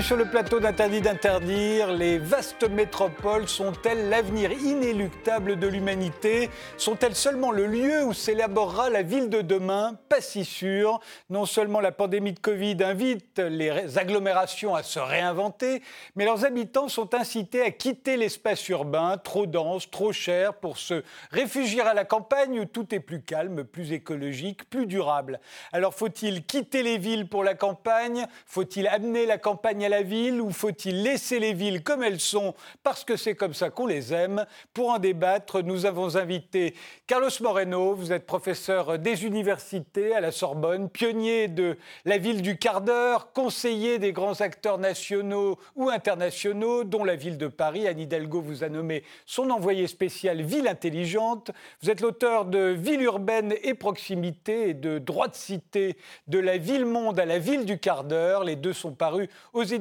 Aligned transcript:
Sur 0.00 0.16
le 0.16 0.26
plateau 0.26 0.58
d'Interdit 0.58 1.00
d'interdire. 1.02 1.92
Les 1.92 2.18
vastes 2.18 2.66
métropoles 2.70 3.46
sont-elles 3.46 4.08
l'avenir 4.08 4.52
inéluctable 4.52 5.58
de 5.58 5.66
l'humanité? 5.66 6.48
Sont-elles 6.78 7.16
seulement 7.16 7.50
le 7.50 7.66
lieu 7.66 8.04
où 8.04 8.14
s'élaborera 8.14 8.88
la 8.90 9.02
ville 9.02 9.28
de 9.28 9.42
demain? 9.42 9.98
Pas 10.08 10.20
si 10.20 10.44
sûr. 10.46 11.00
Non 11.28 11.44
seulement 11.44 11.80
la 11.80 11.92
pandémie 11.92 12.32
de 12.32 12.38
Covid 12.38 12.76
invite 12.80 13.38
les 13.38 13.98
agglomérations 13.98 14.74
à 14.74 14.82
se 14.82 14.98
réinventer, 14.98 15.82
mais 16.14 16.24
leurs 16.24 16.44
habitants 16.46 16.88
sont 16.88 17.14
incités 17.14 17.60
à 17.60 17.70
quitter 17.70 18.16
l'espace 18.16 18.66
urbain, 18.68 19.18
trop 19.18 19.46
dense, 19.46 19.90
trop 19.90 20.12
cher, 20.12 20.54
pour 20.54 20.78
se 20.78 21.02
réfugier 21.32 21.82
à 21.82 21.92
la 21.92 22.04
campagne 22.04 22.60
où 22.60 22.64
tout 22.64 22.94
est 22.94 23.00
plus 23.00 23.20
calme, 23.20 23.64
plus 23.64 23.92
écologique, 23.92 24.70
plus 24.70 24.86
durable. 24.86 25.40
Alors 25.72 25.92
faut-il 25.92 26.46
quitter 26.46 26.82
les 26.82 26.98
villes 26.98 27.28
pour 27.28 27.44
la 27.44 27.54
campagne? 27.54 28.26
Faut-il 28.46 28.86
amener 28.86 29.26
la 29.26 29.36
campagne 29.38 29.87
la 29.88 30.02
ville 30.02 30.40
ou 30.40 30.50
faut-il 30.50 31.02
laisser 31.02 31.38
les 31.38 31.52
villes 31.52 31.82
comme 31.82 32.02
elles 32.02 32.20
sont 32.20 32.54
parce 32.82 33.04
que 33.04 33.16
c'est 33.16 33.34
comme 33.34 33.54
ça 33.54 33.70
qu'on 33.70 33.86
les 33.86 34.12
aime? 34.12 34.46
Pour 34.74 34.90
en 34.90 34.98
débattre, 34.98 35.62
nous 35.62 35.86
avons 35.86 36.16
invité 36.16 36.74
Carlos 37.06 37.30
Moreno, 37.40 37.94
vous 37.94 38.12
êtes 38.12 38.26
professeur 38.26 38.98
des 38.98 39.24
universités 39.24 40.14
à 40.14 40.20
la 40.20 40.30
Sorbonne, 40.30 40.88
pionnier 40.88 41.48
de 41.48 41.76
la 42.04 42.18
ville 42.18 42.42
du 42.42 42.58
quart 42.58 42.80
d'heure, 42.80 43.32
conseiller 43.32 43.98
des 43.98 44.12
grands 44.12 44.40
acteurs 44.40 44.78
nationaux 44.78 45.58
ou 45.76 45.88
internationaux, 45.88 46.84
dont 46.84 47.04
la 47.04 47.16
ville 47.16 47.38
de 47.38 47.48
Paris. 47.48 47.86
Anne 47.88 48.00
Hidalgo 48.00 48.40
vous 48.40 48.64
a 48.64 48.68
nommé 48.68 49.04
son 49.26 49.50
envoyé 49.50 49.86
spécial 49.86 50.42
Ville 50.42 50.68
intelligente. 50.68 51.50
Vous 51.82 51.90
êtes 51.90 52.00
l'auteur 52.00 52.44
de 52.44 52.68
Ville 52.68 53.02
urbaine 53.02 53.54
et 53.62 53.74
proximité 53.74 54.70
et 54.70 54.74
de 54.74 54.98
Droit 54.98 55.28
de 55.28 55.34
cité 55.34 55.96
de 56.26 56.38
la 56.38 56.58
ville-monde 56.58 57.18
à 57.18 57.24
la 57.24 57.38
ville 57.38 57.64
du 57.64 57.78
quart 57.78 58.04
d'heure. 58.04 58.44
Les 58.44 58.56
deux 58.56 58.72
sont 58.72 58.92
parus 58.92 59.28
aux 59.52 59.62
éditions 59.62 59.77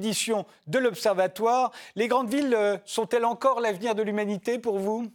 de 0.68 0.80
l'Observatoire. 0.80 1.72
Les 1.96 2.08
grandes 2.08 2.30
villes 2.30 2.54
euh, 2.54 2.78
sont-elles 2.86 3.26
encore 3.26 3.60
l'avenir 3.60 3.96
de 3.96 4.04
l'humanité 4.04 4.60
pour 4.60 4.80
vous? 4.80 5.12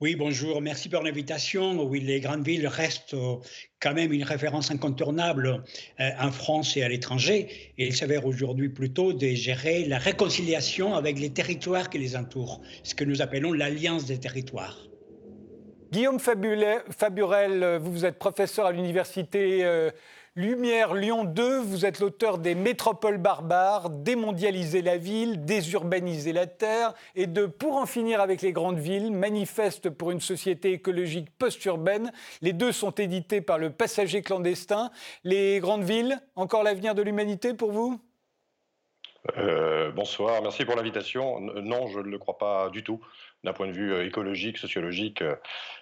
Oui, 0.00 0.14
bonjour, 0.14 0.60
merci 0.60 0.90
pour 0.90 1.02
l'invitation. 1.02 1.82
Oui, 1.82 2.00
les 2.00 2.20
grandes 2.20 2.44
villes 2.44 2.66
restent 2.66 3.14
euh, 3.14 3.36
quand 3.80 3.94
même 3.94 4.12
une 4.12 4.24
référence 4.24 4.70
incontournable 4.70 5.64
euh, 6.00 6.10
en 6.20 6.30
France 6.30 6.76
et 6.76 6.82
à 6.82 6.88
l'étranger. 6.88 7.72
Et 7.78 7.86
il 7.86 7.96
s'avère 7.96 8.26
aujourd'hui 8.26 8.68
plutôt 8.68 9.12
de 9.12 9.28
gérer 9.28 9.84
la 9.86 9.98
réconciliation 9.98 10.94
avec 10.94 11.18
les 11.18 11.30
territoires 11.30 11.88
qui 11.88 11.98
les 11.98 12.14
entourent, 12.14 12.60
ce 12.82 12.94
que 12.94 13.04
nous 13.04 13.22
appelons 13.22 13.52
l'alliance 13.52 14.04
des 14.04 14.18
territoires. 14.18 14.78
Guillaume 15.92 16.18
Faburel, 16.18 17.78
vous, 17.80 18.04
êtes 18.04 18.18
professeur 18.18 18.66
à 18.66 18.72
l'université 18.72 19.64
Lumière 20.38 20.92
Lyon 20.92 21.24
2, 21.24 21.60
vous 21.60 21.86
êtes 21.86 21.98
l'auteur 21.98 22.36
des 22.36 22.54
Métropoles 22.54 23.16
barbares, 23.16 23.88
Démondialiser 23.88 24.82
la 24.82 24.98
ville, 24.98 25.46
Désurbaniser 25.46 26.34
la 26.34 26.46
terre 26.46 26.92
et 27.14 27.26
de 27.26 27.46
Pour 27.46 27.76
en 27.76 27.86
finir 27.86 28.20
avec 28.20 28.42
les 28.42 28.52
grandes 28.52 28.78
villes, 28.78 29.10
manifeste 29.10 29.88
pour 29.88 30.10
une 30.10 30.20
société 30.20 30.72
écologique 30.72 31.30
post-urbaine. 31.38 32.12
Les 32.42 32.52
deux 32.52 32.72
sont 32.72 32.90
édités 32.90 33.40
par 33.40 33.56
le 33.56 33.70
Passager 33.70 34.20
clandestin. 34.20 34.90
Les 35.24 35.58
grandes 35.58 35.84
villes, 35.84 36.20
encore 36.34 36.64
l'avenir 36.64 36.94
de 36.94 37.00
l'humanité 37.00 37.54
pour 37.54 37.72
vous? 37.72 37.98
Euh, 39.38 39.90
bonsoir, 39.92 40.42
merci 40.42 40.66
pour 40.66 40.76
l'invitation. 40.76 41.40
Non, 41.40 41.86
je 41.86 42.00
ne 42.00 42.08
le 42.08 42.18
crois 42.18 42.36
pas 42.36 42.68
du 42.68 42.84
tout. 42.84 43.00
D'un 43.44 43.52
point 43.52 43.66
de 43.66 43.72
vue 43.72 43.92
euh, 43.92 44.06
écologique, 44.06 44.58
sociologique, 44.58 45.22
euh, 45.22 45.36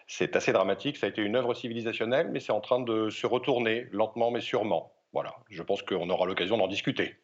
c'est 0.06 0.36
assez 0.36 0.52
dramatique. 0.52 0.96
Ça 0.96 1.06
a 1.06 1.08
été 1.08 1.22
une 1.22 1.36
œuvre 1.36 1.54
civilisationnelle, 1.54 2.30
mais 2.30 2.40
c'est 2.40 2.52
en 2.52 2.60
train 2.60 2.80
de 2.80 3.10
se 3.10 3.26
retourner 3.26 3.86
lentement 3.92 4.30
mais 4.30 4.40
sûrement. 4.40 4.92
Voilà, 5.12 5.34
je 5.48 5.62
pense 5.62 5.82
qu'on 5.82 6.10
aura 6.10 6.26
l'occasion 6.26 6.58
d'en 6.58 6.66
discuter. 6.68 7.23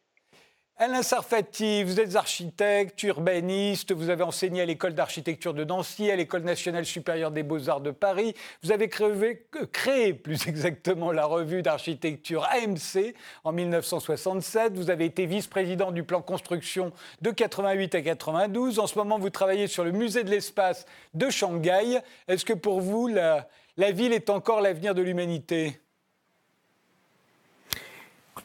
Alain 0.82 1.02
Sarfati, 1.02 1.84
vous 1.84 2.00
êtes 2.00 2.16
architecte, 2.16 3.02
urbaniste, 3.02 3.92
vous 3.92 4.08
avez 4.08 4.22
enseigné 4.22 4.62
à 4.62 4.64
l'école 4.64 4.94
d'architecture 4.94 5.52
de 5.52 5.62
Nancy, 5.62 6.10
à 6.10 6.16
l'école 6.16 6.40
nationale 6.40 6.86
supérieure 6.86 7.32
des 7.32 7.42
beaux-arts 7.42 7.82
de 7.82 7.90
Paris. 7.90 8.34
Vous 8.62 8.72
avez 8.72 8.88
créé, 8.88 9.46
créé 9.72 10.14
plus 10.14 10.48
exactement 10.48 11.12
la 11.12 11.26
revue 11.26 11.60
d'architecture 11.60 12.48
AMC 12.50 13.14
en 13.44 13.52
1967. 13.52 14.72
Vous 14.72 14.88
avez 14.88 15.04
été 15.04 15.26
vice-président 15.26 15.92
du 15.92 16.02
plan 16.02 16.22
construction 16.22 16.92
de 17.20 17.30
88 17.30 17.96
à 17.96 18.00
92. 18.00 18.78
En 18.78 18.86
ce 18.86 18.96
moment, 18.96 19.18
vous 19.18 19.28
travaillez 19.28 19.66
sur 19.66 19.84
le 19.84 19.92
musée 19.92 20.24
de 20.24 20.30
l'espace 20.30 20.86
de 21.12 21.28
Shanghai. 21.28 21.98
Est-ce 22.26 22.46
que 22.46 22.54
pour 22.54 22.80
vous, 22.80 23.06
la 23.06 23.46
ville 23.76 24.14
est 24.14 24.30
encore 24.30 24.62
l'avenir 24.62 24.94
de 24.94 25.02
l'humanité? 25.02 25.78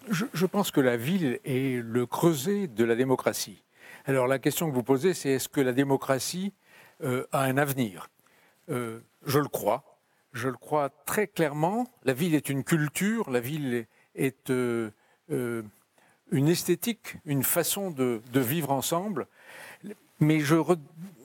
Je, 0.09 0.45
pense 0.45 0.71
que 0.71 0.81
la 0.81 0.97
ville 0.97 1.39
est 1.45 1.83
le 1.83 2.05
creuset 2.05 2.67
de 2.67 2.83
la 2.83 2.95
démocratie. 2.95 3.63
Alors 4.05 4.27
la 4.27 4.39
question 4.39 4.69
que 4.69 4.75
vous 4.75 4.83
posez, 4.83 5.13
c'est 5.13 5.29
est-ce 5.29 5.49
que 5.49 5.61
la 5.61 5.73
démocratie 5.73 6.53
euh, 7.03 7.25
a 7.31 7.43
un 7.43 7.57
avenir? 7.57 8.09
Euh, 8.69 8.99
Je 9.25 9.39
le 9.39 9.47
crois. 9.47 9.99
Je 10.33 10.49
le 10.49 10.57
crois 10.57 10.89
très 11.05 11.27
clairement. 11.27 11.87
La 12.03 12.13
ville 12.13 12.35
est 12.35 12.49
une 12.49 12.63
culture, 12.63 13.29
la 13.29 13.39
ville 13.39 13.87
est, 14.15 14.49
euh, 14.49 14.91
une 16.31 16.47
esthétique, 16.47 17.15
une 17.25 17.43
façon 17.43 17.89
de, 17.89 18.21
vivre 18.33 18.71
ensemble. 18.71 19.27
Mais 20.19 20.39
je, 20.39 20.55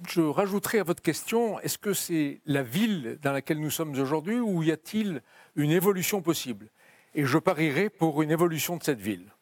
je 0.08 0.20
rajouterai 0.20 0.80
à 0.80 0.84
votre 0.84 1.02
question, 1.02 1.60
est-ce 1.60 1.78
que 1.78 1.92
c'est 1.92 2.40
la 2.46 2.62
ville 2.62 3.18
dans 3.22 3.32
laquelle 3.32 3.60
nous 3.60 3.70
sommes 3.70 3.98
aujourd'hui 3.98 4.40
ou 4.40 4.62
y 4.62 4.72
a-t-il 4.72 5.22
une 5.56 5.70
évolution 5.70 6.22
possible? 6.22 6.68
Et 7.14 7.24
je 7.24 7.38
parierai 7.38 7.90
pour 7.90 8.22
une 8.22 8.30
évolution 8.30 8.76
de 8.76 8.82
cette 8.82 9.00
ville. 9.00 9.32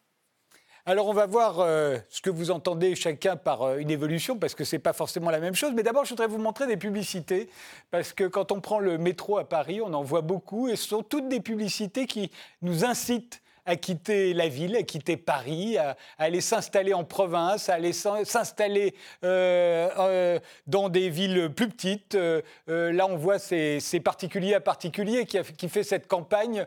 Alors 0.87 1.07
on 1.07 1.13
va 1.13 1.27
voir 1.27 1.61
euh, 1.61 1.99
ce 2.09 2.23
que 2.23 2.31
vous 2.31 2.51
entendez 2.51 2.95
chacun 2.95 3.37
par 3.37 3.61
euh, 3.61 3.77
une 3.77 3.91
évolution, 3.91 4.39
parce 4.39 4.55
que 4.55 4.65
ce 4.65 4.77
n'est 4.77 4.81
pas 4.81 4.95
forcément 4.95 5.31
la 5.31 5.39
même 5.39 5.55
chose. 5.55 5.73
Mais 5.75 5.83
d'abord, 5.83 6.07
je 6.07 6.11
voudrais 6.11 6.29
vous 6.29 6.39
montrer 6.39 6.67
des 6.67 6.79
publicités, 6.79 7.51
parce 7.91 8.15
que 8.15 8.25
quand 8.25 8.53
on 8.53 8.63
prend 8.63 8.79
le 8.79 8.97
métro 8.97 9.37
à 9.37 9.47
Paris, 9.47 9.83
on 9.83 9.93
en 9.93 10.03
voit 10.03 10.23
beaucoup, 10.23 10.67
et 10.69 10.77
ce 10.77 10.89
sont 10.89 11.03
toutes 11.03 11.29
des 11.29 11.41
publicités 11.41 12.07
qui 12.07 12.31
nous 12.63 12.87
incitent 12.87 13.43
à 13.69 13.77
quitter 13.77 14.33
la 14.33 14.49
ville, 14.49 14.75
à 14.77 14.83
quitter 14.83 15.19
Paris, 15.19 15.77
à, 15.77 15.95
aller 16.19 16.41
s'installer 16.41 16.95
en 16.95 17.05
province, 17.05 17.69
à 17.69 17.75
aller 17.75 17.93
s'installer 17.93 18.95
euh, 19.25 19.91
euh, 19.99 20.39
dans 20.67 20.89
des 20.89 21.11
villes 21.11 21.51
plus 21.55 21.69
petites. 21.69 22.15
Euh, 22.15 22.41
là, 22.67 23.07
on 23.07 23.17
voit 23.17 23.39
ces, 23.39 23.81
particuliers 24.03 24.55
à 24.55 24.61
particuliers 24.61 25.27
qui, 25.27 25.39
qui 25.59 25.69
fait 25.69 25.83
cette 25.83 26.09
campagne. 26.09 26.65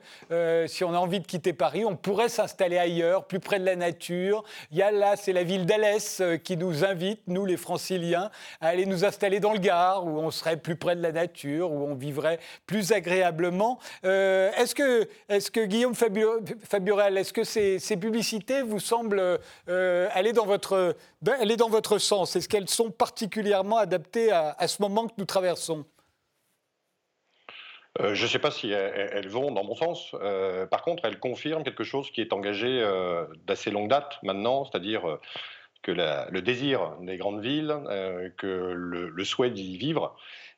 si 0.67 0.83
on 0.83 0.93
a 0.93 0.97
envie 0.97 1.19
de 1.19 1.25
quitter 1.25 1.53
Paris, 1.53 1.85
on 1.85 1.95
pourrait 1.95 2.29
s'installer 2.29 2.77
ailleurs, 2.77 3.25
plus 3.25 3.39
près 3.39 3.59
de 3.59 3.65
la 3.65 3.75
nature. 3.75 4.43
A 4.79 4.91
là, 4.91 5.15
c'est 5.15 5.33
la 5.33 5.43
ville 5.43 5.65
d'Alès 5.65 6.21
qui 6.43 6.55
nous 6.55 6.85
invite, 6.85 7.21
nous 7.25 7.45
les 7.45 7.57
franciliens, 7.57 8.29
à 8.59 8.67
aller 8.67 8.85
nous 8.85 9.05
installer 9.05 9.39
dans 9.39 9.53
le 9.53 9.59
Gard, 9.59 10.05
où 10.05 10.19
on 10.19 10.29
serait 10.29 10.57
plus 10.57 10.75
près 10.75 10.95
de 10.95 11.01
la 11.01 11.11
nature, 11.11 11.71
où 11.71 11.83
on 11.87 11.95
vivrait 11.95 12.39
plus 12.67 12.91
agréablement. 12.91 13.79
est-ce 14.03 14.75
que, 14.75 15.09
est 15.29 15.49
que 15.49 15.65
Guillaume 15.65 15.95
Fabio, 15.95 16.39
Fabio 16.63 16.90
est-ce 16.99 17.33
que 17.33 17.43
ces, 17.43 17.97
publicités 17.97 18.61
vous 18.61 18.79
semblent 18.79 19.39
euh, 19.69 20.09
aller, 20.11 20.33
dans 20.33 20.45
votre, 20.45 20.95
aller 21.39 21.55
dans 21.55 21.69
votre 21.69 21.97
sens? 21.97 22.35
Est-ce 22.35 22.49
qu'elles 22.49 22.69
sont 22.69 22.91
particulièrement 22.91 23.77
adaptées 23.77 24.31
à, 24.31 24.67
ce 24.67 24.81
moment 24.81 25.07
que 25.07 25.13
nous 25.17 25.25
traversons? 25.25 25.85
Euh, 27.99 28.15
je 28.15 28.23
ne 28.23 28.27
sais 28.29 28.39
pas 28.39 28.51
si 28.51 28.71
elles, 28.71 29.27
vont 29.27 29.51
dans 29.51 29.63
mon 29.63 29.75
sens. 29.75 30.15
Euh, 30.21 30.65
par 30.65 30.81
contre, 30.81 31.05
elles 31.05 31.19
confirment 31.19 31.63
quelque 31.63 31.83
chose 31.83 32.09
qui 32.11 32.21
est 32.21 32.33
engagé 32.33 32.83
d'assez 33.45 33.71
longue 33.71 33.89
date 33.89 34.17
maintenant, 34.23 34.65
c'est-à-dire 34.65 35.19
que 35.81 35.91
le 35.91 36.41
désir 36.41 36.95
des 37.01 37.17
grandes 37.17 37.41
villes, 37.41 37.75
que 38.37 38.73
le 38.73 39.23
souhait 39.23 39.49
d'y 39.49 39.77
vivre 39.77 40.15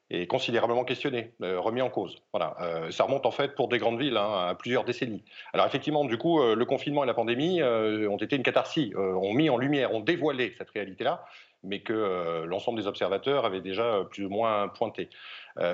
est 0.10 0.28
considérablement 0.28 0.84
questionné, 0.84 1.32
euh, 1.42 1.60
remis 1.60 1.82
en 1.82 1.90
cause. 1.90 2.18
Voilà, 2.34 2.56
euh, 2.62 2.92
ça 2.92 3.04
remonte 3.06 3.26
en 3.26 3.32
fait 3.32 3.56
pour 3.56 3.68
des 3.68 3.78
grandes 3.78 4.00
villes 4.00 4.18
hein, 4.18 4.48
à 4.50 4.56
plusieurs 4.56 4.84
décennies. 4.84 5.24
Alors 5.54 5.66
effectivement, 5.66 6.06
du 6.06 6.18
coup, 6.18 6.42
euh, 6.42 6.56
le 6.56 6.66
confinement 6.66 7.04
et 7.04 7.08
la 7.08 7.14
pandémie 7.14 7.64
ont 7.64 8.18
été 8.18 8.36
une 8.36 8.44
catharsis, 8.44 8.94
ont 8.96 9.34
mis 9.34 9.50
en 9.50 9.58
lumière, 9.58 9.94
ont 9.94 10.00
dévoilé 10.00 10.54
cette 10.58 10.70
réalité-là, 10.70 11.26
mais 11.64 11.80
que 11.80 12.44
l'ensemble 12.46 12.80
des 12.80 12.88
observateurs 12.88 13.46
avaient 13.46 13.62
déjà 13.62 14.06
plus 14.10 14.26
ou 14.26 14.30
moins 14.30 14.68
pointé. 14.68 15.10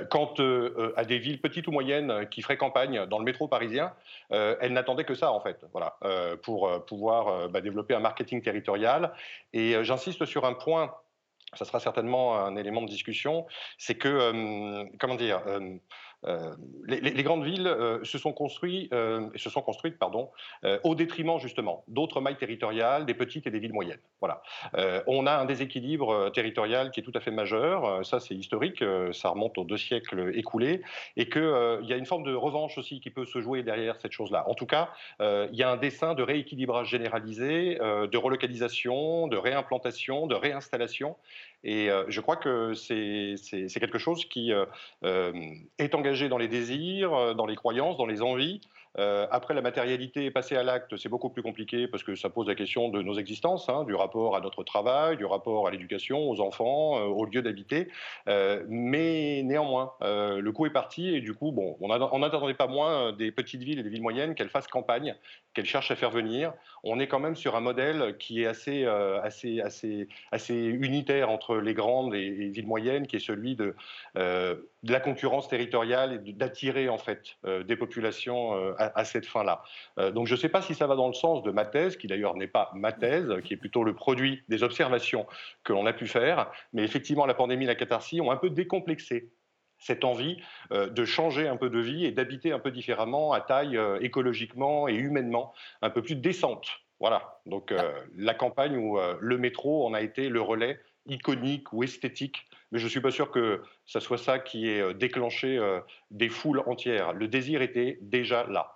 quant 0.10 0.34
à 0.96 1.04
des 1.04 1.18
villes 1.18 1.42
petites 1.42 1.68
ou 1.68 1.72
moyennes 1.72 2.28
qui 2.30 2.42
feraient 2.42 2.58
campagne 2.58 3.06
dans 3.08 3.18
le 3.18 3.26
métro 3.26 3.48
parisien, 3.48 3.94
elles 4.30 4.74
n'attendaient 4.74 5.06
que 5.06 5.16
ça 5.16 5.32
en 5.32 5.40
fait, 5.40 5.66
voilà, 5.72 5.98
pour 6.44 6.70
pouvoir 6.86 7.50
bah, 7.50 7.62
développer 7.62 7.96
un 7.96 8.00
marketing 8.00 8.42
territorial. 8.42 9.14
Et 9.54 9.84
j'insiste 9.84 10.26
sur 10.26 10.46
un 10.46 10.54
point 10.54 10.94
ça 11.56 11.66
sera 11.66 11.80
certainement 11.80 12.38
un 12.38 12.56
élément 12.56 12.82
de 12.82 12.88
discussion, 12.88 13.46
c'est 13.78 13.96
que, 13.96 14.86
comment 14.98 15.16
dire, 15.16 15.42
euh, 16.26 16.54
les, 16.86 17.24
grandes 17.24 17.46
villes 17.46 17.68
euh, 17.68 18.04
se 18.04 18.18
sont 18.18 18.34
construites, 18.34 18.92
euh, 18.92 19.30
se 19.36 19.50
sont 19.50 19.62
construites 19.62 19.98
pardon, 19.98 20.30
au 20.84 20.96
détriment 20.96 21.40
justement 21.40 21.84
d'autres 21.88 22.22
mailles 22.22 22.38
territoriales, 22.38 23.06
des 23.06 23.14
petites 23.14 23.48
et 23.48 23.52
des 23.52 23.60
villes 23.60 23.74
moyennes. 23.74 24.00
Voilà. 24.20 24.42
on 25.08 25.26
a 25.28 25.34
un 25.34 25.46
déséquilibre 25.46 26.32
territorial 26.32 26.92
qui 26.92 27.00
est 27.00 27.04
tout 27.04 27.14
à 27.16 27.20
fait 27.20 27.32
majeur. 27.32 28.06
Ça, 28.06 28.20
c'est 28.20 28.36
historique. 28.36 28.84
ça 29.14 29.30
remonte 29.30 29.58
aux 29.58 29.64
deux 29.64 29.78
siècles 29.78 30.32
écoulés, 30.36 30.82
et 31.16 31.30
qu'il 31.30 31.42
y 31.84 31.94
a 31.94 31.96
une 31.96 32.06
forme 32.06 32.24
de 32.24 32.34
revanche 32.34 32.78
aussi 32.78 33.00
qui 33.00 33.10
peut 33.10 33.26
se 33.26 33.40
jouer 33.40 33.64
derrière 33.64 33.96
cette 34.00 34.12
chose-là. 34.12 34.44
En 34.50 34.54
tout 34.54 34.66
cas, 34.66 34.90
il 35.20 35.56
y 35.56 35.64
a 35.64 35.72
un 35.72 35.78
dessin 35.78 36.14
de 36.16 36.24
rééquilibrage 36.24 36.90
généralisé, 36.90 37.76
de 37.76 38.18
relocalisation, 38.18 39.28
de 39.28 39.38
réimplantation, 39.38 40.28
de 40.28 40.36
réinstallation. 40.36 41.16
Et 41.64 41.90
je 42.08 42.22
crois 42.22 42.38
que 42.38 42.74
c'est 42.74 43.36
quelque 43.80 43.98
chose 43.98 44.26
qui 44.26 44.52
est 45.04 45.96
engagé 45.96 46.30
dans 46.30 46.38
les 46.38 46.48
désirs, 46.48 47.14
euh, 47.14 47.34
dans 47.34 47.46
les 47.46 47.56
croyances, 47.56 47.98
dans 47.98 48.06
les 48.06 48.22
envies, 48.22 48.62
euh, 48.98 49.28
après, 49.30 49.54
la 49.54 49.62
matérialité, 49.62 50.32
passer 50.32 50.56
à 50.56 50.64
l'acte, 50.64 50.98
c'est 50.98 51.10
beaucoup 51.10 51.30
plus 51.30 51.44
compliqué 51.44 51.88
parce 51.88 52.04
que 52.04 52.16
ça 52.16 52.30
pose 52.30 52.48
la 52.48 52.56
question 52.56 52.90
de 52.90 53.02
nos 53.02 53.14
existences, 53.14 53.70
hein, 53.70 53.84
du 53.84 53.94
rapport 53.94 54.36
à 54.36 54.42
notre 54.42 54.64
travail, 54.64 55.18
du 55.18 55.26
rapport 55.26 55.68
à 55.68 55.72
l'éducation, 55.72 56.30
aux 56.30 56.42
enfants, 56.42 56.98
euh, 56.98 57.06
au 57.06 57.26
lieu 57.26 57.42
d'habiter. 57.42 57.90
Euh, 58.28 58.64
mais 58.68 59.42
néanmoins, 59.44 59.94
le 60.02 60.50
coup 60.52 60.66
est 60.66 60.72
parti 60.72 61.10
et 61.16 61.22
du 61.22 61.34
coup, 61.34 61.52
bon, 61.52 61.78
on 61.82 62.20
n'attendait 62.20 62.54
pas 62.54 62.68
moins 62.68 63.14
des 63.14 63.32
petites 63.32 63.64
villes 63.64 63.80
et 63.80 63.84
des 63.84 63.90
villes 63.90 64.02
moyennes 64.02 64.36
qu'elles 64.36 64.50
fassent 64.50 64.68
campagne, 64.68 65.16
qu'elles 65.54 65.66
cherchent 65.66 65.92
à 65.92 65.96
faire 65.96 66.12
venir. 66.12 66.54
On 66.84 67.00
est 67.00 67.08
quand 67.08 67.20
même 67.20 67.36
sur 67.36 67.56
un 67.56 67.60
modèle 67.60 68.18
qui 68.18 68.44
est 68.44 68.48
assez, 68.48 68.86
assez, 68.86 69.62
assez, 69.62 70.08
assez 70.32 70.56
unitaire 70.56 71.30
entre 71.30 71.58
les 71.58 71.74
grandes 71.74 72.16
et 72.16 72.30
les 72.30 72.50
villes 72.50 72.68
moyennes, 72.68 73.08
qui 73.08 73.18
est 73.18 73.20
celui 73.20 73.56
de, 73.56 73.76
de 74.84 74.92
la 74.92 75.00
concurrence 75.00 75.48
territoriale 75.48 76.22
et 76.26 76.34
d'attirer 76.34 76.90
en 76.90 76.98
fait 76.98 77.38
des 77.44 77.76
populations 77.76 78.54
à, 78.78 79.04
cette 79.04 79.26
fin-là. 79.26 79.64
Euh, 79.98 80.12
donc 80.12 80.28
je 80.28 80.34
ne 80.34 80.40
sais 80.40 80.50
pas 80.50 80.62
si 80.62 80.76
ça 80.76 80.88
va 80.88 80.96
dans 80.96 81.08
le 81.08 81.14
sens 81.14 81.44
de 81.44 81.52
ma 81.52 81.66
thèse, 81.66 81.98
qui 81.98 82.08
d'ailleurs 82.08 82.36
n'est 82.36 82.48
pas 82.48 82.72
ma 82.74 82.92
thèse, 82.92 83.28
qui 83.44 83.54
est 83.54 83.58
plutôt 83.58 83.84
le 83.84 83.94
produit 83.94 84.44
des 84.48 84.64
observations 84.64 85.28
que 85.64 85.74
l'on 85.74 85.86
a 85.86 85.94
pu 85.94 86.08
faire, 86.08 86.52
mais 86.74 86.84
effectivement 86.84 87.26
la 87.26 87.34
pandémie 87.34 87.66
et 87.66 87.68
la 87.68 87.76
catharsis 87.76 88.22
ont 88.22 88.32
un 88.32 88.38
peu 88.38 88.50
décomplexé 88.50 89.32
cette 89.78 90.04
envie 90.04 90.38
euh, 90.72 90.90
de 90.90 91.06
changer 91.06 91.48
un 91.48 91.56
peu 91.56 91.70
de 91.70 91.80
vie 91.80 92.06
et 92.06 92.12
d'habiter 92.12 92.52
un 92.52 92.60
peu 92.60 92.72
différemment 92.72 93.32
à 93.32 93.42
taille 93.42 93.78
euh, 93.78 93.98
écologiquement 94.02 94.88
et 94.88 94.96
humainement 94.96 95.54
un 95.82 95.90
peu 95.90 96.02
plus 96.02 96.16
décente. 96.16 96.68
Voilà, 97.00 97.40
donc 97.46 97.74
la 98.18 98.34
campagne 98.34 98.76
où 98.76 99.00
le 99.22 99.38
métro 99.38 99.88
en 99.88 99.94
a 99.94 100.02
été 100.02 100.28
le 100.28 100.42
relais 100.42 100.82
iconique 101.06 101.72
ou 101.72 101.82
esthétique, 101.82 102.46
mais 102.72 102.80
je 102.80 102.86
ne 102.86 102.90
suis 102.90 103.02
pas 103.02 103.12
sûr 103.12 103.32
que 103.32 103.62
ce 103.86 104.00
soit 104.00 104.18
ça 104.18 104.40
qui 104.40 104.70
ait 104.70 104.82
euh, 104.82 104.94
déclenché 104.94 105.58
euh, 105.58 105.80
des 106.12 106.30
foules 106.30 106.62
entières. 106.68 107.14
Le 107.14 107.28
désir 107.28 107.62
était 107.62 107.98
déjà 108.02 108.46
là. 108.48 108.76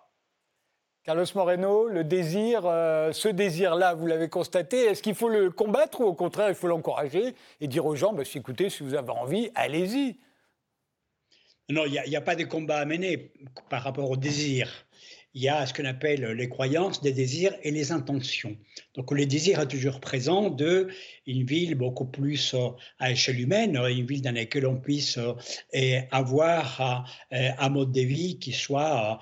Carlos 1.03 1.25
Moreno, 1.35 1.87
le 1.89 2.05
désir, 2.05 2.61
euh, 2.65 3.11
ce 3.11 3.27
désir-là, 3.27 3.93
vous 3.93 4.07
l'avez 4.07 4.29
constaté, 4.29 4.85
est-ce 4.85 5.03
qu'il 5.03 5.15
faut 5.15 5.27
le 5.27 5.51
combattre 5.51 5.99
ou 5.99 6.05
au 6.05 6.13
contraire 6.13 6.47
il 6.47 6.55
faut 6.55 6.67
l'encourager 6.67 7.35
et 7.59 7.67
dire 7.67 7.85
aux 7.85 7.95
gens, 7.95 8.13
bah, 8.13 8.23
écoutez, 8.33 8.69
si 8.69 8.83
vous 8.83 8.93
avez 8.93 9.11
envie, 9.11 9.51
allez-y 9.53 10.17
Non, 11.67 11.83
il 11.85 12.01
n'y 12.07 12.15
a, 12.15 12.19
a, 12.19 12.21
pas 12.21 12.37
de 12.37 12.45
combat 12.45 12.77
à 12.77 12.85
mener 12.85 13.33
par 13.69 13.83
rapport 13.83 14.09
au 14.09 14.15
désir 14.15 14.69
il 15.33 15.41
y 15.41 15.49
a 15.49 15.65
ce 15.65 15.73
qu'on 15.73 15.85
appelle 15.85 16.23
les 16.31 16.47
croyances, 16.47 17.01
les 17.03 17.11
désirs 17.11 17.55
et 17.63 17.71
les 17.71 17.91
intentions. 17.91 18.55
Donc 18.93 19.11
le 19.11 19.25
désir 19.25 19.59
est 19.59 19.67
toujours 19.67 19.99
présent 19.99 20.49
de 20.49 20.89
une 21.25 21.43
ville 21.43 21.75
beaucoup 21.75 22.05
plus 22.05 22.53
euh, 22.53 22.69
à 22.99 23.11
échelle 23.11 23.39
humaine, 23.39 23.75
une 23.75 24.05
ville 24.05 24.21
dans 24.21 24.35
laquelle 24.35 24.67
on 24.67 24.75
puisse 24.75 25.17
euh, 25.17 25.99
avoir 26.11 27.07
euh, 27.33 27.49
un 27.57 27.69
mode 27.69 27.91
de 27.91 28.01
vie 28.01 28.37
qui 28.37 28.51
soit 28.51 29.19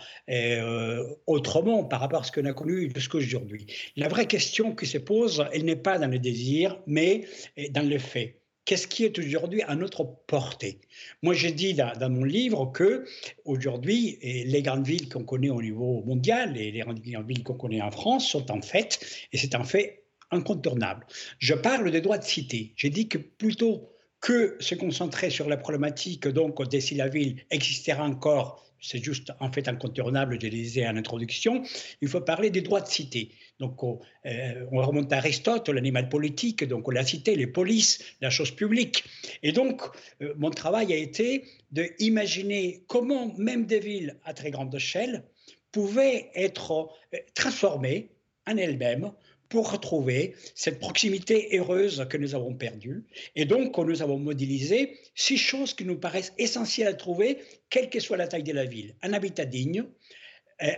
autrement 1.28 1.84
par 1.86 2.02
rapport 2.02 2.22
à 2.22 2.24
ce 2.24 2.32
qu'on 2.32 2.46
a 2.46 2.54
connu 2.54 2.92
jusqu'à 2.94 3.18
aujourd'hui. 3.18 3.68
La 3.96 4.08
vraie 4.08 4.28
question 4.28 4.76
qui 4.76 4.86
se 4.86 4.98
pose, 4.98 5.46
elle 5.54 5.66
n'est 5.66 5.76
pas 5.76 5.98
dans 5.98 6.08
le 6.10 6.20
désir, 6.20 6.80
mais 6.88 7.26
dans 7.72 7.88
le 7.88 7.98
fait 7.98 8.41
qu'est-ce 8.66 8.88
qui 8.88 9.06
est 9.06 9.18
aujourd'hui 9.20 9.62
à 9.64 9.76
notre 9.76 10.04
portée? 10.04 10.80
Moi, 11.22 11.34
j'ai 11.34 11.52
dit 11.52 11.74
dans, 11.74 12.10
mon 12.10 12.24
livre 12.24 12.72
que 12.74 13.06
aujourd'hui, 13.46 14.18
les 14.22 14.62
grandes 14.62 14.86
villes 14.86 15.10
qu'on 15.10 15.24
connaît 15.24 15.50
au 15.50 15.62
niveau 15.62 16.04
mondial 16.06 16.58
et 16.58 16.72
les 16.72 16.80
grandes 16.80 17.00
villes 17.00 17.44
qu'on 17.44 17.56
connaît 17.56 17.82
en 17.82 17.92
France 17.92 18.30
sont 18.30 18.52
en 18.52 18.62
fait, 18.62 19.00
et 19.32 19.38
c'est 19.38 19.56
un 19.56 19.64
fait 19.64 20.04
incontournable. 20.32 21.06
Je 21.40 21.54
parle 21.54 21.92
des 21.92 22.02
droits 22.02 22.18
de 22.18 22.24
cité. 22.24 22.74
J'ai 22.76 22.90
dit 22.90 23.08
que 23.08 23.18
plutôt 23.18 23.90
que 24.22 24.56
se 24.60 24.76
concentrer 24.76 25.30
sur 25.30 25.50
la 25.50 25.58
problématique, 25.58 26.28
donc, 26.28 26.66
de 26.70 26.80
si 26.80 26.96
la 26.96 27.10
ville 27.10 27.44
existera 27.50 28.06
encore 28.06 28.71
c'est 28.82 29.04
juste 29.04 29.32
en 29.40 29.52
fait 29.52 29.68
incontournable, 29.68 30.38
je 30.42 30.48
le 30.48 30.52
disais 30.52 30.88
en 30.88 30.98
introduction, 30.98 31.64
il 32.02 32.08
faut 32.08 32.22
parler 32.22 32.50
des 32.50 32.62
droits 32.62 32.82
de 32.82 32.88
cité. 32.88 33.32
Donc 33.60 33.84
on, 33.84 34.00
euh, 34.26 34.66
remonte 34.72 35.14
à 35.14 35.18
Aristote, 35.18 35.70
l'animal 35.70 36.10
politique, 36.10 36.64
donc 36.64 36.92
la 36.92 37.06
cité, 37.06 37.36
les 37.36 37.48
polices, 37.48 38.04
la 38.22 38.30
chose 38.30 38.52
publique. 38.52 39.04
Et 39.44 39.52
donc 39.52 39.84
euh, 40.22 40.34
mon 40.38 40.50
travail 40.50 40.92
a 40.94 40.98
été 40.98 41.46
d'imaginer 41.72 42.84
comment 42.88 43.34
même 43.38 43.66
des 43.66 43.80
villes 43.80 44.18
à 44.26 44.34
très 44.34 44.52
grande 44.52 44.74
échelle 44.74 45.24
pouvaient 45.72 46.32
être 46.34 46.90
euh, 47.14 47.18
transformées 47.36 48.10
en 48.48 48.58
elles-mêmes 48.58 49.12
pour 49.52 49.70
retrouver 49.70 50.34
cette 50.56 50.80
proximité 50.80 51.56
heureuse 51.56 52.08
que 52.10 52.18
nous 52.18 52.34
avons 52.34 52.56
perdue. 52.56 53.04
Et 53.36 53.46
donc, 53.46 53.78
nous 53.78 54.02
avons 54.02 54.18
modélisé 54.18 54.98
six 55.14 55.38
choses 55.38 55.74
qui 55.74 55.86
nous 55.86 55.98
paraissent 55.98 56.34
essentielles 56.38 56.88
à 56.88 56.94
trouver, 56.94 57.38
quelle 57.70 57.90
que 57.90 58.00
soit 58.00 58.18
la 58.18 58.28
taille 58.28 58.44
de 58.44 58.54
la 58.54 58.66
ville. 58.66 58.96
Un 59.04 59.14
habitat 59.14 59.46
digne, 59.46 59.84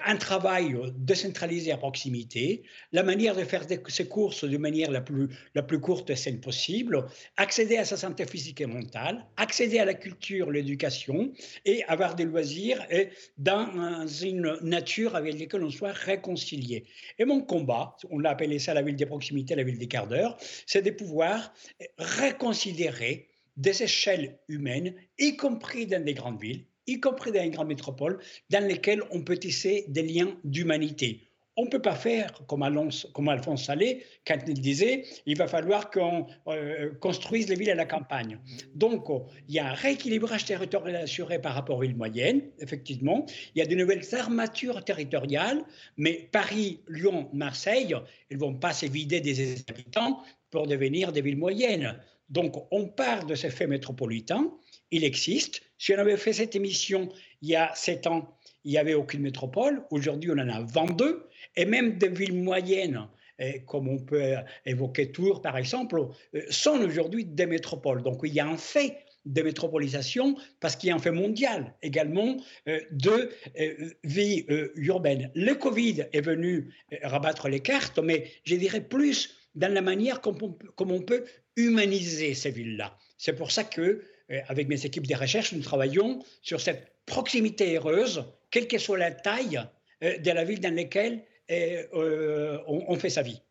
un 0.05 0.15
travail 0.15 0.75
décentralisé 0.95 1.71
à 1.71 1.77
proximité, 1.77 2.63
la 2.91 3.03
manière 3.03 3.35
de 3.35 3.43
faire 3.43 3.65
ses 3.87 4.07
courses 4.07 4.43
de 4.43 4.57
manière 4.57 4.91
la 4.91 5.01
plus, 5.01 5.27
la 5.55 5.63
plus 5.63 5.79
courte 5.79 6.09
et 6.09 6.15
saine 6.15 6.39
possible, 6.39 7.05
accéder 7.37 7.77
à 7.77 7.85
sa 7.85 7.97
santé 7.97 8.25
physique 8.25 8.61
et 8.61 8.65
mentale, 8.65 9.25
accéder 9.37 9.79
à 9.79 9.85
la 9.85 9.93
culture, 9.93 10.51
l'éducation 10.51 11.33
et 11.65 11.83
avoir 11.85 12.15
des 12.15 12.25
loisirs 12.25 12.85
et 12.89 13.09
dans 13.37 14.07
une 14.07 14.57
nature 14.61 15.15
avec 15.15 15.39
laquelle 15.39 15.63
on 15.63 15.71
soit 15.71 15.91
réconcilié. 15.91 16.85
Et 17.19 17.25
mon 17.25 17.41
combat, 17.41 17.95
on 18.09 18.19
l'a 18.19 18.31
appelé 18.31 18.59
ça 18.59 18.73
la 18.73 18.81
ville 18.81 18.95
des 18.95 19.05
proximités, 19.05 19.55
la 19.55 19.63
ville 19.63 19.77
des 19.77 19.87
quarts 19.87 20.07
d'heure, 20.07 20.37
c'est 20.65 20.81
de 20.81 20.91
pouvoir 20.91 21.53
réconsidérer 21.97 23.27
des 23.57 23.83
échelles 23.83 24.39
humaines, 24.47 24.95
y 25.19 25.35
compris 25.35 25.85
dans 25.85 26.03
des 26.03 26.13
grandes 26.13 26.41
villes, 26.41 26.65
y 26.87 26.99
compris 26.99 27.31
dans 27.31 27.41
les 27.41 27.49
grandes 27.49 27.67
métropoles, 27.67 28.19
dans 28.49 28.65
lesquelles 28.65 29.03
on 29.11 29.21
peut 29.21 29.37
tisser 29.37 29.85
des 29.87 30.03
liens 30.03 30.35
d'humanité. 30.43 31.29
On 31.55 31.65
ne 31.65 31.69
peut 31.69 31.81
pas 31.81 31.93
faire 31.93 32.31
comme, 32.47 32.63
Alphonse 32.63 33.63
Salé, 33.63 34.03
quand 34.25 34.39
il 34.47 34.59
disait 34.59 35.05
il 35.27 35.37
va 35.37 35.47
falloir 35.47 35.91
qu'on 35.91 36.25
euh, 36.47 36.91
construise 36.95 37.47
les 37.47 37.55
villes 37.55 37.69
à 37.69 37.75
la 37.75 37.85
campagne. 37.85 38.39
Donc, 38.73 39.05
il 39.47 39.53
y 39.53 39.59
a 39.59 39.67
un 39.67 39.73
rééquilibrage 39.73 40.45
territorial 40.45 40.95
assuré 40.95 41.39
par 41.39 41.53
rapport 41.53 41.77
aux 41.77 41.81
villes 41.81 41.95
moyennes, 41.95 42.41
effectivement. 42.59 43.27
Il 43.53 43.59
y 43.59 43.61
a 43.61 43.67
de 43.67 43.75
nouvelles 43.75 44.03
armatures 44.15 44.83
territoriales, 44.83 45.63
mais 45.95 46.27
Paris, 46.31 46.79
Lyon, 46.87 47.29
Marseille, 47.33 47.95
ils 48.31 48.37
ne 48.37 48.41
vont 48.41 48.55
pas 48.55 48.73
se 48.73 48.87
vider 48.87 49.21
des 49.21 49.63
habitants 49.69 50.23
pour 50.49 50.65
devenir 50.65 51.11
des 51.11 51.21
villes 51.21 51.37
moyennes. 51.37 51.99
Donc, 52.29 52.55
on 52.71 52.87
part 52.87 53.27
de 53.27 53.35
ces 53.35 53.51
faits 53.51 53.69
métropolitains 53.69 54.51
il 54.91 55.03
existe. 55.03 55.61
Si 55.77 55.93
on 55.93 55.97
avait 55.97 56.17
fait 56.17 56.33
cette 56.33 56.55
émission 56.55 57.09
il 57.41 57.49
y 57.49 57.55
a 57.55 57.73
sept 57.75 58.07
ans, 58.07 58.37
il 58.63 58.71
n'y 58.71 58.77
avait 58.77 58.93
aucune 58.93 59.21
métropole. 59.21 59.83
Aujourd'hui, 59.91 60.31
on 60.31 60.37
en 60.37 60.49
a 60.49 60.61
22. 60.61 61.27
Et 61.55 61.65
même 61.65 61.97
des 61.97 62.07
villes 62.07 62.41
moyennes, 62.41 63.07
eh, 63.39 63.63
comme 63.65 63.87
on 63.87 63.99
peut 63.99 64.35
évoquer 64.65 65.11
Tours 65.11 65.41
par 65.41 65.57
exemple, 65.57 66.07
euh, 66.35 66.41
sont 66.49 66.79
aujourd'hui 66.81 67.25
des 67.25 67.45
métropoles. 67.45 68.03
Donc 68.03 68.21
il 68.23 68.33
y 68.33 68.39
a 68.39 68.47
un 68.47 68.57
fait 68.57 68.97
de 69.25 69.41
métropolisation 69.41 70.35
parce 70.59 70.75
qu'il 70.75 70.89
y 70.89 70.91
a 70.91 70.95
un 70.95 70.99
fait 70.99 71.11
mondial 71.11 71.73
également 71.81 72.37
euh, 72.67 72.79
de 72.91 73.29
euh, 73.59 73.89
vie 74.03 74.45
urbaine. 74.75 75.31
Le 75.33 75.53
Covid 75.53 76.05
est 76.11 76.21
venu 76.21 76.73
rabattre 77.03 77.47
les 77.47 77.61
cartes, 77.61 77.99
mais 77.99 78.31
je 78.43 78.55
dirais 78.55 78.81
plus 78.81 79.35
dans 79.55 79.71
la 79.71 79.81
manière 79.81 80.21
comme 80.21 80.91
on 80.91 81.01
peut 81.01 81.25
humaniser 81.55 82.33
ces 82.33 82.51
villes-là. 82.51 82.97
C'est 83.17 83.33
pour 83.33 83.51
ça 83.51 83.63
que 83.63 83.81
euh, 83.81 84.03
avec 84.47 84.67
mes 84.67 84.85
équipes 84.85 85.07
de 85.07 85.15
recherche, 85.15 85.53
nous 85.53 85.61
travaillons 85.61 86.23
sur 86.41 86.61
cette 86.61 86.91
proximité 87.05 87.75
heureuse, 87.75 88.25
quelle 88.51 88.67
que 88.67 88.77
soit 88.77 88.97
la 88.97 89.11
taille 89.11 89.61
euh, 90.03 90.17
de 90.17 90.31
la 90.31 90.43
ville 90.43 90.59
dans 90.59 90.75
laquelle 90.75 91.21
euh, 91.51 92.57
on, 92.67 92.95
fait 92.95 93.09
sa 93.09 93.21
vie. 93.21 93.41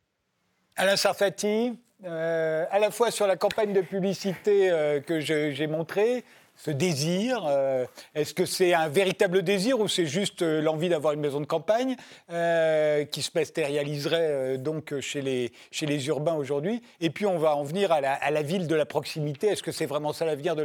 Alain 0.76 0.96
Sarfati, 0.96 1.72
à 2.04 2.78
la 2.80 2.90
fois 2.90 3.10
sur 3.10 3.26
la 3.26 3.36
campagne 3.36 3.72
de 3.72 3.82
publicité 3.82 4.70
que 5.06 5.20
j'ai 5.20 5.66
montrée, 5.66 6.24
ce 6.56 6.70
désir 6.70 7.44
euh, 7.46 7.86
Est-ce 8.14 8.34
que 8.34 8.46
c'est 8.46 8.74
un 8.74 8.88
véritable 8.88 9.42
désir 9.42 9.80
ou 9.80 9.88
c'est 9.88 10.06
juste 10.06 10.42
euh, 10.42 10.60
l'envie 10.60 10.88
d'avoir 10.88 11.12
une 11.12 11.20
maison 11.20 11.40
de 11.40 11.46
campagne 11.46 11.96
euh, 12.30 13.04
qui 13.04 13.22
se 13.22 13.30
matérialiserait 13.34 14.58
donc 14.58 14.98
chez 15.00 15.22
les, 15.22 16.06
urbains 16.06 16.34
aujourd'hui? 16.34 16.82
Et 17.00 17.10
puis 17.10 17.26
on 17.26 17.38
va 17.38 17.56
en 17.56 17.64
venir 17.64 17.90
à 17.92 18.00
la, 18.00 18.42
ville 18.42 18.66
de 18.66 18.74
la 18.74 18.86
proximité. 18.86 19.48
Est-ce 19.48 19.62
que 19.62 19.72
c'est 19.72 19.86
vraiment 19.86 20.12
ça 20.12 20.24
l'avenir 20.24 20.56
de 20.56 20.62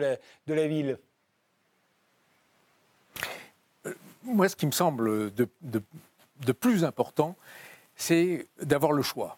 la, 0.48 0.67
ville? 0.67 0.98
Moi, 4.24 4.50
ce 4.50 4.56
qui 4.56 4.65
me 4.65 4.72
semble 4.72 5.32
de 5.34 6.51
plus 6.51 6.84
important, 6.84 7.36
c'est 7.96 8.46
d'avoir 8.62 8.91
le 8.91 9.01
choix 9.01 9.38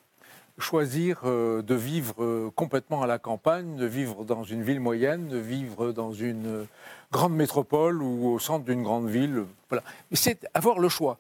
choisir 0.60 1.22
euh, 1.24 1.62
de 1.62 1.76
vivre 1.76 2.24
euh, 2.24 2.52
complètement 2.56 3.02
à 3.02 3.08
la 3.08 3.20
campagne, 3.20 3.76
de 3.76 3.86
vivre 3.86 4.26
dans 4.26 4.44
une 4.44 4.64
ville 4.64 4.80
moyenne, 4.80 5.28
de 5.28 5.38
vivre 5.38 5.92
dans 5.92 6.12
une 6.12 6.48
euh, 6.48 6.66
grande 7.12 7.36
métropole 7.36 8.02
ou 8.02 8.28
au 8.28 8.40
centre 8.40 8.66
d'une 8.66 8.84
grande 8.84 9.10
ville. 9.10 9.46
Voilà. 9.70 9.84
c'est 10.12 10.48
avoir 10.54 10.80
le 10.80 10.90
choix. 10.90 11.18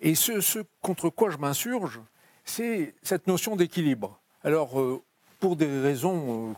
Et 0.00 0.14
ce, 0.14 0.64
contre 0.80 1.10
quoi 1.10 1.30
je 1.30 1.38
m'insurge, 1.38 2.00
c'est 2.44 2.94
cette 3.02 3.26
notion 3.26 3.56
d'équilibre. 3.56 4.18
Alors, 4.42 4.80
pour 5.40 5.56
des 5.56 5.80
raisons 5.80 6.54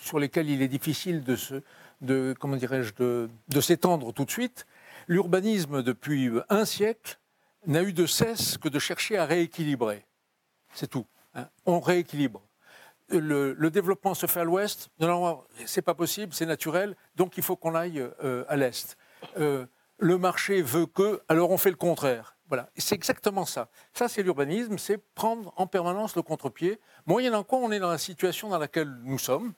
sur 0.00 0.18
lesquelles 0.18 0.48
il 0.48 0.62
est 0.62 0.68
difficile 0.68 1.22
de 1.22 1.36
se, 1.36 1.62
de, 2.00 2.34
comment 2.38 2.56
dirais-je, 2.56 2.94
de, 2.94 3.28
de 3.48 3.60
s'étendre 3.60 4.12
tout 4.12 4.24
de 4.24 4.30
suite, 4.30 4.66
l'urbanisme 5.08 5.82
depuis 5.82 6.30
un 6.48 6.64
siècle 6.64 7.18
n'a 7.66 7.82
eu 7.82 7.92
de 7.92 8.06
cesse 8.06 8.56
que 8.56 8.68
de 8.68 8.78
chercher 8.78 9.18
à 9.18 9.26
rééquilibrer. 9.26 10.04
C'est 10.72 10.88
tout. 10.88 11.06
Hein, 11.36 11.48
on 11.66 11.80
rééquilibre. 11.80 12.42
Le, 13.08 13.54
développement 13.70 14.14
se 14.14 14.26
fait 14.26 14.40
à 14.40 14.44
l'ouest, 14.44 14.88
non, 14.98 15.44
c'est 15.64 15.82
pas 15.82 15.94
possible, 15.94 16.34
c'est 16.34 16.46
naturel, 16.46 16.96
donc 17.14 17.36
il 17.36 17.42
faut 17.42 17.54
qu'on 17.54 17.76
aille 17.76 18.00
euh, 18.24 18.44
à 18.48 18.56
l'est. 18.56 18.96
Euh, 19.38 19.66
le 19.98 20.18
marché 20.18 20.60
veut 20.60 20.86
que, 20.86 21.22
alors 21.28 21.50
on 21.50 21.58
fait 21.58 21.70
le 21.70 21.76
contraire. 21.76 22.36
Voilà, 22.48 22.70
c'est 22.76 22.94
exactement 22.94 23.44
ça. 23.44 23.68
Ça, 23.92 24.08
c'est 24.08 24.22
l'urbanisme, 24.22 24.78
c'est 24.78 24.98
prendre 24.98 25.52
en 25.56 25.66
permanence 25.66 26.14
le 26.14 26.22
contre-pied. 26.22 26.80
Moyennant 27.04 27.42
quoi, 27.42 27.58
on 27.58 27.72
est 27.72 27.80
dans 27.80 27.90
la 27.90 27.98
situation 27.98 28.48
dans 28.48 28.58
laquelle 28.58 28.92
nous 29.02 29.18
sommes, 29.18 29.52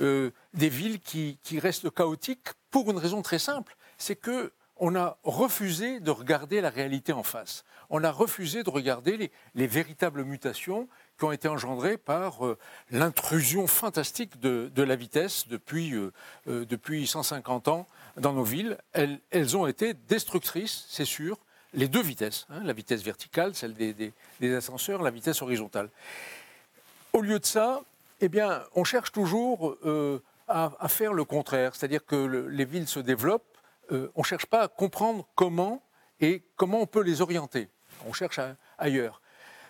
euh, 0.00 0.30
des 0.54 0.68
villes 0.68 1.00
qui, 1.00 1.38
restent 1.58 1.90
chaotiques 1.90 2.48
pour 2.70 2.90
une 2.90 2.98
raison 2.98 3.22
très 3.22 3.38
simple, 3.38 3.76
c'est 3.96 4.16
que 4.16 4.52
on 4.76 4.96
a 4.96 5.18
refusé 5.22 6.00
de 6.00 6.10
regarder 6.10 6.60
la 6.60 6.70
réalité 6.70 7.12
en 7.12 7.22
face. 7.22 7.64
On 7.88 8.02
a 8.02 8.10
refusé 8.10 8.64
de 8.64 8.70
regarder 8.70 9.30
les 9.54 9.66
véritables 9.68 10.24
mutations 10.24 10.88
qui 11.22 11.26
ont 11.26 11.30
été 11.30 11.46
engendrées 11.46 11.98
par 11.98 12.44
euh, 12.44 12.58
l'intrusion 12.90 13.68
fantastique 13.68 14.40
de, 14.40 14.82
la 14.82 14.96
vitesse 14.96 15.46
depuis, 15.46 15.92
euh, 15.92 16.12
euh, 16.48 16.64
depuis 16.64 17.06
150 17.06 17.68
ans 17.68 17.86
dans 18.16 18.32
nos 18.32 18.42
villes. 18.42 18.76
Elles, 18.92 19.20
elles 19.30 19.56
ont 19.56 19.68
été 19.68 19.94
destructrices, 19.94 20.84
c'est 20.88 21.04
sûr, 21.04 21.38
les 21.74 21.86
deux 21.86 22.02
vitesses, 22.02 22.48
hein, 22.50 22.64
la 22.64 22.72
vitesse 22.72 23.04
verticale, 23.04 23.54
celle 23.54 23.74
des, 23.74 24.12
des, 24.40 24.54
ascenseurs, 24.56 25.00
la 25.00 25.12
vitesse 25.12 25.42
horizontale. 25.42 25.90
Au 27.12 27.20
lieu 27.20 27.38
de 27.38 27.46
ça, 27.46 27.82
eh 28.20 28.28
bien, 28.28 28.64
on 28.74 28.82
cherche 28.82 29.12
toujours 29.12 29.76
à, 30.48 30.88
faire 30.88 31.12
le 31.12 31.22
contraire, 31.24 31.76
c'est-à-dire 31.76 32.04
que 32.04 32.16
les 32.50 32.64
villes 32.64 32.88
se 32.88 32.98
développent, 32.98 33.56
on 33.92 34.10
ne 34.16 34.24
cherche 34.24 34.46
pas 34.46 34.62
à 34.62 34.68
comprendre 34.68 35.24
comment 35.36 35.84
et 36.18 36.42
comment 36.56 36.80
on 36.80 36.86
peut 36.86 37.02
les 37.02 37.20
orienter. 37.20 37.68
On 38.08 38.12
cherche 38.12 38.40
ailleurs. 38.76 39.20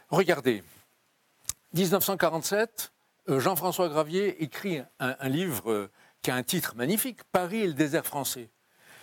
Regardez, 0.09 0.63
1947, 1.75 2.93
euh, 3.31 3.41
Jean-François 3.41 3.89
Gravier 3.89 4.43
écrit 4.43 4.83
un, 4.99 5.29
livre 5.29 5.71
euh, 5.71 5.91
qui 6.21 6.31
a 6.31 6.35
un 6.35 6.43
titre 6.43 6.75
magnifique, 6.77 7.25
Paris 7.33 7.61
et 7.61 7.67
le 7.67 7.73
désert 7.73 8.05
français. 8.05 8.51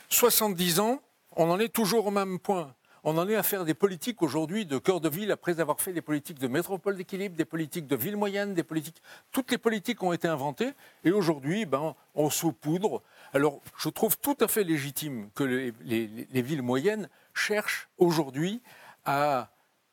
70 0.09 0.79
ans, 0.79 1.01
on 1.35 1.49
en 1.49 1.59
est 1.59 1.73
toujours 1.73 2.05
au 2.05 2.11
même 2.11 2.37
point. 2.37 2.75
On 3.03 3.17
en 3.17 3.27
est 3.27 3.35
à 3.35 3.43
faire 3.43 3.65
des 3.65 3.73
politiques 3.73 4.21
aujourd'hui 4.21 4.65
de 4.65 4.77
cœur 4.77 4.99
de 4.99 5.09
ville 5.09 5.31
après 5.31 5.59
avoir 5.59 5.81
fait 5.81 5.93
des 5.93 6.01
politiques 6.01 6.37
de 6.37 6.47
métropole 6.47 6.95
d'équilibre, 6.95 7.35
des 7.35 7.45
politiques 7.45 7.87
de 7.87 7.95
ville 7.95 8.17
moyenne, 8.17 8.53
des 8.53 8.63
politiques. 8.63 9.01
Toutes 9.31 9.49
les 9.49 9.57
politiques 9.57 10.03
ont 10.03 10.13
été 10.13 10.27
inventées 10.27 10.73
et 11.03 11.11
aujourd'hui, 11.11 11.65
ben, 11.65 11.95
on 12.13 12.29
saupoudre. 12.29 13.01
Alors, 13.33 13.61
je 13.77 13.89
trouve 13.89 14.17
tout 14.17 14.37
à 14.41 14.47
fait 14.47 14.63
légitime 14.63 15.29
que 15.33 15.43
les, 15.43 16.41
villes 16.41 16.61
moyennes 16.61 17.09
cherchent 17.33 17.89
aujourd'hui 17.97 18.61
à, 19.05 19.49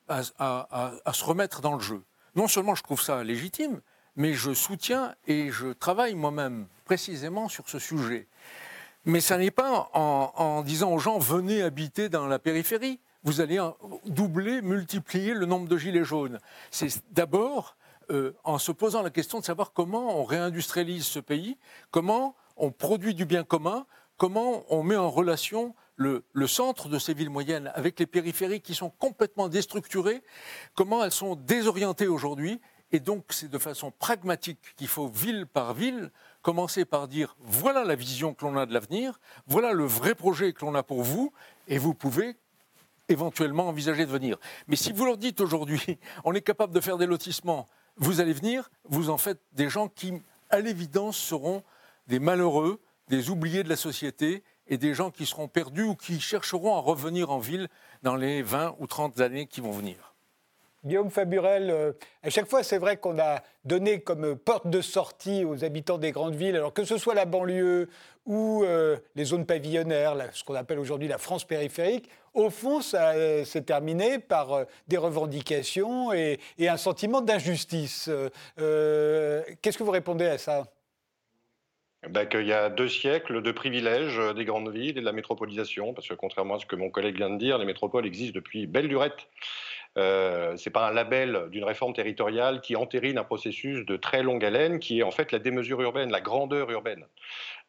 à 0.09 1.13
se 1.13 1.23
remettre 1.23 1.61
dans 1.61 1.73
le 1.73 1.81
jeu 1.81 2.03
non 2.37 2.47
seulement 2.47 2.75
je 2.75 2.83
trouve 2.83 3.01
ça 3.01 3.23
légitime, 3.23 3.81
mais 4.15 4.33
je 4.33 4.53
soutiens 4.53 5.15
et 5.25 5.49
je 5.51 5.73
travaille 5.73 6.13
moi-même 6.13 6.67
précisément 6.85 7.49
sur 7.49 7.67
ce 7.67 7.79
sujet. 7.79 8.27
Mais 9.05 9.21
ça 9.21 9.37
n'est 9.37 9.51
pas 9.51 9.89
en, 9.93 10.61
disant 10.61 10.91
aux 10.91 10.99
gens 10.99 11.17
venez 11.17 11.63
habiter 11.63 12.09
dans 12.09 12.27
la 12.27 12.37
périphérie. 12.39 12.99
Vous 13.23 13.41
allez 13.41 13.59
doubler, 14.05 14.61
multiplier 14.61 15.33
le 15.33 15.45
nombre 15.47 15.67
de 15.67 15.77
gilets 15.77 16.03
jaunes. 16.03 16.39
C'est 16.69 17.01
d'abord 17.11 17.75
euh, 18.11 18.33
en 18.43 18.59
se 18.59 18.71
posant 18.71 19.01
la 19.01 19.09
question 19.09 19.39
de 19.39 19.45
savoir 19.45 19.73
comment 19.73 20.19
on 20.19 20.23
réindustrialise 20.23 21.05
ce 21.05 21.19
pays, 21.19 21.57
comment 21.89 22.35
on 22.55 22.71
produit 22.71 23.15
du 23.15 23.25
bien 23.25 23.43
commun, 23.43 23.85
comment 24.17 24.63
on 24.69 24.83
met 24.83 24.95
en 24.95 25.09
relation 25.09 25.73
le, 25.97 26.47
centre 26.47 26.87
de 26.87 26.99
ces 26.99 27.13
villes 27.13 27.29
moyennes 27.29 27.71
avec 27.73 27.99
les 27.99 28.05
périphéries 28.05 28.61
qui 28.61 28.75
sont 28.75 28.89
complètement 28.89 29.49
déstructurées, 29.49 30.21
comment 30.75 31.03
elles 31.03 31.11
sont 31.11 31.35
désorientées 31.35 32.07
aujourd'hui. 32.07 32.61
Et 32.91 32.99
donc, 33.01 33.25
c'est 33.29 33.49
de 33.49 33.57
façon 33.57 33.91
pragmatique 33.91 34.59
qu'il 34.77 34.87
faut, 34.87 35.07
ville 35.07 35.45
par 35.45 35.73
ville, 35.73 36.11
commencer 36.41 36.85
par 36.85 37.07
dire 37.07 37.35
voilà 37.41 37.83
la 37.83 37.95
vision 37.95 38.33
que 38.33 38.45
l'on 38.45 38.55
a 38.57 38.65
de 38.65 38.73
l'avenir, 38.73 39.19
voilà 39.47 39.73
le 39.73 39.83
vrai 39.83 40.15
projet 40.15 40.53
que 40.53 40.63
l'on 40.63 40.75
a 40.75 40.83
pour 40.83 41.01
vous, 41.03 41.33
et 41.67 41.77
vous 41.77 41.93
pouvez 41.93 42.37
éventuellement 43.09 43.67
envisager 43.67 44.05
de 44.05 44.11
venir. 44.11 44.37
Mais 44.67 44.75
si 44.75 44.93
vous 44.93 45.05
leur 45.05 45.17
dites 45.17 45.41
aujourd'hui, 45.41 45.99
on 46.23 46.33
est 46.33 46.41
capable 46.41 46.73
de 46.73 46.79
faire 46.79 46.97
des 46.97 47.07
lotissements, 47.07 47.67
vous 47.97 48.21
allez 48.21 48.33
venir, 48.33 48.69
vous 48.85 49.09
en 49.09 49.17
faites 49.17 49.41
des 49.53 49.69
gens 49.69 49.89
qui, 49.89 50.13
à 50.49 50.59
l'évidence, 50.59 51.17
seront 51.17 51.63
des 52.07 52.19
malheureux, 52.19 52.79
des 53.09 53.29
oubliés 53.29 53.63
de 53.63 53.69
la 53.69 53.75
société 53.75 54.43
et 54.67 54.77
des 54.77 54.93
gens 54.93 55.11
qui 55.11 55.25
seront 55.25 55.47
perdus 55.47 55.83
ou 55.83 55.95
qui 55.95 56.19
chercheront 56.19 56.75
à 56.75 56.79
revenir 56.79 57.31
en 57.31 57.39
ville 57.39 57.67
dans 58.03 58.15
les 58.15 58.41
20 58.41 58.75
ou 58.79 58.87
30 58.87 59.19
années 59.21 59.47
qui 59.47 59.61
vont 59.61 59.71
venir. 59.71 60.13
Guillaume 60.85 61.09
Faburel, 61.09 61.69
euh, 61.69 61.91
à 62.23 62.29
chaque 62.29 62.47
fois, 62.47 62.63
c'est 62.63 62.77
vrai 62.77 62.97
qu'on 62.97 63.19
a 63.19 63.41
donné 63.65 63.99
comme 63.99 64.37
porte 64.37 64.69
de 64.69 64.79
sortie 64.81 65.43
aux 65.43 65.65
habitants 65.65 65.97
des 65.97 66.11
grandes 66.11 66.35
villes, 66.35 66.55
alors 66.55 66.71
que 66.71 66.85
ce 66.85 66.97
soit 66.97 67.13
la 67.15 67.25
banlieue 67.25 67.89
ou 68.25 68.63
euh, 68.63 68.97
les 69.15 69.25
zones 69.25 69.45
pavillonnaires, 69.45 70.15
ce 70.33 70.43
qu'on 70.43 70.55
appelle 70.55 70.79
aujourd'hui 70.79 71.07
la 71.07 71.17
France 71.17 71.45
périphérique, 71.45 72.09
au 72.33 72.49
fond, 72.49 72.81
ça 72.81 73.11
euh, 73.11 73.43
s'est 73.43 73.63
terminé 73.63 74.19
par 74.19 74.65
des 74.87 74.97
revendications 74.97 76.13
et 76.13 76.39
un 76.59 76.77
sentiment 76.77 77.21
d'injustice. 77.21 78.09
Qu'est-ce 78.57 79.77
que 79.77 79.83
vous 79.83 79.91
répondez 79.91 80.27
à 80.27 80.37
ça? 80.37 80.63
Bah, 82.09 82.25
qu'il 82.25 82.45
y 82.45 82.53
a 82.53 82.69
deux 82.69 82.89
siècles 82.89 83.41
de 83.41 83.51
privilèges 83.51 84.19
des 84.35 84.45
grandes 84.45 84.69
villes 84.69 84.97
et 84.97 85.01
de 85.01 85.05
la 85.05 85.11
métropolisation, 85.11 85.93
parce 85.93 86.07
que 86.07 86.13
contrairement 86.13 86.55
à 86.55 86.59
ce 86.59 86.65
que 86.65 86.75
mon 86.75 86.89
collègue 86.89 87.17
vient 87.17 87.29
de 87.29 87.37
dire, 87.37 87.57
les 87.57 87.65
métropoles 87.65 88.05
existent 88.05 88.35
depuis 88.35 88.67
belle 88.67 88.87
lurette. 88.87 89.27
Euh, 89.97 90.55
ce 90.57 90.69
n'est 90.69 90.73
pas 90.73 90.87
un 90.87 90.93
label 90.93 91.47
d'une 91.49 91.63
réforme 91.63 91.93
territoriale 91.93 92.61
qui 92.61 92.75
entérine 92.75 93.17
un 93.17 93.23
processus 93.23 93.85
de 93.85 93.97
très 93.97 94.21
longue 94.21 94.45
haleine 94.45 94.79
qui 94.79 94.99
est 94.99 95.03
en 95.03 95.11
fait 95.11 95.31
la 95.31 95.39
démesure 95.39 95.81
urbaine, 95.81 96.11
la 96.11 96.21
grandeur 96.21 96.69
urbaine. 96.69 97.05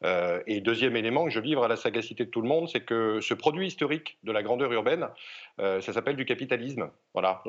Euh, 0.04 0.40
et 0.46 0.60
deuxième 0.60 0.94
élément 0.94 1.24
que 1.24 1.30
je 1.30 1.40
livre 1.40 1.64
à 1.64 1.68
la 1.68 1.76
sagacité 1.76 2.24
de 2.26 2.30
tout 2.30 2.42
le 2.42 2.48
monde, 2.48 2.68
c'est 2.68 2.84
que 2.84 3.20
ce 3.20 3.34
produit 3.34 3.66
historique 3.66 4.18
de 4.24 4.32
la 4.32 4.42
grandeur 4.42 4.70
urbaine, 4.72 5.08
euh, 5.58 5.80
ça 5.80 5.92
s'appelle 5.92 6.16
du 6.16 6.26
capitalisme. 6.26 6.90
Voilà, 7.14 7.42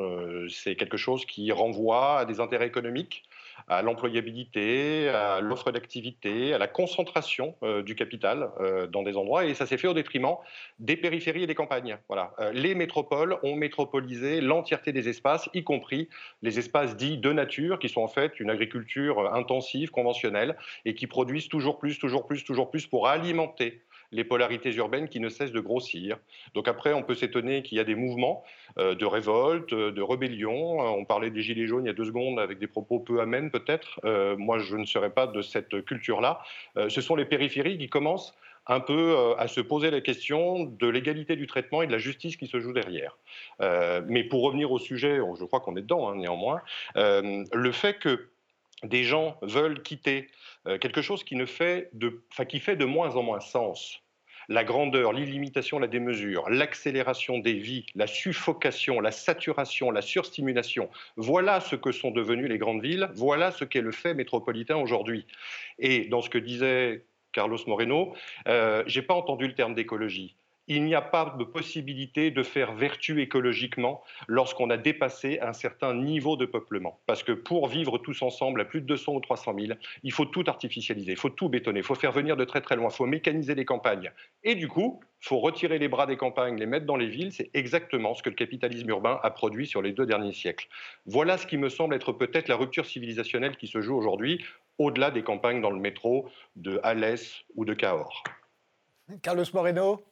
c'est 0.49 0.75
quelque 0.75 0.97
chose 0.97 1.25
qui 1.25 1.51
renvoie 1.51 2.19
à 2.19 2.25
des 2.25 2.39
intérêts 2.39 2.67
économiques 2.67 3.23
à 3.67 3.81
l'employabilité, 3.81 5.09
à 5.09 5.41
l'offre 5.41 5.71
d'activité, 5.71 6.53
à 6.53 6.57
la 6.57 6.67
concentration 6.67 7.55
euh, 7.63 7.83
du 7.83 7.95
capital 7.95 8.49
euh, 8.59 8.87
dans 8.87 9.03
des 9.03 9.17
endroits, 9.17 9.45
et 9.45 9.53
ça 9.53 9.65
s'est 9.65 9.77
fait 9.77 9.87
au 9.87 9.93
détriment 9.93 10.35
des 10.79 10.97
périphéries 10.97 11.43
et 11.43 11.47
des 11.47 11.55
campagnes. 11.55 11.97
Voilà. 12.07 12.33
Euh, 12.39 12.51
les 12.53 12.75
métropoles 12.75 13.37
ont 13.43 13.55
métropolisé 13.55 14.41
l'entièreté 14.41 14.91
des 14.91 15.09
espaces, 15.09 15.49
y 15.53 15.63
compris 15.63 16.09
les 16.41 16.59
espaces 16.59 16.95
dits 16.95 17.17
de 17.17 17.31
nature, 17.31 17.79
qui 17.79 17.89
sont 17.89 18.01
en 18.01 18.07
fait 18.07 18.39
une 18.39 18.49
agriculture 18.49 19.33
intensive, 19.33 19.91
conventionnelle, 19.91 20.55
et 20.85 20.95
qui 20.95 21.07
produisent 21.07 21.49
toujours 21.49 21.79
plus, 21.79 21.99
toujours 21.99 22.25
plus, 22.25 22.43
toujours 22.43 22.69
plus 22.69 22.87
pour 22.87 23.07
alimenter 23.07 23.81
les 24.11 24.23
polarités 24.23 24.73
urbaines 24.75 25.07
qui 25.07 25.19
ne 25.19 25.29
cessent 25.29 25.51
de 25.51 25.59
grossir. 25.59 26.17
Donc 26.53 26.67
après, 26.67 26.93
on 26.93 27.03
peut 27.03 27.15
s'étonner 27.15 27.61
qu'il 27.61 27.77
y 27.77 27.81
a 27.81 27.83
des 27.83 27.95
mouvements 27.95 28.43
euh, 28.77 28.95
de 28.95 29.05
révolte, 29.05 29.73
euh, 29.73 29.91
de 29.91 30.01
rébellion. 30.01 30.81
Euh, 30.81 30.89
on 30.89 31.05
parlait 31.05 31.29
des 31.29 31.41
Gilets 31.41 31.67
jaunes 31.67 31.85
il 31.85 31.87
y 31.87 31.91
a 31.91 31.93
deux 31.93 32.05
secondes 32.05 32.39
avec 32.39 32.59
des 32.59 32.67
propos 32.67 32.99
peu 32.99 33.21
amènes 33.21 33.51
peut-être. 33.51 33.99
moi, 34.37 34.59
je 34.59 34.75
ne 34.75 34.85
serais 34.85 35.09
pas 35.09 35.27
de 35.27 35.41
cette 35.41 35.83
culture-là. 35.85 36.41
ce 36.87 37.01
sont 37.01 37.15
les 37.15 37.25
périphéries 37.25 37.77
qui 37.77 37.89
commencent 37.89 38.35
un 38.67 38.79
peu 38.79 39.33
à 39.37 39.47
se 39.47 39.61
poser 39.61 39.89
la 39.89 40.01
question 40.01 40.65
de 40.65 40.87
l'égalité 40.87 41.35
du 41.35 41.47
traitement 41.47 41.81
et 41.81 41.87
de 41.87 41.91
la 41.91 41.97
justice 41.97 42.37
qui 42.37 42.47
se 42.47 42.59
joue 42.59 42.73
derrière. 42.73 43.17
mais 44.07 44.23
pour 44.23 44.43
revenir 44.43 44.71
au 44.71 44.79
sujet, 44.79 45.17
je 45.17 45.45
crois 45.45 45.59
qu'on 45.59 45.75
est 45.75 45.81
dedans 45.81 46.09
hein, 46.09 46.15
néanmoins, 46.15 46.61
le 46.95 47.71
fait 47.71 47.99
que 47.99 48.29
des 48.83 49.03
gens 49.03 49.37
veulent 49.41 49.81
quitter 49.81 50.27
quelque 50.81 51.01
chose 51.01 51.23
qui, 51.23 51.35
ne 51.35 51.45
fait 51.45 51.89
de, 51.93 52.21
qui 52.47 52.59
fait 52.59 52.75
de 52.75 52.85
moins 52.85 53.15
en 53.15 53.23
moins 53.23 53.39
sens. 53.39 54.01
La 54.47 54.63
grandeur, 54.63 55.13
l'illimitation, 55.13 55.77
la 55.77 55.87
démesure, 55.87 56.49
l'accélération 56.49 57.37
des 57.37 57.53
vies, 57.53 57.85
la 57.93 58.07
suffocation, 58.07 58.99
la 58.99 59.11
saturation, 59.11 59.91
la 59.91 60.01
surstimulation, 60.01 60.89
voilà 61.17 61.59
ce 61.59 61.75
que 61.75 61.91
sont 61.91 62.09
devenues 62.09 62.47
les 62.47 62.57
grandes 62.57 62.81
villes, 62.81 63.09
voilà 63.13 63.51
ce 63.51 63.63
qu'est 63.63 63.81
le 63.81 63.91
fait 63.91 64.15
métropolitain 64.15 64.77
aujourd'hui. 64.77 65.27
Et 65.77 66.05
dans 66.05 66.21
ce 66.21 66.31
que 66.31 66.39
disait 66.39 67.03
Carlos 67.31 67.59
Moreno, 67.67 68.15
euh, 68.47 68.83
j'ai 68.87 69.03
pas 69.03 69.13
entendu 69.13 69.47
le 69.47 69.53
terme 69.53 69.75
d'écologie 69.75 70.35
il 70.69 70.85
n'y 70.85 70.93
a 70.95 71.01
pas 71.01 71.35
de 71.37 71.43
possibilité 71.43 72.29
de 72.29 72.43
faire 72.43 72.73
vertu 72.73 73.21
écologiquement 73.21 74.03
lorsqu'on 74.27 74.69
a 74.69 74.77
dépassé 74.77 75.39
un 75.41 75.53
certain 75.53 75.95
niveau 75.95 76.37
de 76.37 76.45
peuplement. 76.45 76.99
Parce 77.07 77.23
que 77.23 77.31
pour 77.31 77.67
vivre 77.67 77.97
tous 77.97 78.21
ensemble 78.21 78.61
à 78.61 78.65
plus 78.65 78.81
de 78.81 78.85
200 78.85 79.13
ou 79.15 79.19
300 79.19 79.55
000, 79.59 79.79
il 80.03 80.11
faut 80.11 80.25
tout 80.25 80.43
artificialiser, 80.45 81.11
il 81.11 81.17
faut 81.17 81.29
tout 81.29 81.49
bétonner, 81.49 81.79
il 81.79 81.85
faut 81.85 81.95
faire 81.95 82.11
venir 82.11 82.37
de 82.37 82.45
très 82.45 82.61
très 82.61 82.75
loin, 82.75 82.89
il 82.91 82.95
faut 82.95 83.07
mécaniser 83.07 83.55
les 83.55 83.65
campagnes. 83.65 84.11
Et 84.43 84.53
du 84.53 84.67
coup, 84.67 84.99
il 85.21 85.27
faut 85.27 85.39
retirer 85.39 85.79
les 85.79 85.87
bras 85.87 86.05
des 86.05 86.17
campagnes, 86.17 86.57
les 86.57 86.67
mettre 86.67 86.85
dans 86.85 86.95
les 86.95 87.09
villes. 87.09 87.33
C'est 87.33 87.49
exactement 87.55 88.13
ce 88.13 88.21
que 88.21 88.29
le 88.29 88.35
capitalisme 88.35 88.89
urbain 88.89 89.19
a 89.23 89.31
produit 89.31 89.65
sur 89.65 89.81
les 89.81 89.91
deux 89.91 90.05
derniers 90.05 90.33
siècles. 90.33 90.67
Voilà 91.07 91.37
ce 91.37 91.47
qui 91.47 91.57
me 91.57 91.69
semble 91.69 91.95
être 91.95 92.13
peut-être 92.13 92.47
la 92.47 92.55
rupture 92.55 92.85
civilisationnelle 92.85 93.57
qui 93.57 93.67
se 93.67 93.81
joue 93.81 93.97
aujourd'hui, 93.97 94.45
au-delà 94.77 95.09
des 95.09 95.23
campagnes 95.23 95.61
dans 95.61 95.71
le 95.71 95.79
métro 95.79 96.29
de 96.55 96.79
Alès 96.83 97.43
ou 97.55 97.65
de 97.65 97.73
Cahors. 97.73 98.23
Carlos 99.23 99.45
Moreno 99.53 100.03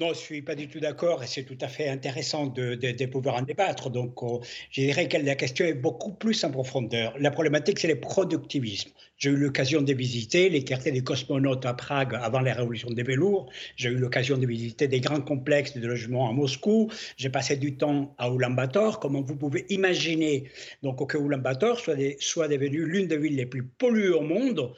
non, 0.00 0.06
je 0.06 0.12
ne 0.12 0.14
suis 0.14 0.40
pas 0.40 0.54
du 0.54 0.66
tout 0.66 0.80
d'accord 0.80 1.22
et 1.22 1.26
c'est 1.26 1.42
tout 1.42 1.58
à 1.60 1.68
fait 1.68 1.86
intéressant 1.86 2.46
de, 2.46 3.04
pouvoir 3.04 3.34
en 3.34 3.42
débattre. 3.42 3.90
Donc, 3.90 4.22
euh, 4.22 4.38
je 4.70 4.80
dirais 4.80 5.06
que 5.08 5.18
la 5.18 5.34
question 5.34 5.66
est 5.66 5.74
beaucoup 5.74 6.12
plus 6.12 6.42
en 6.42 6.50
profondeur. 6.50 7.14
La 7.18 7.30
problématique, 7.30 7.78
c'est 7.78 7.88
le 7.88 8.00
productivisme. 8.00 8.90
J'ai 9.18 9.28
eu 9.28 9.36
l'occasion 9.36 9.82
de 9.82 9.92
visiter 9.92 10.48
les 10.48 10.64
quartiers 10.64 10.92
des 10.92 11.04
cosmonautes 11.04 11.66
à 11.66 11.74
Prague 11.74 12.14
avant 12.14 12.40
la 12.40 12.54
révolution 12.54 12.88
des 12.88 13.02
velours. 13.02 13.50
J'ai 13.76 13.90
eu 13.90 13.96
l'occasion 13.96 14.38
de 14.38 14.46
visiter 14.46 14.88
des 14.88 15.00
grands 15.00 15.20
complexes 15.20 15.76
de 15.76 15.86
logement 15.86 16.30
à 16.30 16.32
Moscou. 16.32 16.90
J'ai 17.18 17.28
passé 17.28 17.56
du 17.56 17.76
temps 17.76 18.14
à 18.16 18.30
Ulaanbaatar. 18.30 19.00
Comment 19.00 19.20
vous 19.20 19.36
pouvez 19.36 19.66
imaginer 19.68 20.44
donc 20.82 21.06
que 21.06 21.18
Ulaanbaatar 21.18 21.78
soit, 21.78 21.96
soit 22.20 22.48
devenu 22.48 22.86
l'une 22.86 23.06
des 23.06 23.18
villes 23.18 23.36
les 23.36 23.44
plus 23.44 23.64
polluées 23.64 24.08
au 24.08 24.22
monde 24.22 24.72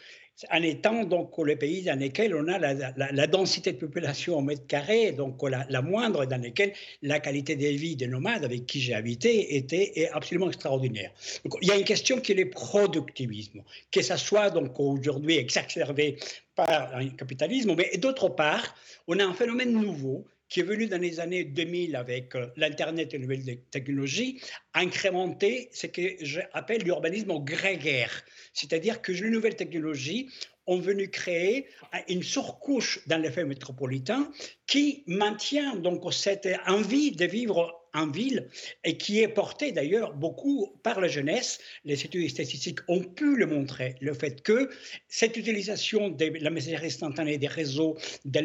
en 0.50 0.62
étant 0.62 1.04
donc 1.04 1.36
le 1.38 1.56
pays 1.56 1.82
dans 1.82 1.98
lequel 1.98 2.34
on 2.34 2.48
a 2.48 2.58
la, 2.58 3.26
densité 3.26 3.72
de 3.72 3.78
population 3.78 4.36
au 4.38 4.40
mètre 4.40 4.66
carré, 4.66 5.12
donc 5.12 5.40
la, 5.48 5.82
moindre, 5.82 6.24
dans 6.26 6.42
lequel 6.42 6.72
la 7.02 7.20
qualité 7.20 7.56
de 7.56 7.66
vie 7.66 7.96
des 7.96 8.06
nomades 8.06 8.44
avec 8.44 8.66
qui 8.66 8.80
j'ai 8.80 8.94
habité 8.94 9.56
était 9.56 10.08
absolument 10.12 10.48
extraordinaire. 10.48 11.12
il 11.60 11.68
y 11.68 11.70
a 11.70 11.76
une 11.76 11.84
question 11.84 12.20
qui 12.20 12.32
est 12.32 12.36
le 12.36 12.50
productivisme, 12.50 13.62
que 13.90 14.02
ça 14.02 14.16
soit 14.16 14.50
donc 14.50 14.78
aujourd'hui 14.80 15.36
exacerbé 15.36 16.16
par 16.54 16.94
un 16.94 17.08
capitalisme, 17.10 17.74
mais 17.76 17.96
d'autre 17.98 18.28
part, 18.28 18.74
on 19.06 19.18
a 19.18 19.24
un 19.24 19.34
phénomène 19.34 19.72
nouveau 19.72 20.26
qui 20.52 20.60
est 20.60 20.64
venu 20.64 20.86
dans 20.86 21.00
les 21.00 21.18
années 21.18 21.44
2000 21.44 21.96
avec 21.96 22.36
euh, 22.36 22.48
l'Internet 22.56 23.14
et 23.14 23.16
les 23.16 23.22
nouvelles 23.22 23.58
technologies, 23.70 24.38
incrémenter 24.74 25.70
ce 25.72 25.86
que 25.86 26.02
j'appelle 26.20 26.82
l'urbanisme 26.82 27.32
grégaire. 27.42 28.22
C'est-à-dire 28.52 29.02
que 29.02 29.12
les 29.12 29.30
nouvelles 29.30 29.56
technologies 29.56 30.30
ont 30.66 30.78
venu 30.78 31.10
créer 31.10 31.66
une 32.08 32.22
surcouche 32.22 33.00
dans 33.06 33.18
l'effet 33.18 33.44
métropolitain 33.44 34.30
qui 34.66 35.02
maintient 35.06 35.76
donc 35.76 36.12
cette 36.12 36.48
envie 36.66 37.12
de 37.12 37.24
vivre 37.24 37.81
en 37.94 38.06
ville 38.08 38.48
et 38.84 38.96
qui 38.96 39.20
est 39.20 39.28
porté 39.28 39.72
d'ailleurs 39.72 40.14
beaucoup 40.14 40.74
par 40.82 41.00
la 41.00 41.08
jeunesse. 41.08 41.58
Les 41.84 42.04
études 42.04 42.28
statistiques 42.30 42.80
ont 42.88 43.02
pu 43.02 43.36
le 43.36 43.46
montrer, 43.46 43.94
le 44.00 44.14
fait 44.14 44.42
que 44.42 44.70
cette 45.08 45.36
utilisation 45.36 46.08
de 46.08 46.32
la 46.40 46.50
messagerie 46.50 46.86
instantanée 46.86 47.38
des 47.38 47.48
réseaux 47.48 47.96
de 48.24 48.42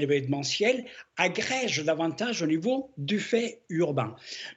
agrège 1.17 1.83
davantage 1.83 2.41
au 2.41 2.47
niveau 2.47 2.91
du 2.97 3.19
fait 3.19 3.61
urbain. 3.69 4.15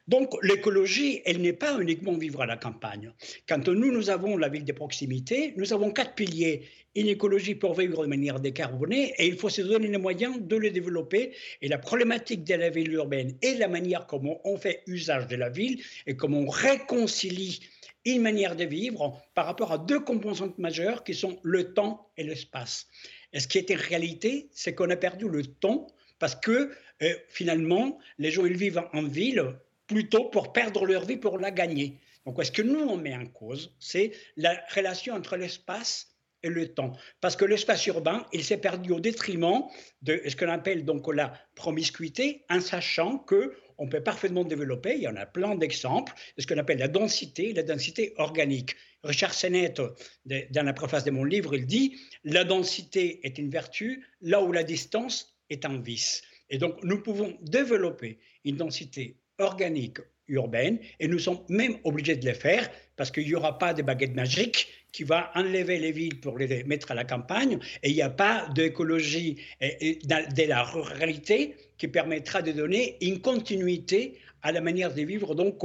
Donc 0.09 0.35
l'écologie, 0.43 1.23
elle 1.25 1.41
n'est 1.41 1.53
pas 1.53 1.79
uniquement 1.81 2.17
vivre 2.17 2.43
à 2.43 2.47
la 2.47 2.57
campagne. 2.57 3.13
Quand 3.49 3.69
nous, 3.69 3.93
nous 3.93 4.11
avons 4.11 4.37
la 4.37 4.49
ville 4.49 4.65
de 4.65 4.73
proximité, 4.73 5.55
nous 5.57 5.73
avons 5.73 5.91
quatre 5.91 6.15
piliers 6.15 6.69
une 6.95 7.09
écologie 7.09 7.55
pour 7.55 7.75
vivre 7.75 8.03
de 8.03 8.09
manière 8.09 8.41
décarbonée 8.41 9.15
et 9.19 9.27
il 9.27 9.37
faut 9.37 9.49
se 9.49 9.63
donner 9.63 9.89
les 9.89 9.99
moyens 9.99 10.41
de 10.41 10.57
le 10.57 10.71
développer. 10.71 11.35
Et 11.63 11.69
la 11.69 11.79
problématique 11.79 12.45
de 12.45 12.55
la 12.55 12.71
ville 12.71 12.93
urbaine 12.93 13.37
et 13.43 13.55
la 13.55 13.69
manière 13.69 14.07
comment 14.07 14.41
on 14.45 14.57
fait 14.57 14.83
usage 14.87 15.27
de 15.27 15.37
la 15.37 15.49
ville 15.49 15.83
et 16.07 16.17
comment 16.17 16.41
on 16.41 16.49
réconcilie 16.49 17.61
une 18.05 18.23
manière 18.23 18.57
de 18.57 18.65
vivre 18.65 19.21
par 19.35 19.47
rapport 19.47 19.73
à 19.73 19.79
deux 19.79 20.01
composantes 20.01 20.59
majeures 20.59 21.05
qui 21.05 21.15
sont 21.15 21.39
le 21.43 21.75
temps 21.75 22.11
et 22.17 22.25
l'espace. 22.25 22.89
Et 23.33 23.41
ce 23.41 23.47
qui 23.47 23.59
est 23.59 23.71
en 23.71 23.77
réalité, 23.77 24.49
c'est 24.53 24.75
qu'on 24.75 24.91
a 24.91 24.97
perdu 24.97 25.29
le 25.29 25.45
temps 25.45 25.87
parce 26.19 26.35
que 26.35 26.71
euh, 27.03 27.15
finalement, 27.29 27.99
les 28.19 28.31
gens 28.31 28.45
ils 28.47 28.57
vivent 28.57 28.83
en 28.93 29.03
ville 29.03 29.55
plutôt 29.87 30.25
pour 30.25 30.53
perdre 30.53 30.87
leur 30.87 31.05
vie, 31.05 31.17
pour 31.17 31.39
la 31.39 31.51
gagner. 31.51 31.99
Donc, 32.27 32.45
ce 32.45 32.53
que 32.53 32.63
nous, 32.63 32.81
on 32.81 32.97
met 32.97 33.15
en 33.15 33.27
cause, 33.27 33.75
c'est 33.79 34.13
la 34.37 34.61
relation 34.75 35.15
entre 35.15 35.37
l'espace 35.37 36.10
le 36.49 36.73
temps. 36.73 36.93
Parce 37.21 37.37
que 37.37 37.45
l'espace 37.45 37.87
urbain, 37.87 38.27
il 38.33 38.45
s'est 38.45 38.57
perdu 38.57 38.93
au 38.93 39.01
détriment 39.01 39.65
de 40.03 40.21
ce 40.27 40.37
qu'on 40.37 40.49
appelle 40.49 40.85
donc 40.85 41.13
la 41.13 41.35
promiscuité, 41.55 42.45
en 42.49 42.61
sachant 42.61 43.19
que 43.19 43.55
on 43.79 43.89
peut 43.89 44.03
parfaitement 44.03 44.45
développer, 44.45 44.97
il 44.97 45.03
y 45.03 45.09
en 45.09 45.17
a 45.17 45.25
plein 45.25 45.55
d'exemples, 45.55 46.13
de 46.37 46.43
ce 46.43 46.47
qu'on 46.47 46.59
appelle 46.59 46.79
la 46.79 46.89
densité, 46.89 47.55
la 47.55 47.63
densité 47.63 48.13
organique. 48.19 48.77
Richard 49.03 49.33
Sennett, 49.33 49.81
dans 50.27 50.67
la 50.67 50.73
préface 50.75 51.05
de 51.05 51.11
mon 51.11 51.25
livre, 51.25 51.55
il 51.55 51.67
dit 51.67 51.99
La 52.23 52.45
densité 52.45 53.27
est 53.27 53.39
une 53.39 53.49
vertu 53.49 54.07
là 54.21 54.43
où 54.43 54.53
la 54.53 54.65
distance 54.65 55.35
est 55.49 55.65
un 55.65 55.81
vice. 55.81 56.23
Et 56.51 56.59
donc, 56.59 56.77
nous 56.83 57.03
pouvons 57.03 57.39
développer 57.41 58.19
une 58.45 58.57
densité 58.57 59.17
organique 59.39 59.99
urbaine 60.29 60.79
et 60.99 61.09
nous 61.09 61.19
sommes 61.19 61.41
même 61.49 61.79
obligés 61.85 62.17
de 62.17 62.27
le 62.27 62.35
faire 62.35 62.71
parce 62.97 63.11
qu'il 63.11 63.25
n'y 63.25 63.35
aura 63.35 63.59
pas 63.59 63.73
de 63.73 63.83
baguette 63.83 64.15
magique 64.15 64.69
qui 64.93 65.05
va 65.05 65.31
enlever 65.35 65.79
les 65.79 65.93
villes 65.93 66.21
pour 66.21 66.39
les 66.39 66.65
mettre 66.65 66.91
à 66.91 66.95
la 66.95 67.05
campagne 67.05 67.59
et 67.83 67.91
il 67.91 67.95
n'y 67.95 68.03
a 68.03 68.11
pas 68.11 68.49
d'écologie 68.55 69.37
de 69.61 70.49
la 70.49 70.63
ruralité 70.63 71.55
qui 71.79 71.89
permettra 71.89 72.43
de 72.43 72.53
donner 72.53 72.97
une 73.01 73.21
continuité 73.21 74.19
à 74.43 74.53
la 74.53 74.61
manière 74.61 74.93
de 74.93 75.03
vivre 75.03 75.35
donc 75.35 75.63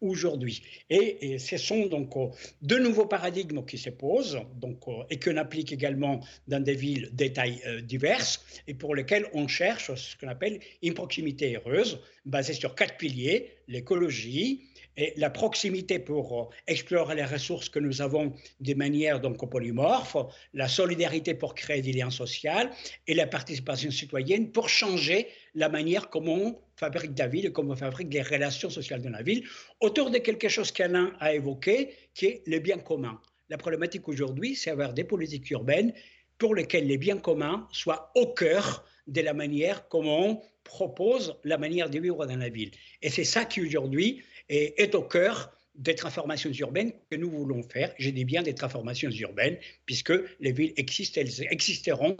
aujourd'hui. 0.00 0.62
Et, 0.88 1.38
ce 1.38 1.56
sont 1.56 1.86
donc 1.86 2.14
de 2.62 2.76
nouveaux 2.76 3.06
paradigmes 3.06 3.64
qui 3.64 3.78
se 3.78 3.90
posent 3.90 4.40
donc, 4.60 4.84
et 5.10 5.18
qu'on 5.18 5.36
applique 5.36 5.72
également 5.72 6.20
dans 6.48 6.62
des 6.62 6.74
villes 6.74 7.10
de 7.12 7.26
tailles 7.26 7.60
euh, 7.66 7.80
diverses 7.80 8.44
et 8.66 8.74
pour 8.74 8.94
lesquelles 8.94 9.26
on 9.34 9.46
cherche 9.48 9.94
ce 9.94 10.16
qu'on 10.16 10.28
appelle 10.28 10.60
une 10.82 10.94
proximité 10.94 11.56
heureuse 11.56 12.00
basée 12.24 12.54
sur 12.54 12.74
quatre 12.74 12.96
piliers, 12.96 13.50
l'écologie, 13.68 14.69
la 15.16 15.30
proximité 15.30 15.98
pour 15.98 16.40
euh, 16.40 16.44
explorer 16.66 17.14
les 17.14 17.24
ressources 17.24 17.68
que 17.68 17.78
nous 17.78 18.02
avons 18.02 18.32
de 18.60 18.74
manière 18.74 19.20
donc 19.20 19.48
polymorphe, 19.50 20.16
la 20.54 20.68
solidarité 20.68 21.34
pour 21.34 21.54
créer 21.54 21.82
des 21.82 21.92
liens 21.92 22.10
sociaux 22.10 22.70
et 23.06 23.14
la 23.14 23.26
participation 23.26 23.90
citoyenne 23.90 24.52
pour 24.52 24.68
changer 24.68 25.28
la 25.54 25.68
manière 25.68 26.08
comment 26.10 26.34
on 26.34 26.58
fabrique 26.76 27.18
la 27.18 27.26
ville 27.26 27.46
et 27.46 27.52
comment 27.52 27.72
on 27.72 27.76
fabrique 27.76 28.12
les 28.12 28.22
relations 28.22 28.70
sociales 28.70 29.02
dans 29.02 29.10
la 29.10 29.22
ville, 29.22 29.44
autour 29.80 30.10
de 30.10 30.18
quelque 30.18 30.48
chose 30.48 30.72
qu'Alain 30.72 31.12
a 31.20 31.34
évoqué, 31.34 31.90
qui 32.14 32.26
est 32.26 32.42
le 32.46 32.58
bien 32.58 32.78
commun. 32.78 33.20
La 33.48 33.58
problématique 33.58 34.08
aujourd'hui, 34.08 34.54
c'est 34.54 34.70
avoir 34.70 34.94
des 34.94 35.04
politiques 35.04 35.50
urbaines 35.50 35.92
pour 36.38 36.54
lesquelles 36.54 36.86
les 36.86 36.96
biens 36.96 37.18
communs 37.18 37.68
soient 37.72 38.10
au 38.14 38.28
cœur 38.28 38.84
de 39.06 39.20
la 39.20 39.34
manière 39.34 39.88
comment 39.88 40.26
on 40.26 40.42
propose 40.64 41.36
la 41.44 41.58
manière 41.58 41.90
de 41.90 41.98
vivre 41.98 42.24
dans 42.26 42.36
la 42.36 42.48
ville. 42.48 42.70
Et 43.02 43.10
c'est 43.10 43.24
ça 43.24 43.44
qui 43.44 43.60
aujourd'hui 43.60 44.22
et 44.50 44.82
est 44.82 44.94
au 44.94 45.02
cœur 45.02 45.50
des 45.76 45.94
transformations 45.94 46.50
urbaines 46.50 46.92
que 47.10 47.16
nous 47.16 47.30
voulons 47.30 47.62
faire. 47.62 47.94
J'ai 47.98 48.12
dit 48.12 48.26
bien 48.26 48.42
des 48.42 48.54
transformations 48.54 49.10
urbaines, 49.10 49.56
puisque 49.86 50.12
les 50.40 50.52
villes 50.52 50.74
existent, 50.76 51.20
elles 51.20 51.46
existeront 51.50 52.16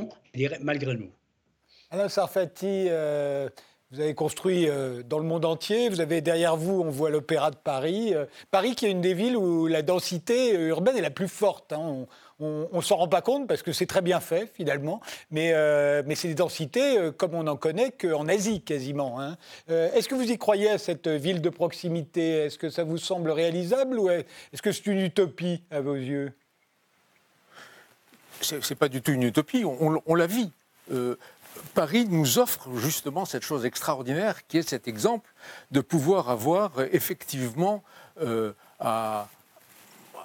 malgré 0.62 0.94
nous. 0.94 1.10
Alain 1.90 2.08
Sarfati, 2.08 2.86
euh, 2.88 3.48
vous 3.90 4.00
avez 4.00 4.14
construit 4.14 4.68
euh, 4.68 5.02
dans 5.02 5.18
le 5.18 5.24
monde 5.24 5.44
entier. 5.44 5.88
Vous 5.88 6.00
avez 6.00 6.20
derrière 6.20 6.56
vous, 6.56 6.80
on 6.80 6.90
voit 6.90 7.10
l'Opéra 7.10 7.50
de 7.50 7.56
Paris. 7.56 8.14
Euh, 8.14 8.26
Paris 8.52 8.76
qui 8.76 8.86
est 8.86 8.90
une 8.90 9.00
des 9.00 9.14
villes 9.14 9.36
où 9.36 9.66
la 9.66 9.82
densité 9.82 10.54
urbaine 10.54 10.96
est 10.96 11.02
la 11.02 11.10
plus 11.10 11.28
forte. 11.28 11.72
Hein 11.72 12.06
ne 12.40 12.80
s'en 12.80 12.96
rend 12.96 13.08
pas 13.08 13.20
compte 13.20 13.46
parce 13.46 13.62
que 13.62 13.72
c'est 13.72 13.86
très 13.86 14.02
bien 14.02 14.20
fait 14.20 14.50
finalement, 14.54 15.00
mais, 15.30 15.52
euh, 15.52 16.02
mais 16.06 16.14
c'est 16.14 16.28
des 16.28 16.34
densités 16.34 16.98
euh, 16.98 17.12
comme 17.12 17.34
on 17.34 17.44
n'en 17.44 17.56
connaît 17.56 17.92
qu'en 17.92 18.28
Asie 18.28 18.62
quasiment. 18.62 19.20
Hein. 19.20 19.36
Euh, 19.70 19.92
est-ce 19.92 20.08
que 20.08 20.14
vous 20.14 20.30
y 20.30 20.38
croyez 20.38 20.70
à 20.70 20.78
cette 20.78 21.08
ville 21.08 21.42
de 21.42 21.50
proximité? 21.50 22.44
Est-ce 22.44 22.58
que 22.58 22.70
ça 22.70 22.84
vous 22.84 22.98
semble 22.98 23.30
réalisable 23.30 23.98
ou 23.98 24.10
est-ce 24.10 24.62
que 24.62 24.72
c'est 24.72 24.86
une 24.86 25.00
utopie 25.00 25.62
à 25.70 25.80
vos 25.80 25.94
yeux? 25.94 26.32
C'est 28.40 28.74
pas 28.74 28.88
du 28.88 29.02
tout 29.02 29.12
une 29.12 29.24
utopie, 29.24 29.64
on, 29.66 30.00
on 30.06 30.14
la 30.14 30.26
vit. 30.26 30.50
Paris 31.74 32.06
nous 32.08 32.38
offre 32.38 32.70
justement 32.76 33.26
cette 33.26 33.42
chose 33.42 33.66
extraordinaire 33.66 34.46
qui 34.46 34.56
est 34.56 34.68
cet 34.68 34.88
exemple 34.88 35.30
de 35.72 35.82
pouvoir 35.82 36.30
avoir 36.30 36.72
effectivement 36.92 37.82
à 38.78 39.28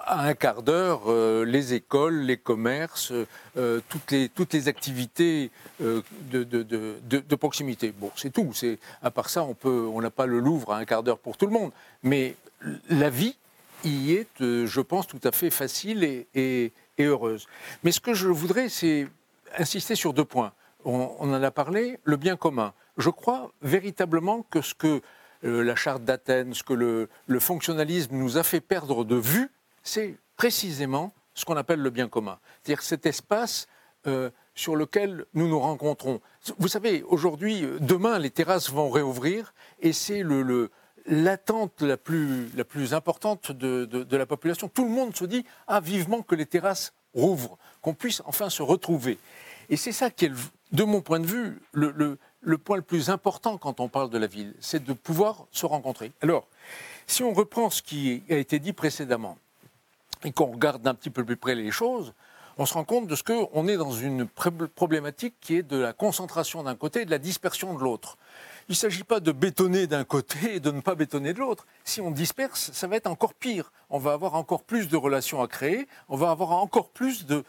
à 0.06 0.24
un 0.24 0.34
quart 0.34 0.62
d'heure 0.62 1.02
euh, 1.08 1.44
les 1.44 1.74
écoles, 1.74 2.20
les 2.20 2.36
commerces, 2.36 3.12
euh, 3.56 3.80
toutes, 3.88 4.12
les, 4.12 4.28
toutes 4.28 4.54
les 4.54 4.68
activités 4.68 5.50
euh, 5.82 6.00
de, 6.30 6.44
de, 6.44 7.34
proximité. 7.34 7.92
Bon, 7.96 8.10
c'est 8.16 8.32
tout. 8.32 8.52
C'est, 8.54 8.78
à 9.02 9.10
part 9.10 9.28
ça, 9.28 9.46
on 9.64 10.00
n'a 10.00 10.10
pas 10.10 10.26
le 10.26 10.38
Louvre 10.38 10.72
à 10.72 10.78
un 10.78 10.84
quart 10.84 11.02
d'heure 11.02 11.18
pour 11.18 11.36
tout 11.36 11.46
le 11.46 11.52
monde. 11.52 11.72
Mais 12.02 12.36
la 12.88 13.10
vie 13.10 13.36
y 13.84 14.12
est, 14.12 14.28
je 14.40 14.80
pense, 14.80 15.06
tout 15.06 15.20
à 15.24 15.32
fait 15.32 15.50
facile 15.50 16.04
et, 16.04 16.26
et, 16.34 16.72
heureuse. 16.98 17.46
Mais 17.82 17.92
ce 17.92 18.00
que 18.00 18.14
je 18.14 18.28
voudrais, 18.28 18.68
c'est 18.68 19.08
insister 19.58 19.96
sur 19.96 20.12
deux 20.12 20.24
points. 20.24 20.52
On, 20.84 21.16
en 21.18 21.42
a 21.42 21.50
parlé, 21.50 21.98
le 22.04 22.16
bien 22.16 22.36
commun. 22.36 22.72
je 22.96 23.10
crois 23.10 23.50
véritablement 23.60 24.46
que 24.50 24.62
ce 24.62 24.72
que 24.74 25.02
la 25.42 25.74
charte 25.74 26.04
d'Athènes, 26.04 26.54
ce 26.54 26.62
que 26.62 26.72
le, 26.72 27.40
fonctionnalisme 27.40 28.14
nous 28.16 28.38
a 28.38 28.44
fait 28.44 28.60
perdre 28.60 29.04
de 29.04 29.16
vue, 29.16 29.50
c'est 29.86 30.16
précisément 30.36 31.12
ce 31.34 31.44
qu'on 31.44 31.56
appelle 31.56 31.80
le 31.80 31.90
bien 31.90 32.08
commun. 32.08 32.38
C'est-à-dire 32.62 32.82
cet 32.82 33.06
espace 33.06 33.66
euh, 34.06 34.30
sur 34.54 34.76
lequel 34.76 35.26
nous 35.34 35.48
nous 35.48 35.60
rencontrons. 35.60 36.20
Vous 36.58 36.68
savez, 36.68 37.02
aujourd'hui, 37.02 37.66
demain, 37.80 38.18
les 38.18 38.30
terrasses 38.30 38.70
vont 38.70 38.90
réouvrir 38.90 39.52
et 39.80 39.92
c'est 39.92 40.22
l'attente 41.06 41.82
la 41.82 41.96
plus, 41.96 42.94
importante 42.94 43.52
de, 43.52 44.16
la 44.16 44.26
population. 44.26 44.68
Tout 44.68 44.84
le 44.84 44.90
monde 44.90 45.14
se 45.14 45.24
dit 45.24 45.44
ah, 45.66 45.80
vivement 45.80 46.22
que 46.22 46.34
les 46.34 46.46
terrasses 46.46 46.94
rouvrent, 47.14 47.58
qu'on 47.82 47.94
puisse 47.94 48.22
enfin 48.24 48.48
se 48.50 48.62
retrouver. 48.62 49.18
Et 49.68 49.76
c'est 49.76 49.92
ça 49.92 50.10
qui 50.10 50.26
est, 50.26 50.32
de 50.72 50.84
mon 50.84 51.00
point 51.00 51.20
de 51.20 51.26
vue, 51.26 51.60
le 51.72 52.58
point 52.58 52.76
le 52.76 52.82
plus 52.82 53.10
important 53.10 53.58
quand 53.58 53.80
on 53.80 53.88
parle 53.88 54.08
de 54.08 54.18
la 54.18 54.26
ville, 54.26 54.54
c'est 54.60 54.82
de 54.82 54.92
pouvoir 54.94 55.46
se 55.50 55.66
rencontrer. 55.66 56.12
Alors, 56.22 56.48
si 57.06 57.22
on 57.22 57.32
reprend 57.32 57.68
ce 57.68 57.82
qui 57.82 58.22
a 58.30 58.36
été 58.36 58.58
dit 58.58 58.72
précédemment 58.72 59.36
et 60.26 60.32
qu'on 60.32 60.46
regarde 60.46 60.82
d'un 60.82 60.94
petit 60.94 61.08
peu 61.10 61.24
plus 61.24 61.36
près 61.36 61.54
les 61.54 61.70
choses, 61.70 62.12
on 62.58 62.66
se 62.66 62.74
rend 62.74 62.84
compte 62.84 63.06
de 63.06 63.14
ce 63.14 63.22
qu'on 63.22 63.68
est 63.68 63.76
dans 63.76 63.92
une 63.92 64.26
problématique 64.26 65.34
qui 65.40 65.56
est 65.56 65.62
de 65.62 65.76
la 65.76 65.92
concentration 65.92 66.64
d'un 66.64 66.74
côté 66.74 67.02
et 67.02 67.04
de 67.04 67.10
la 67.10 67.18
dispersion 67.18 67.74
de 67.74 67.80
l'autre. 67.80 68.16
Il 68.68 68.72
ne 68.72 68.76
s'agit 68.76 69.04
pas 69.04 69.20
de 69.20 69.30
bétonner 69.30 69.86
d'un 69.86 70.02
côté 70.02 70.56
et 70.56 70.60
de 70.60 70.72
ne 70.72 70.80
pas 70.80 70.96
bétonner 70.96 71.32
de 71.32 71.38
l'autre. 71.38 71.66
Si 71.84 72.00
on 72.00 72.10
disperse, 72.10 72.72
ça 72.72 72.88
va 72.88 72.96
être 72.96 73.06
encore 73.06 73.34
pire. 73.34 73.70
On 73.88 73.98
va 73.98 74.14
avoir 74.14 74.34
encore 74.34 74.64
plus 74.64 74.88
de 74.88 74.96
relations 74.96 75.40
à 75.40 75.46
créer, 75.46 75.86
on 76.08 76.16
va 76.16 76.30
avoir 76.30 76.50
encore 76.52 76.88
plus 76.88 77.26
de, 77.26 77.44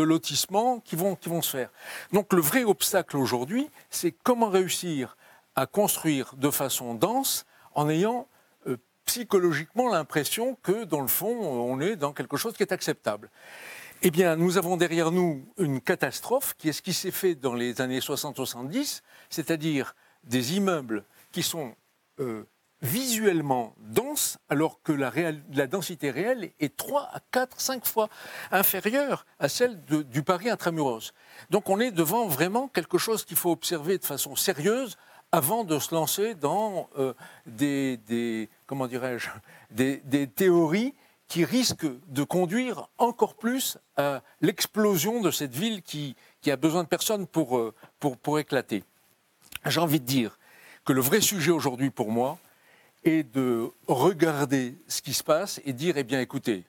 lotissements 0.00 0.80
qui 0.80 0.96
vont, 0.96 1.18
se 1.42 1.50
faire. 1.50 1.68
Donc 2.12 2.32
le 2.32 2.40
vrai 2.40 2.64
obstacle 2.64 3.18
aujourd'hui, 3.18 3.68
c'est 3.90 4.14
comment 4.22 4.48
réussir 4.48 5.18
à 5.56 5.66
construire 5.66 6.32
de 6.38 6.48
façon 6.48 6.94
dense 6.94 7.44
en 7.74 7.90
ayant 7.90 8.26
psychologiquement 9.12 9.90
l'impression 9.90 10.56
que, 10.62 10.84
dans 10.84 11.02
le 11.02 11.06
fond, 11.06 11.28
on 11.28 11.80
est 11.82 11.96
dans 11.96 12.14
quelque 12.14 12.38
chose 12.38 12.54
qui 12.54 12.62
est 12.62 12.72
acceptable. 12.72 13.28
Eh 14.00 14.10
bien, 14.10 14.36
nous 14.36 14.56
avons 14.56 14.78
derrière 14.78 15.10
nous 15.10 15.44
une 15.58 15.82
catastrophe 15.82 16.54
qui 16.56 16.70
est 16.70 16.72
ce 16.72 16.80
qui 16.80 16.94
s'est 16.94 17.10
fait 17.10 17.34
dans 17.34 17.52
les 17.52 17.82
années 17.82 17.98
60-70, 17.98 19.02
c'est-à-dire 19.28 19.94
des 20.24 20.56
immeubles 20.56 21.04
qui 21.30 21.42
sont 21.42 21.74
euh, 22.20 22.44
visuellement 22.80 23.74
denses, 23.80 24.38
alors 24.48 24.80
que 24.82 24.92
la, 24.92 25.66
densité 25.66 26.10
réelle 26.10 26.50
est 26.58 26.74
3 26.74 27.10
à 27.12 27.20
4, 27.32 27.60
5 27.60 27.84
fois 27.84 28.08
inférieure 28.50 29.26
à 29.38 29.50
celle 29.50 29.78
du 29.84 30.22
Paris 30.22 30.48
intramuros. 30.48 31.12
Donc 31.50 31.68
on 31.68 31.80
est 31.80 31.92
devant 31.92 32.28
vraiment 32.28 32.66
quelque 32.66 32.96
chose 32.96 33.26
qu'il 33.26 33.36
faut 33.36 33.52
observer 33.52 33.98
de 33.98 34.06
façon 34.06 34.36
sérieuse 34.36 34.96
avant 35.32 35.64
de 35.64 35.78
se 35.78 35.94
lancer 35.94 36.34
dans 36.34 36.88
euh, 36.98 37.14
des, 37.46 38.48
comment 38.66 38.86
dirais-je, 38.86 39.28
des, 39.70 40.26
théories 40.28 40.94
qui 41.26 41.44
risque 41.46 41.86
de 42.08 42.22
conduire 42.22 42.88
encore 42.98 43.34
plus 43.34 43.78
à 43.96 44.22
l'explosion 44.42 45.22
de 45.22 45.30
cette 45.30 45.54
ville 45.54 45.80
qui, 45.80 46.14
qui, 46.42 46.50
a 46.50 46.56
besoin 46.56 46.84
de 46.84 46.88
personnes 46.88 47.26
pour, 47.26 47.56
euh, 47.56 47.74
pour, 47.98 48.18
pour 48.18 48.38
éclater. 48.38 48.84
J'ai 49.64 49.80
envie 49.80 50.00
de 50.00 50.04
dire 50.04 50.38
que 50.84 50.92
le 50.92 51.00
vrai 51.00 51.22
sujet 51.22 51.50
aujourd'hui 51.50 51.90
pour 51.90 52.10
moi 52.10 52.38
est 53.04 53.22
de 53.22 53.70
regarder 53.88 54.76
ce 54.86 55.00
qui 55.00 55.14
se 55.14 55.24
passe 55.24 55.60
et 55.64 55.72
dire, 55.72 55.96
eh 55.96 56.04
bien 56.04 56.20
écoutez, 56.20 56.64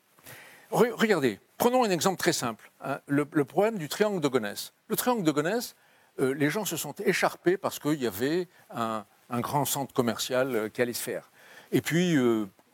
regardez, 0.71 1.39
prenons 1.58 1.84
un 1.84 1.89
exemple 1.89 2.17
très 2.17 2.34
simple, 2.34 2.71
hein, 2.82 2.99
le, 3.08 3.26
problème 3.26 3.78
du 3.78 3.89
triangle 3.89 4.21
de 4.21 4.28
Gonesse. 4.28 4.73
Le 4.88 4.95
triangle 4.95 5.23
de 5.23 5.32
Gonesse, 5.32 5.76
euh, 6.19 6.34
les 6.34 6.49
gens 6.49 6.65
se 6.65 6.78
sont 6.78 6.93
écharpés 7.06 7.58
parce 7.58 7.80
qu'il 7.80 8.02
y 8.02 8.08
avait 8.08 8.47
un, 8.69 9.06
grand 9.30 9.65
centre 9.65 9.93
commercial 9.93 10.56
euh, 10.56 10.69
qui 10.69 10.82
allait 10.82 10.93
se 10.93 11.02
faire. 11.02 11.32
Et 11.71 11.82
puis, 11.82 12.15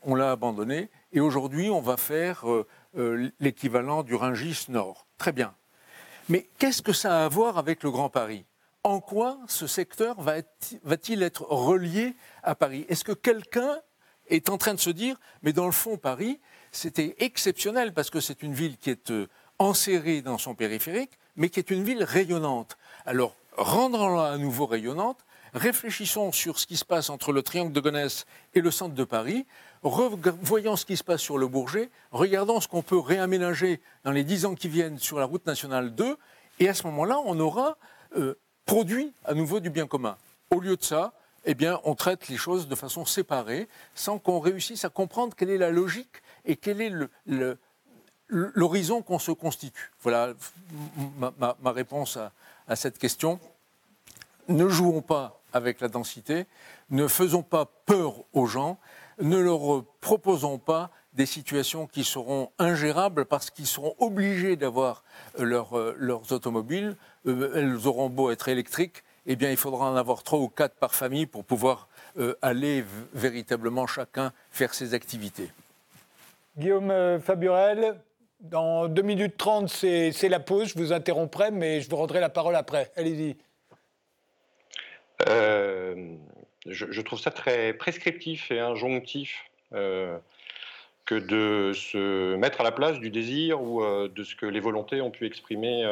on 0.02 0.14
l'a 0.14 0.32
abandonné. 0.32 0.90
Et 1.12 1.20
aujourd'hui, 1.20 1.70
on 1.70 1.80
va 1.80 1.96
faire 1.96 2.48
euh, 2.48 2.66
euh, 2.96 3.30
l'équivalent 3.40 4.02
du 4.02 4.14
Rungis 4.14 4.66
Nord. 4.68 5.06
Très 5.18 5.32
bien. 5.32 5.54
Mais 6.28 6.48
qu'est-ce 6.58 6.82
que 6.82 6.92
ça 6.92 7.22
a 7.22 7.24
à 7.24 7.28
voir 7.28 7.58
avec 7.58 7.82
le 7.82 7.90
Grand 7.90 8.08
Paris? 8.08 8.44
En 8.82 9.00
quoi 9.00 9.38
ce 9.46 9.66
secteur 9.66 10.20
va-t-il 10.20 11.22
être 11.22 11.42
relié 11.42 12.14
à 12.42 12.54
Paris? 12.54 12.86
Est-ce 12.88 13.04
que 13.04 13.12
quelqu'un 13.12 13.78
est 14.28 14.48
en 14.48 14.56
train 14.56 14.74
de 14.74 14.80
se 14.80 14.90
dire, 14.90 15.18
mais 15.42 15.52
dans 15.52 15.66
le 15.66 15.72
fond, 15.72 15.98
Paris, 15.98 16.40
c'était 16.72 17.16
exceptionnel 17.18 17.92
parce 17.92 18.10
que 18.10 18.20
c'est 18.20 18.42
une 18.42 18.54
ville 18.54 18.78
qui 18.78 18.90
est 18.90 19.10
euh, 19.10 19.26
enserrée 19.58 20.22
dans 20.22 20.38
son 20.38 20.54
périphérique, 20.54 21.18
mais 21.36 21.50
qui 21.50 21.58
est 21.58 21.70
une 21.70 21.82
ville 21.82 22.04
rayonnante. 22.04 22.78
Alors, 23.06 23.34
rendons-la 23.56 24.32
à 24.32 24.36
nouveau 24.38 24.66
rayonnante, 24.66 25.18
réfléchissons 25.54 26.32
sur 26.32 26.58
ce 26.58 26.66
qui 26.66 26.76
se 26.76 26.84
passe 26.84 27.10
entre 27.10 27.32
le 27.32 27.42
triangle 27.42 27.72
de 27.72 27.80
Gonesse 27.80 28.26
et 28.54 28.60
le 28.60 28.70
centre 28.70 28.94
de 28.94 29.04
Paris, 29.04 29.46
voyons 29.82 30.76
ce 30.76 30.84
qui 30.84 30.96
se 30.96 31.04
passe 31.04 31.20
sur 31.20 31.38
le 31.38 31.48
Bourget, 31.48 31.90
regardons 32.12 32.60
ce 32.60 32.68
qu'on 32.68 32.82
peut 32.82 32.98
réaménager 32.98 33.80
dans 34.04 34.12
les 34.12 34.24
dix 34.24 34.44
ans 34.44 34.54
qui 34.54 34.68
viennent 34.68 34.98
sur 34.98 35.18
la 35.18 35.24
route 35.24 35.46
nationale 35.46 35.94
2, 35.94 36.16
et 36.58 36.68
à 36.68 36.74
ce 36.74 36.84
moment-là, 36.88 37.18
on 37.24 37.38
aura 37.40 37.78
euh, 38.16 38.34
produit 38.66 39.12
à 39.24 39.34
nouveau 39.34 39.60
du 39.60 39.70
bien 39.70 39.86
commun. 39.86 40.16
Au 40.50 40.60
lieu 40.60 40.76
de 40.76 40.84
ça, 40.84 41.14
eh 41.44 41.54
bien, 41.54 41.80
on 41.84 41.94
traite 41.94 42.28
les 42.28 42.36
choses 42.36 42.68
de 42.68 42.74
façon 42.74 43.06
séparée, 43.06 43.68
sans 43.94 44.18
qu'on 44.18 44.40
réussisse 44.40 44.84
à 44.84 44.90
comprendre 44.90 45.34
quelle 45.34 45.50
est 45.50 45.58
la 45.58 45.70
logique 45.70 46.22
et 46.44 46.56
quel 46.56 46.82
est 46.82 46.92
l'horizon 48.28 49.02
qu'on 49.02 49.18
se 49.18 49.32
constitue. 49.32 49.90
Voilà 50.02 50.34
ma, 51.18 51.72
réponse 51.72 52.18
à 52.18 52.32
cette 52.76 52.98
question. 52.98 53.40
Ne 54.48 54.68
jouons 54.68 55.02
pas 55.02 55.40
avec 55.52 55.80
la 55.80 55.88
densité, 55.88 56.46
ne 56.90 57.06
faisons 57.08 57.42
pas 57.42 57.66
peur 57.86 58.24
aux 58.32 58.46
gens, 58.46 58.78
ne 59.20 59.38
leur 59.38 59.84
proposons 60.00 60.58
pas 60.58 60.90
des 61.12 61.26
situations 61.26 61.86
qui 61.86 62.04
seront 62.04 62.50
ingérables 62.58 63.24
parce 63.24 63.50
qu'ils 63.50 63.66
seront 63.66 63.94
obligés 63.98 64.56
d'avoir 64.56 65.02
euh, 65.38 65.94
leurs 65.96 66.32
automobiles. 66.32 66.96
Euh, 67.26 67.52
elles 67.54 67.86
auront 67.86 68.08
beau 68.08 68.30
être 68.30 68.48
électriques, 68.48 69.02
eh 69.26 69.36
bien, 69.36 69.50
il 69.50 69.56
faudra 69.56 69.90
en 69.90 69.96
avoir 69.96 70.22
trois 70.22 70.38
ou 70.38 70.48
quatre 70.48 70.76
par 70.76 70.94
famille 70.94 71.26
pour 71.26 71.44
pouvoir 71.44 71.88
euh, 72.18 72.34
aller 72.42 72.84
véritablement 73.12 73.86
chacun 73.86 74.32
faire 74.50 74.72
ses 74.72 74.94
activités. 74.94 75.50
Guillaume 76.56 77.20
Faburel, 77.20 78.00
dans 78.40 78.88
2 78.88 79.02
minutes 79.02 79.36
30, 79.36 79.68
c'est 79.68 80.28
la 80.28 80.40
pause. 80.40 80.68
Je 80.68 80.78
vous 80.78 80.92
interromprai, 80.92 81.50
mais 81.50 81.80
je 81.80 81.90
vous 81.90 81.96
rendrai 81.96 82.20
la 82.20 82.28
parole 82.28 82.56
après. 82.56 82.90
Allez-y. 82.96 83.36
je, 86.66 87.00
trouve 87.00 87.20
ça 87.20 87.30
très 87.30 87.72
prescriptif 87.74 88.50
et 88.50 88.60
injonctif 88.60 89.44
euh, 89.72 90.18
que 91.04 91.14
de 91.14 91.72
se 91.74 92.36
mettre 92.36 92.60
à 92.60 92.64
la 92.64 92.72
place 92.72 92.98
du 92.98 93.10
désir 93.10 93.60
ou 93.62 93.82
euh, 93.82 94.08
de 94.08 94.24
ce 94.24 94.34
que 94.34 94.46
les 94.46 94.60
volontés 94.60 95.00
ont 95.00 95.10
pu 95.10 95.26
exprimer. 95.26 95.84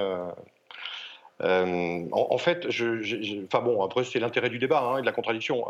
Euh, 1.42 2.04
en, 2.12 2.38
fait, 2.38 2.66
enfin 2.66 3.60
bon, 3.60 3.82
après 3.82 4.04
c'est 4.04 4.18
l'intérêt 4.18 4.50
du 4.50 4.58
débat 4.58 4.80
hein, 4.82 4.98
et 4.98 5.00
de 5.02 5.06
la 5.06 5.12
contradiction. 5.12 5.66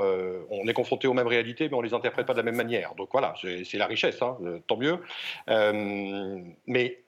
on 0.50 0.66
est 0.66 0.72
confronté 0.72 1.06
aux 1.06 1.14
mêmes 1.14 1.26
réalités, 1.26 1.68
mais 1.68 1.76
on 1.76 1.82
les 1.82 1.94
interprète 1.94 2.26
pas 2.26 2.32
de 2.32 2.38
la 2.38 2.44
même 2.44 2.56
manière. 2.56 2.94
Donc 2.96 3.08
voilà, 3.12 3.34
c'est 3.64 3.78
la 3.78 3.86
richesse, 3.86 4.20
hein, 4.22 4.36
tant 4.66 4.76
mieux. 4.76 4.98
mais 6.66 6.98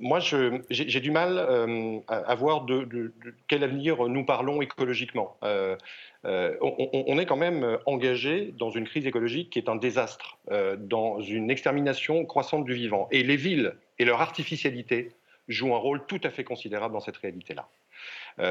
moi, 0.00 0.18
j'ai 0.20 1.00
du 1.00 1.10
mal 1.10 1.38
euh, 1.38 1.98
à, 2.08 2.34
voir 2.34 2.64
de, 2.64 3.12
quel 3.46 3.64
avenir 3.64 4.06
nous 4.08 4.24
parlons 4.24 4.60
écologiquement. 4.60 5.36
Euh, 5.42 5.76
euh, 6.24 6.56
on, 6.60 7.18
est 7.18 7.26
quand 7.26 7.36
même 7.36 7.78
engagé 7.86 8.52
dans 8.58 8.70
une 8.70 8.86
crise 8.86 9.06
écologique 9.06 9.50
qui 9.50 9.58
est 9.58 9.68
un 9.68 9.76
désastre, 9.76 10.38
dans 10.78 11.20
une 11.20 11.50
extermination 11.50 12.24
croissante 12.24 12.64
du 12.64 12.74
vivant. 12.74 13.08
Et 13.10 13.22
les 13.22 13.36
villes 13.36 13.74
et 13.98 14.04
leur 14.04 14.20
artificialité 14.20 15.12
jouent 15.48 15.74
un 15.74 15.78
rôle 15.78 16.06
tout 16.06 16.20
à 16.24 16.30
fait 16.30 16.44
considérable 16.44 16.94
dans 16.94 17.00
cette 17.00 17.16
réalité-là. 17.16 17.68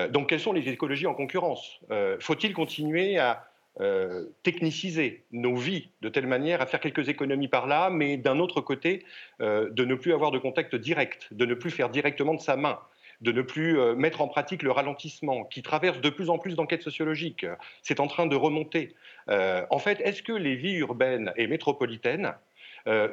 donc, 0.10 0.29
quelles 0.29 0.39
sont 0.39 0.53
les 0.53 0.67
écologies 0.67 1.07
en 1.07 1.13
concurrence? 1.13 1.79
Faut-il 2.19 2.53
continuer 2.53 3.17
à 3.17 3.47
euh, 3.79 4.25
techniciser 4.41 5.23
nos 5.31 5.55
vies 5.55 5.89
de 6.01 6.10
telle 6.10 6.25
manière 6.25 6.62
à 6.62 6.65
faire 6.65 6.79
quelques 6.79 7.10
économies 7.10 7.47
par 7.47 7.67
là, 7.67 7.91
mais 7.91 8.17
d'un 8.17 8.39
autre 8.39 8.60
côté, 8.60 9.05
euh, 9.39 9.69
de 9.69 9.86
ne 9.86 9.93
plus 9.93 10.13
avoir 10.13 10.31
de 10.31 10.39
contact 10.39 10.75
direct, 10.75 11.27
de 11.31 11.45
ne 11.45 11.53
plus 11.53 11.69
faire 11.69 11.89
directement 11.91 12.33
de 12.33 12.39
sa 12.39 12.55
main, 12.55 12.79
de 13.21 13.31
ne 13.31 13.43
plus 13.43 13.79
euh, 13.79 13.93
mettre 13.93 14.21
en 14.21 14.27
pratique 14.29 14.63
le 14.63 14.71
ralentissement, 14.71 15.43
qui 15.43 15.62
traverse 15.62 16.01
de 16.01 16.10
plus 16.10 16.31
en 16.31 16.39
plus 16.39 16.55
d'enquêtes 16.55 16.81
sociologiques. 16.81 17.45
C'est 17.83 17.99
en 17.99 18.07
train 18.07 18.25
de 18.25 18.36
remonter. 18.36 18.95
en 19.29 19.79
fait, 19.79 20.01
est-ce 20.01 20.23
que 20.23 20.33
les 20.33 20.55
vies 20.55 20.77
urbaines 20.77 21.31
et 21.36 21.45
métropolitaines 21.45 22.33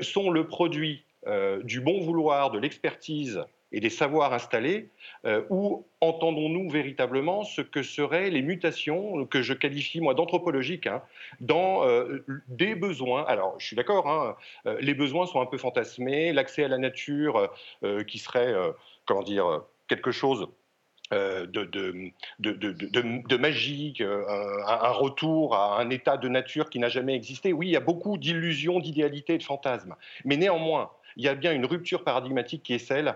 sont 0.01 0.31
le 0.31 0.47
produit 0.47 1.05
du 1.64 1.81
bon 1.81 2.01
vouloir, 2.01 2.51
de 2.51 2.59
l'expertise 2.59 3.42
et 3.75 3.81
des 3.81 3.91
savoirs 3.91 4.33
installés, 4.33 4.89
euh, 5.27 5.43
ou 5.51 5.85
entendons-nous 6.01 6.71
véritablement 6.71 7.43
ce 7.43 7.61
que 7.61 7.83
seraient 7.83 8.31
les 8.31 8.41
mutations 8.41 9.27
que 9.27 9.43
je 9.43 9.53
qualifie, 9.53 10.01
moi, 10.01 10.15
d'anthropologiques, 10.15 10.87
hein, 10.87 11.03
dans 11.41 11.85
euh, 11.85 12.25
des 12.47 12.77
besoins 12.77 13.25
Alors, 13.25 13.59
je 13.59 13.67
suis 13.67 13.75
d'accord, 13.75 14.09
hein, 14.09 14.37
euh, 14.67 14.79
les 14.81 14.95
besoins 14.95 15.27
sont 15.27 15.41
un 15.41 15.47
peu 15.47 15.59
fantasmés, 15.59 16.33
l'accès 16.33 16.63
à 16.63 16.69
la 16.69 16.79
nature 16.79 17.51
qui 18.07 18.19
serait, 18.19 18.55
comment 19.07 19.23
dire, 19.23 19.63
quelque 19.89 20.13
chose 20.13 20.49
de, 21.11 21.65
de, 22.39 23.37
magique, 23.37 24.01
un, 24.01 24.91
retour 24.91 25.57
à 25.57 25.81
un 25.81 25.91
état 25.91 26.17
de 26.17 26.29
nature 26.29 26.71
qui 26.71 26.79
n'a 26.79 26.89
jamais 26.89 27.15
existé. 27.15 27.53
Oui, 27.53 27.69
il 27.69 27.73
y 27.73 27.77
a 27.77 27.81
beaucoup 27.81 28.19
d'illusions, 28.19 28.79
d'idéalités 28.79 29.37
de 29.37 29.43
fantasmes. 29.43 29.97
Mais 30.25 30.37
néanmoins, 30.37 30.91
il 31.16 31.24
y 31.24 31.29
a 31.29 31.35
bien 31.35 31.53
une 31.53 31.66
rupture 31.66 32.05
paradigmatique 32.05 32.62
qui 32.62 32.74
est 32.74 32.79
celle 32.79 33.14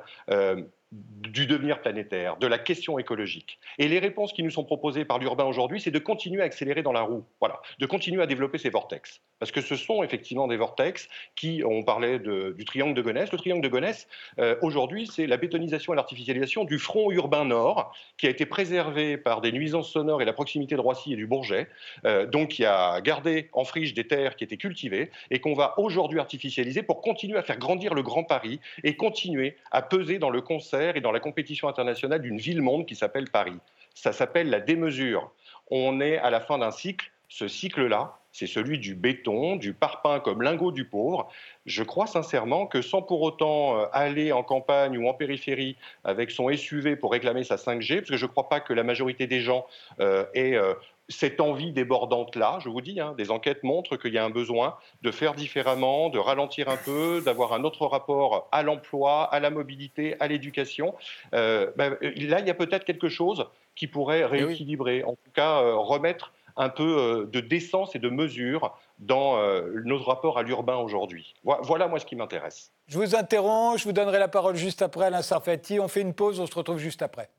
du 0.92 1.46
devenir 1.46 1.82
planétaire, 1.82 2.36
de 2.38 2.46
la 2.46 2.58
question 2.58 2.98
écologique. 2.98 3.58
Et 3.78 3.88
les 3.88 3.98
réponses 3.98 4.32
qui 4.32 4.42
nous 4.42 4.50
sont 4.50 4.64
proposées 4.64 5.04
par 5.04 5.18
l'urbain 5.18 5.44
aujourd'hui, 5.44 5.80
c'est 5.80 5.90
de 5.90 5.98
continuer 5.98 6.40
à 6.40 6.44
accélérer 6.44 6.82
dans 6.82 6.92
la 6.92 7.02
roue, 7.02 7.24
voilà, 7.40 7.60
de 7.78 7.86
continuer 7.86 8.22
à 8.22 8.26
développer 8.26 8.58
ces 8.58 8.70
vortex. 8.70 9.20
Parce 9.38 9.52
que 9.52 9.60
ce 9.60 9.76
sont 9.76 10.02
effectivement 10.02 10.48
des 10.48 10.56
vortex 10.56 11.08
qui, 11.36 11.62
on 11.64 11.82
parlait 11.82 12.18
du 12.18 12.64
triangle 12.64 12.94
de 12.94 13.02
Gonesse. 13.02 13.30
Le 13.30 13.38
triangle 13.38 13.62
de 13.62 13.68
Gonesse, 13.68 14.08
euh, 14.38 14.56
aujourd'hui, 14.62 15.06
c'est 15.06 15.26
la 15.26 15.36
bétonisation 15.36 15.92
et 15.92 15.96
l'artificialisation 15.96 16.64
du 16.64 16.78
front 16.78 17.10
urbain 17.10 17.44
nord, 17.44 17.92
qui 18.16 18.26
a 18.26 18.30
été 18.30 18.46
préservé 18.46 19.16
par 19.16 19.40
des 19.40 19.52
nuisances 19.52 19.90
sonores 19.90 20.22
et 20.22 20.24
la 20.24 20.32
proximité 20.32 20.74
de 20.74 20.80
Roissy 20.80 21.12
et 21.12 21.16
du 21.16 21.26
Bourget, 21.26 21.68
euh, 22.04 22.26
donc 22.26 22.48
qui 22.48 22.64
a 22.64 23.00
gardé 23.00 23.48
en 23.52 23.64
friche 23.64 23.94
des 23.94 24.06
terres 24.06 24.36
qui 24.36 24.44
étaient 24.44 24.56
cultivées 24.56 25.10
et 25.30 25.40
qu'on 25.40 25.54
va 25.54 25.78
aujourd'hui 25.78 26.18
artificialiser 26.18 26.82
pour 26.82 27.00
continuer 27.00 27.38
à 27.38 27.42
faire 27.42 27.58
grandir 27.58 27.94
le 27.94 28.02
Grand 28.02 28.24
Paris 28.24 28.60
et 28.82 28.96
continuer 28.96 29.56
à 29.70 29.82
peser 29.82 30.18
dans 30.18 30.30
le 30.30 30.40
concert 30.40 30.96
et 30.96 31.00
dans 31.00 31.12
la 31.12 31.20
compétition 31.20 31.68
internationale 31.68 32.22
d'une 32.22 32.38
ville-monde 32.38 32.86
qui 32.86 32.96
s'appelle 32.96 33.30
Paris. 33.30 33.58
Ça 33.94 34.12
s'appelle 34.12 34.50
la 34.50 34.60
démesure. 34.60 35.30
On 35.70 36.00
est 36.00 36.18
à 36.18 36.30
la 36.30 36.40
fin 36.40 36.58
d'un 36.58 36.70
cycle. 36.70 37.10
Ce 37.28 37.46
cycle-là, 37.46 38.18
c'est 38.38 38.46
celui 38.46 38.78
du 38.78 38.94
béton, 38.94 39.56
du 39.56 39.72
parpaing 39.72 40.20
comme 40.20 40.42
lingot 40.42 40.70
du 40.70 40.84
pauvre. 40.84 41.28
Je 41.66 41.82
crois 41.82 42.06
sincèrement 42.06 42.66
que 42.66 42.82
sans 42.82 43.02
pour 43.02 43.20
autant 43.22 43.76
euh, 43.76 43.86
aller 43.92 44.30
en 44.30 44.44
campagne 44.44 44.96
ou 44.96 45.08
en 45.08 45.14
périphérie 45.14 45.76
avec 46.04 46.30
son 46.30 46.48
SUV 46.54 46.94
pour 46.94 47.10
réclamer 47.10 47.42
sa 47.42 47.56
5G, 47.56 47.96
parce 47.96 48.10
que 48.10 48.16
je 48.16 48.26
ne 48.26 48.30
crois 48.30 48.48
pas 48.48 48.60
que 48.60 48.72
la 48.72 48.84
majorité 48.84 49.26
des 49.26 49.40
gens 49.40 49.66
euh, 49.98 50.24
aient 50.34 50.54
euh, 50.54 50.74
cette 51.08 51.40
envie 51.40 51.72
débordante-là, 51.72 52.58
je 52.62 52.68
vous 52.68 52.80
dis, 52.80 53.00
hein, 53.00 53.14
des 53.18 53.32
enquêtes 53.32 53.64
montrent 53.64 53.96
qu'il 53.96 54.12
y 54.12 54.18
a 54.18 54.24
un 54.24 54.30
besoin 54.30 54.76
de 55.02 55.10
faire 55.10 55.34
différemment, 55.34 56.10
de 56.10 56.18
ralentir 56.18 56.68
un 56.68 56.76
peu, 56.76 57.22
d'avoir 57.24 57.54
un 57.54 57.64
autre 57.64 57.86
rapport 57.86 58.46
à 58.52 58.62
l'emploi, 58.62 59.24
à 59.24 59.40
la 59.40 59.50
mobilité, 59.50 60.16
à 60.20 60.28
l'éducation. 60.28 60.94
Ben, 61.32 61.72
là, 61.78 62.40
il 62.40 62.46
y 62.46 62.50
a 62.50 62.54
peut-être 62.54 62.84
quelque 62.84 63.08
chose 63.08 63.46
qui 63.74 63.86
pourrait 63.86 64.20
eh 64.20 64.24
rééquilibrer, 64.26 65.02
en 65.02 65.12
tout 65.12 65.30
cas 65.32 65.60
remettre 65.60 66.30
un 66.58 66.68
peu 66.68 66.98
euh, 66.98 67.26
de 67.26 67.40
décence 67.40 67.94
et 67.94 67.98
de 67.98 68.10
mesure 68.10 68.76
dans 68.98 69.38
euh, 69.38 69.80
notre 69.84 70.06
rapport 70.06 70.38
à 70.38 70.42
l'urbain 70.42 70.76
aujourd'hui. 70.76 71.34
Voilà 71.44 71.86
moi 71.88 72.00
ce 72.00 72.04
qui 72.04 72.16
m'intéresse. 72.16 72.72
Je 72.88 72.98
vous 72.98 73.14
interromps, 73.14 73.78
je 73.78 73.84
vous 73.84 73.92
donnerai 73.92 74.18
la 74.18 74.28
parole 74.28 74.56
juste 74.56 74.82
après 74.82 75.06
Alain 75.06 75.22
Sarfati. 75.22 75.78
On 75.78 75.88
fait 75.88 76.02
une 76.02 76.14
pause, 76.14 76.40
on 76.40 76.46
se 76.46 76.54
retrouve 76.54 76.78
juste 76.78 77.00
après. 77.00 77.30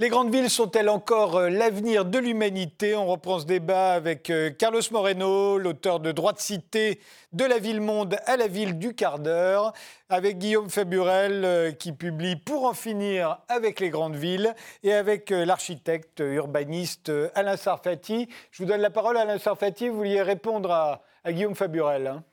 Les 0.00 0.08
grandes 0.08 0.32
villes 0.32 0.48
sont-elles 0.48 0.88
encore 0.88 1.36
euh, 1.36 1.50
l'avenir 1.50 2.06
de 2.06 2.18
l'humanité? 2.18 2.96
On 2.96 3.04
reprend 3.04 3.38
ce 3.38 3.44
débat 3.44 3.92
avec 3.92 4.30
euh, 4.30 4.48
Carlos 4.48 4.80
Moreno, 4.92 5.58
l'auteur 5.58 6.00
de 6.00 6.10
Droit 6.10 6.32
de 6.32 6.38
cité 6.38 7.02
de 7.34 7.44
la 7.44 7.58
ville-monde 7.58 8.16
à 8.24 8.38
la 8.38 8.46
ville 8.46 8.78
du 8.78 8.94
quart 8.94 9.18
d'heure, 9.18 9.74
avec 10.08 10.38
Guillaume 10.38 10.70
Faburel 10.70 11.44
euh, 11.44 11.72
qui 11.72 11.92
publie 11.92 12.36
Pour 12.36 12.64
en 12.64 12.72
finir 12.72 13.40
avec 13.48 13.78
les 13.78 13.90
grandes 13.90 14.16
villes, 14.16 14.54
et 14.82 14.94
avec 14.94 15.28
l'architecte 15.28 16.20
urbaniste 16.20 17.12
Alain 17.34 17.58
Sarfati. 17.58 18.26
Je 18.52 18.62
vous 18.62 18.68
donne 18.70 18.80
la 18.80 18.88
parole, 18.88 19.18
Alain 19.18 19.38
Sarfati. 19.38 19.90
Vous 19.90 19.98
vouliez 19.98 20.22
répondre 20.22 20.70
à, 20.70 21.02
Guillaume 21.30 21.54
Faburel. 21.54 22.06
Hein. 22.06 22.24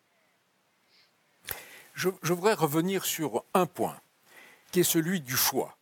je, 1.96 2.08
voudrais 2.24 2.54
revenir 2.54 3.04
sur 3.04 3.44
un 3.54 3.66
point, 3.66 3.98
qui 4.72 4.80
est 4.80 4.84
celui 4.84 5.20
du 5.20 5.36
choix 5.36 5.74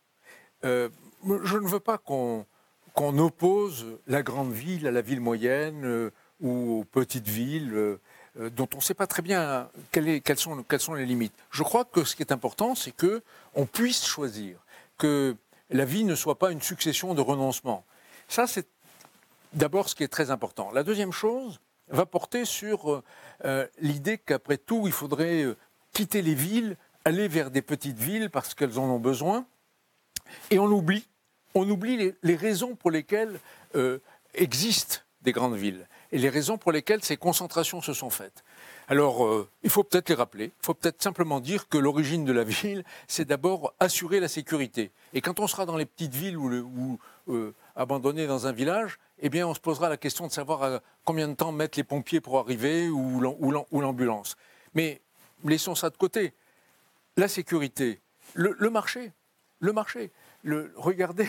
je 1.25 1.57
ne 1.57 1.67
veux 1.67 1.79
pas 1.79 1.97
qu'on 1.97 2.45
oppose 2.97 3.85
la 4.07 4.23
grande 4.23 4.51
ville 4.51 4.87
à 4.87 4.91
la 4.91 5.01
ville 5.01 5.21
moyenne 5.21 5.85
euh, 5.85 6.11
ou 6.41 6.79
aux 6.79 6.83
petites 6.83 7.27
villes 7.27 7.73
euh, 7.73 7.99
euh, 8.39 8.49
dont 8.49 8.67
on 8.73 8.77
ne 8.77 8.81
sait 8.81 8.93
pas 8.93 9.07
très 9.07 9.21
bien 9.21 9.69
quelles, 9.91 10.37
sont, 10.37 10.93
les 10.93 11.05
limites. 11.05 11.33
Je 11.51 11.63
crois 11.63 11.85
que 11.85 12.03
ce 12.03 12.15
qui 12.15 12.23
est 12.23 12.31
important, 12.31 12.75
c'est 12.75 12.93
qu'on 12.95 13.65
puisse 13.65 14.05
choisir, 14.05 14.57
que 14.97 15.35
la 15.69 15.85
vie 15.85 16.03
ne 16.03 16.15
soit 16.15 16.37
pas 16.37 16.51
une 16.51 16.61
succession 16.61 17.13
de 17.13 17.21
renoncements. 17.21 17.85
Ça, 18.27 18.47
c'est 18.47 18.67
d'abord 19.53 19.89
ce 19.89 19.95
qui 19.95 20.03
est 20.03 20.09
très 20.09 20.31
important. 20.31 20.71
La 20.73 20.83
deuxième 20.83 21.11
chose 21.11 21.59
va 21.87 22.05
porter 22.05 22.45
sur 22.45 23.03
l'idée 23.79 24.17
qu'après 24.17 24.57
tout, 24.57 24.83
il 24.85 24.91
faudrait 24.91 25.45
quitter 25.93 26.21
les 26.21 26.33
villes, 26.33 26.77
aller 27.05 27.27
vers 27.27 27.51
des 27.51 27.61
petites 27.61 27.97
villes 27.97 28.29
parce 28.29 28.53
qu'elles 28.53 28.79
en 28.79 28.85
ont 28.85 28.99
besoin, 28.99 29.45
et 30.51 30.59
on 30.59 30.65
oublie 30.65 31.07
on 31.55 31.67
oublie 31.69 32.13
les, 32.21 32.35
raisons 32.35 32.75
pour 32.75 32.91
lesquelles 32.91 33.39
euh, 33.75 33.99
existent 34.35 34.97
des 35.21 35.31
grandes 35.31 35.55
villes 35.55 35.87
et 36.11 36.19
les 36.19 36.29
raisons 36.29 36.57
pour 36.57 36.71
lesquelles 36.71 37.03
ces 37.03 37.17
concentrations 37.17 37.81
se 37.81 37.93
sont 37.93 38.11
faites. 38.11 38.43
Alors, 38.87 39.25
euh, 39.25 39.49
il 39.63 39.71
faut 39.71 39.83
peut-être 39.83 40.09
les 40.09 40.15
rappeler. 40.15 40.45
Il 40.45 40.65
faut 40.65 40.75
peut-être 40.75 41.01
simplement 41.01 41.39
dire 41.39 41.67
que 41.67 41.79
l'origine 41.79 42.25
de 42.25 42.31
la 42.31 42.43
ville, 42.43 42.83
c'est 43.07 43.25
d'abord 43.25 43.73
assurer 43.79 44.19
la 44.19 44.27
sécurité. 44.27 44.91
Et 45.13 45.21
quand 45.21 45.39
on 45.39 45.47
sera 45.47 45.65
dans 45.65 45.77
les 45.77 45.87
petites 45.87 46.13
villes 46.13 46.37
ou, 46.37 46.99
euh, 47.29 47.53
abandonné 47.75 48.27
dans 48.27 48.45
un 48.45 48.51
village, 48.51 48.99
eh 49.19 49.29
bien, 49.29 49.47
on 49.47 49.55
se 49.55 49.59
posera 49.59 49.89
la 49.89 49.97
question 49.97 50.27
de 50.27 50.31
savoir 50.31 50.81
combien 51.05 51.27
de 51.27 51.33
temps 51.33 51.51
mettent 51.51 51.77
les 51.77 51.83
pompiers 51.83 52.21
pour 52.21 52.37
arriver 52.37 52.89
ou 52.89 53.19
l'ambulance. 53.79 54.35
Mais 54.73 55.01
laissons 55.43 55.73
ça 55.73 55.89
de 55.89 55.97
côté. 55.97 56.33
La 57.17 57.29
sécurité, 57.29 58.01
le 58.33 58.69
marché, 58.69 59.13
le 59.59 59.71
marché 59.71 60.11
regardez 60.75 61.27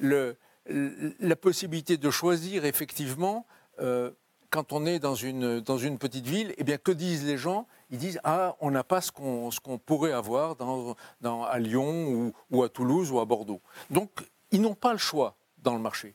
la 0.70 1.36
possibilité 1.36 1.96
de 1.96 2.10
choisir 2.10 2.64
effectivement 2.64 3.46
euh, 3.80 4.10
quand 4.50 4.72
on 4.72 4.86
est 4.86 4.98
dans 4.98 5.14
une, 5.14 5.62
petite 5.98 6.26
ville, 6.26 6.54
eh 6.56 6.64
bien, 6.64 6.78
que 6.78 6.90
disent 6.90 7.24
les 7.26 7.36
gens? 7.36 7.66
Ils 7.90 7.98
disent 7.98 8.18
Ah, 8.24 8.56
on 8.60 8.70
n'a 8.70 8.82
pas 8.82 9.02
ce 9.02 9.12
qu'on 9.12 9.78
pourrait 9.78 10.12
avoir 10.12 10.56
à 10.60 11.58
Lyon 11.58 12.08
ou, 12.08 12.32
ou, 12.50 12.62
à 12.62 12.70
Toulouse 12.70 13.10
ou 13.10 13.20
à 13.20 13.26
Bordeaux. 13.26 13.60
Donc, 13.90 14.10
ils 14.50 14.62
n'ont 14.62 14.74
pas 14.74 14.92
le 14.92 14.98
choix 14.98 15.36
dans 15.58 15.74
le 15.74 15.80
marché. 15.80 16.14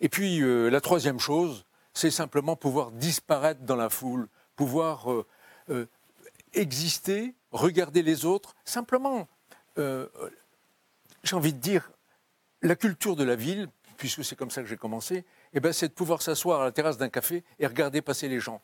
Et 0.00 0.08
puis, 0.08 0.40
euh, 0.40 0.70
la 0.70 0.80
troisième 0.80 1.20
chose, 1.20 1.66
c'est 1.92 2.10
simplement 2.10 2.56
pouvoir 2.56 2.92
disparaître 2.92 3.60
dans 3.62 3.76
la 3.76 3.90
foule, 3.90 4.28
pouvoir 4.54 5.12
euh, 5.68 5.86
exister, 6.54 7.34
regarder 7.52 8.02
les 8.02 8.24
autres, 8.24 8.54
simplement 8.64 9.28
j'ai 11.26 11.36
envie 11.36 11.52
de 11.52 11.58
dire, 11.58 11.90
la 12.62 12.76
culture 12.76 13.16
de 13.16 13.24
la 13.24 13.36
ville, 13.36 13.68
puisque 13.96 14.24
c'est 14.24 14.36
comme 14.36 14.50
ça 14.50 14.62
que 14.62 14.68
j'ai 14.68 14.76
commencé, 14.76 15.24
eh 15.52 15.60
ben, 15.60 15.72
c'est 15.72 15.88
de 15.88 15.92
pouvoir 15.92 16.22
s'asseoir 16.22 16.60
à 16.60 16.64
la 16.64 16.72
terrasse 16.72 16.98
d'un 16.98 17.08
café 17.08 17.44
et 17.58 17.66
regarder 17.66 18.02
passer 18.02 18.28
les 18.28 18.40
gens. 18.40 18.60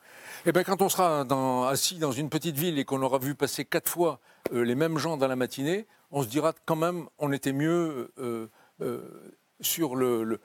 Eh 0.46 0.53
ben, 0.53 0.64
quand 0.64 0.83
on 0.83 0.88
sera 0.88 1.27
assis 1.68 1.98
dans 1.98 2.12
une 2.12 2.29
petite 2.29 2.57
ville 2.57 2.79
et 2.79 2.85
qu'on 2.85 3.03
aura 3.03 3.18
vu 3.18 3.35
passer 3.35 3.64
quatre 3.64 3.88
fois 3.88 4.20
euh, 4.53 4.64
les 4.64 4.75
mêmes 4.75 4.98
gens 4.98 5.16
dans 5.16 5.29
la 5.29 5.37
matinée, 5.37 5.87
on 6.11 6.22
se 6.22 6.29
dira 6.29 6.53
quand 6.66 6.77
même 6.77 7.07
on 7.18 7.33
était 7.33 7.53
mieux 7.53 8.12
euh, 8.18 8.48
euh, 8.81 9.35
sur 9.61 9.96
le, 9.96 10.38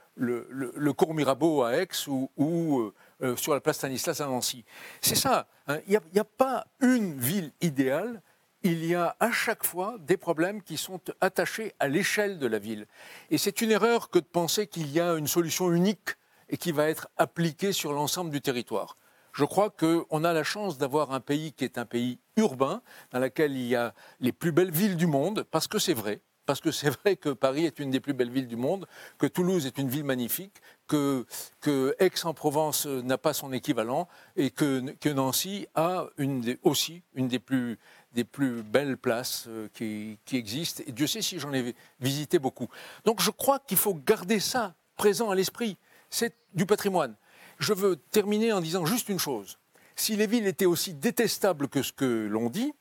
cours 0.95 1.13
Mirabeau 1.13 1.63
à 1.63 1.75
Aix 1.75 1.87
ou, 2.07 2.91
sur 3.35 3.53
la 3.53 3.59
place 3.59 3.77
Stanislas 3.77 4.21
à 4.21 4.27
Nancy. 4.27 4.63
C'est 5.01 5.15
ça. 5.15 5.47
Hein. 5.67 5.79
Il 5.87 5.99
n'y 6.13 6.19
a, 6.19 6.23
pas 6.23 6.67
une 6.81 7.19
ville 7.19 7.51
idéale 7.61 8.21
il 8.63 8.85
y 8.85 8.95
a 8.95 9.15
à 9.19 9.31
chaque 9.31 9.65
fois 9.65 9.97
des 9.99 10.17
problèmes 10.17 10.61
qui 10.61 10.77
sont 10.77 10.99
attachés 11.21 11.73
à 11.79 11.87
l'échelle 11.87 12.39
de 12.39 12.47
la 12.47 12.59
ville. 12.59 12.87
Et 13.29 13.37
c'est 13.37 13.61
une 13.61 13.71
erreur 13.71 14.09
que 14.09 14.19
de 14.19 14.25
penser 14.25 14.67
qu'il 14.67 14.91
y 14.91 14.99
a 14.99 15.15
une 15.15 15.27
solution 15.27 15.71
unique 15.71 16.15
et 16.49 16.57
qui 16.57 16.71
va 16.71 16.89
être 16.89 17.07
appliquée 17.17 17.71
sur 17.71 17.93
l'ensemble 17.93 18.31
du 18.31 18.41
territoire. 18.41 18.97
Je 19.33 19.45
crois 19.45 19.69
qu'on 19.69 20.23
a 20.23 20.33
la 20.33 20.43
chance 20.43 20.77
d'avoir 20.77 21.11
un 21.11 21.19
pays 21.19 21.53
qui 21.53 21.63
est 21.63 21.77
un 21.77 21.85
pays 21.85 22.19
urbain, 22.37 22.81
dans 23.11 23.19
lequel 23.19 23.51
il 23.51 23.67
y 23.67 23.75
a 23.75 23.93
les 24.19 24.31
plus 24.31 24.51
belles 24.51 24.71
villes 24.71 24.97
du 24.97 25.05
monde, 25.05 25.45
parce 25.51 25.67
que 25.67 25.77
c'est 25.77 25.93
vrai, 25.93 26.21
parce 26.47 26.61
que 26.61 26.71
c'est 26.71 26.89
vrai 27.01 27.15
que 27.15 27.29
Paris 27.29 27.65
est 27.65 27.77
une 27.77 27.91
des 27.91 27.99
plus 27.99 28.13
belles 28.13 28.31
villes 28.31 28.47
du 28.47 28.55
monde, 28.55 28.87
que 29.19 29.27
Toulouse 29.27 29.67
est 29.67 29.77
une 29.77 29.89
ville 29.89 30.03
magnifique, 30.03 30.55
que, 30.87 31.25
Aix-en-Provence 31.99 32.87
n'a 32.87 33.19
pas 33.19 33.33
son 33.33 33.53
équivalent 33.53 34.07
et 34.35 34.49
que, 34.49 35.09
Nancy 35.09 35.67
a 35.75 36.07
aussi 36.63 37.03
une 37.13 37.27
des 37.27 37.39
plus, 37.39 37.77
belles 38.63 38.97
places 38.97 39.45
euh, 39.47 39.67
qui, 39.73 40.17
existent. 40.31 40.81
Et 40.87 40.91
Dieu 40.91 41.05
sait 41.05 41.21
si 41.21 41.39
j'en 41.39 41.53
ai 41.53 41.75
visité 41.99 42.39
beaucoup. 42.39 42.69
Donc 43.05 43.21
je 43.21 43.29
crois 43.29 43.59
qu'il 43.59 43.77
faut 43.77 43.93
garder 43.93 44.39
ça 44.39 44.73
présent 44.95 45.29
à 45.29 45.35
l'esprit. 45.35 45.77
C'est 46.09 46.33
du 46.53 46.65
patrimoine. 46.65 47.15
Je 47.59 47.73
veux 47.73 47.97
terminer 47.97 48.53
en 48.53 48.61
disant 48.61 48.85
juste 48.85 49.09
une 49.09 49.19
chose. 49.19 49.59
Si 49.95 50.15
les 50.15 50.27
villes 50.27 50.47
étaient 50.47 50.65
aussi 50.65 50.93
détestables 50.93 51.67
que 51.67 51.81
ce 51.81 51.91
que 51.91 52.27
l'on 52.29 52.49
dit, 52.49 52.71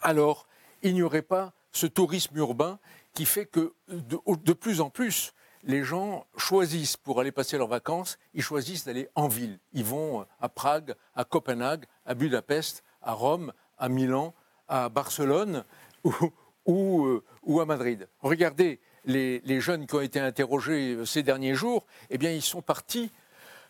alors 0.00 0.48
il 0.82 0.94
n'y 0.94 1.02
aurait 1.02 1.22
pas 1.22 1.52
ce 1.72 1.86
tourisme 1.86 2.36
urbain 2.36 2.78
qui 3.14 3.26
fait 3.26 3.46
que 3.46 3.74
de, 3.88 4.52
plus 4.52 4.80
en 4.80 4.90
plus, 4.90 5.32
les 5.64 5.84
gens 5.84 6.26
choisissent 6.36 6.96
pour 6.96 7.20
aller 7.20 7.32
passer 7.32 7.58
leurs 7.58 7.68
vacances, 7.68 8.18
ils 8.34 8.42
choisissent 8.42 8.84
d'aller 8.84 9.08
en 9.14 9.28
ville. 9.28 9.58
Ils 9.72 9.84
vont 9.84 10.26
à 10.40 10.48
Prague, 10.48 10.94
à 11.14 11.24
Copenhague, 11.24 11.84
à 12.06 12.14
Budapest, 12.14 12.82
à 13.00 13.12
Rome, 13.12 13.52
à 13.78 13.88
Milan, 13.88 14.34
à 14.68 14.88
Barcelone 14.88 15.64
ou, 16.66 17.20
ou, 17.42 17.60
à 17.60 17.66
Madrid. 17.66 18.08
Regardez 18.20 18.80
les, 19.04 19.60
jeunes 19.60 19.86
qui 19.86 19.94
ont 19.94 20.00
été 20.00 20.20
interrogés 20.20 21.04
ces 21.04 21.22
derniers 21.22 21.54
jours, 21.54 21.86
eh 22.10 22.18
bien, 22.18 22.30
ils 22.30 22.42
sont 22.42 22.62
partis 22.62 23.10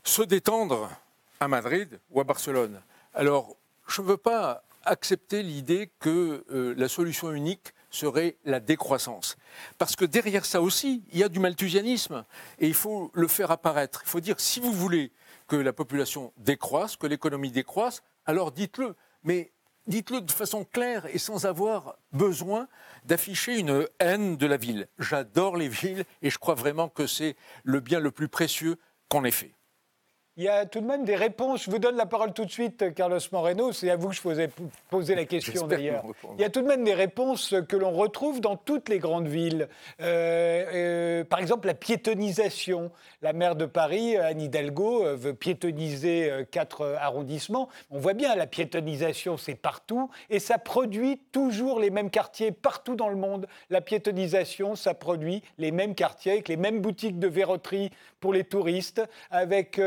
se 0.04 0.22
détendre 0.22 0.90
à 1.40 1.48
Madrid 1.48 2.00
ou 2.10 2.20
à 2.20 2.24
Barcelone. 2.24 2.80
Alors, 3.14 3.56
je 3.86 4.02
ne 4.02 4.06
veux 4.06 4.16
pas 4.16 4.64
accepter 4.84 5.42
l'idée 5.42 5.90
que 6.00 6.44
euh, 6.50 6.74
la 6.76 6.88
solution 6.88 7.32
unique 7.32 7.72
serait 7.92 8.38
la 8.44 8.58
décroissance. 8.58 9.36
Parce 9.78 9.94
que 9.94 10.04
derrière 10.04 10.44
ça 10.44 10.60
aussi, 10.60 11.04
il 11.12 11.18
y 11.18 11.22
a 11.22 11.28
du 11.28 11.38
malthusianisme. 11.38 12.24
Et 12.58 12.66
il 12.66 12.74
faut 12.74 13.12
le 13.14 13.28
faire 13.28 13.50
apparaître. 13.50 14.02
Il 14.04 14.08
faut 14.08 14.20
dire, 14.20 14.40
si 14.40 14.58
vous 14.58 14.72
voulez 14.72 15.12
que 15.46 15.56
la 15.56 15.72
population 15.72 16.32
décroisse, 16.38 16.96
que 16.96 17.06
l'économie 17.06 17.52
décroisse, 17.52 18.02
alors 18.26 18.50
dites-le. 18.50 18.96
Mais 19.22 19.52
dites-le 19.86 20.20
de 20.20 20.32
façon 20.32 20.64
claire 20.64 21.06
et 21.14 21.18
sans 21.18 21.46
avoir 21.46 21.96
besoin 22.12 22.68
d'afficher 23.04 23.58
une 23.58 23.86
haine 23.98 24.36
de 24.36 24.46
la 24.46 24.56
ville. 24.56 24.88
J'adore 24.98 25.56
les 25.56 25.68
villes 25.68 26.04
et 26.22 26.30
je 26.30 26.38
crois 26.38 26.54
vraiment 26.54 26.88
que 26.88 27.06
c'est 27.06 27.36
le 27.64 27.80
bien 27.80 28.00
le 28.00 28.10
plus 28.10 28.28
précieux 28.28 28.78
qu'on 29.08 29.24
ait 29.24 29.30
fait. 29.30 29.54
Il 30.38 30.44
y 30.44 30.48
a 30.48 30.64
tout 30.64 30.80
de 30.80 30.86
même 30.86 31.04
des 31.04 31.14
réponses. 31.14 31.64
Je 31.64 31.70
vous 31.70 31.78
donne 31.78 31.96
la 31.96 32.06
parole 32.06 32.32
tout 32.32 32.46
de 32.46 32.50
suite, 32.50 32.94
Carlos 32.94 33.18
Moreno. 33.32 33.70
C'est 33.70 33.90
à 33.90 33.96
vous 33.96 34.08
que 34.08 34.14
je 34.14 34.22
posais 34.22 34.48
poser 34.88 35.14
la 35.14 35.26
question 35.26 35.66
d'ailleurs. 35.66 36.04
Il 36.38 36.40
y 36.40 36.44
a 36.44 36.48
tout 36.48 36.62
de 36.62 36.66
même 36.66 36.84
des 36.84 36.94
réponses 36.94 37.54
que 37.68 37.76
l'on 37.76 37.90
retrouve 37.90 38.40
dans 38.40 38.56
toutes 38.56 38.88
les 38.88 38.98
grandes 38.98 39.28
villes. 39.28 39.68
Euh, 40.00 40.64
euh, 40.72 41.24
par 41.24 41.38
exemple, 41.38 41.66
la 41.66 41.74
piétonisation. 41.74 42.90
La 43.20 43.34
maire 43.34 43.56
de 43.56 43.66
Paris, 43.66 44.16
Anne 44.16 44.40
Hidalgo, 44.40 45.04
euh, 45.04 45.16
veut 45.16 45.34
piétoniser 45.34 46.46
quatre 46.50 46.96
arrondissements. 46.98 47.68
On 47.90 47.98
voit 47.98 48.14
bien, 48.14 48.34
la 48.34 48.46
piétonisation, 48.46 49.36
c'est 49.36 49.54
partout. 49.54 50.10
Et 50.30 50.38
ça 50.38 50.56
produit 50.56 51.18
toujours 51.32 51.78
les 51.78 51.90
mêmes 51.90 52.10
quartiers 52.10 52.52
partout 52.52 52.96
dans 52.96 53.10
le 53.10 53.16
monde. 53.16 53.46
La 53.68 53.82
piétonisation, 53.82 54.76
ça 54.76 54.94
produit 54.94 55.42
les 55.58 55.72
mêmes 55.72 55.94
quartiers 55.94 56.32
avec 56.32 56.48
les 56.48 56.56
mêmes 56.56 56.80
boutiques 56.80 57.18
de 57.18 57.28
verroterie 57.28 57.90
pour 58.18 58.32
les 58.32 58.44
touristes, 58.44 59.02
avec 59.30 59.78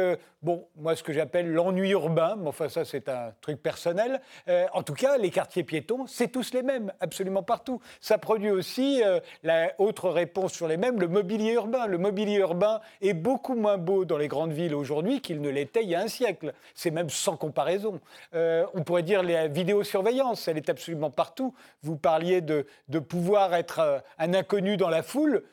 bon, 0.46 0.68
moi, 0.78 0.96
ce 0.96 1.02
que 1.02 1.12
j'appelle 1.12 1.52
l'ennui 1.52 1.90
urbain, 1.90 2.36
mais 2.38 2.48
enfin, 2.48 2.70
ça, 2.70 2.86
c'est 2.86 3.10
un 3.10 3.34
truc 3.42 3.62
personnel. 3.62 4.22
Euh, 4.48 4.68
en 4.74 4.84
tout 4.84 4.94
cas, 4.94 5.18
les 5.18 5.32
quartiers 5.32 5.64
piétons, 5.64 6.06
c'est 6.08 6.28
tous 6.28 6.54
les 6.54 6.62
mêmes, 6.62 6.94
absolument 7.00 7.42
partout. 7.42 7.82
Ça 8.00 8.20
produit 8.20 8.52
aussi, 8.52 9.02
euh, 9.04 9.20
la 9.42 9.74
autre 9.80 10.10
réponse 10.10 10.54
sur 10.54 10.68
les 10.68 10.78
mêmes, 10.78 11.02
le 11.02 11.08
mobilier 11.08 11.54
urbain. 11.54 11.88
Le 11.88 11.98
mobilier 11.98 12.38
urbain 12.38 12.80
est 13.02 13.16
beaucoup 13.16 13.56
moins 13.56 13.80
beau 13.80 14.06
dans 14.06 14.20
les 14.20 14.28
grandes 14.28 14.54
villes 14.54 14.76
aujourd'hui 14.76 15.20
qu'il 15.20 15.42
ne 15.42 15.50
l'était 15.50 15.82
il 15.84 15.90
y 15.90 15.96
a 15.96 16.02
un 16.02 16.08
siècle. 16.08 16.54
C'est 16.76 16.92
même 16.92 17.10
sans 17.10 17.38
comparaison. 17.38 18.00
Euh, 18.36 18.66
on 18.76 18.84
pourrait 18.84 19.04
dire 19.04 19.24
la 19.24 19.48
vidéosurveillance, 19.48 20.48
elle 20.48 20.58
est 20.58 20.70
absolument 20.70 21.10
partout. 21.10 21.56
Vous 21.82 21.96
parliez 21.96 22.42
de, 22.42 22.68
de 22.90 23.00
pouvoir 23.00 23.56
être 23.56 24.04
un 24.20 24.34
inconnu 24.36 24.78
dans 24.78 24.90
la 24.90 25.02
foule. 25.02 25.44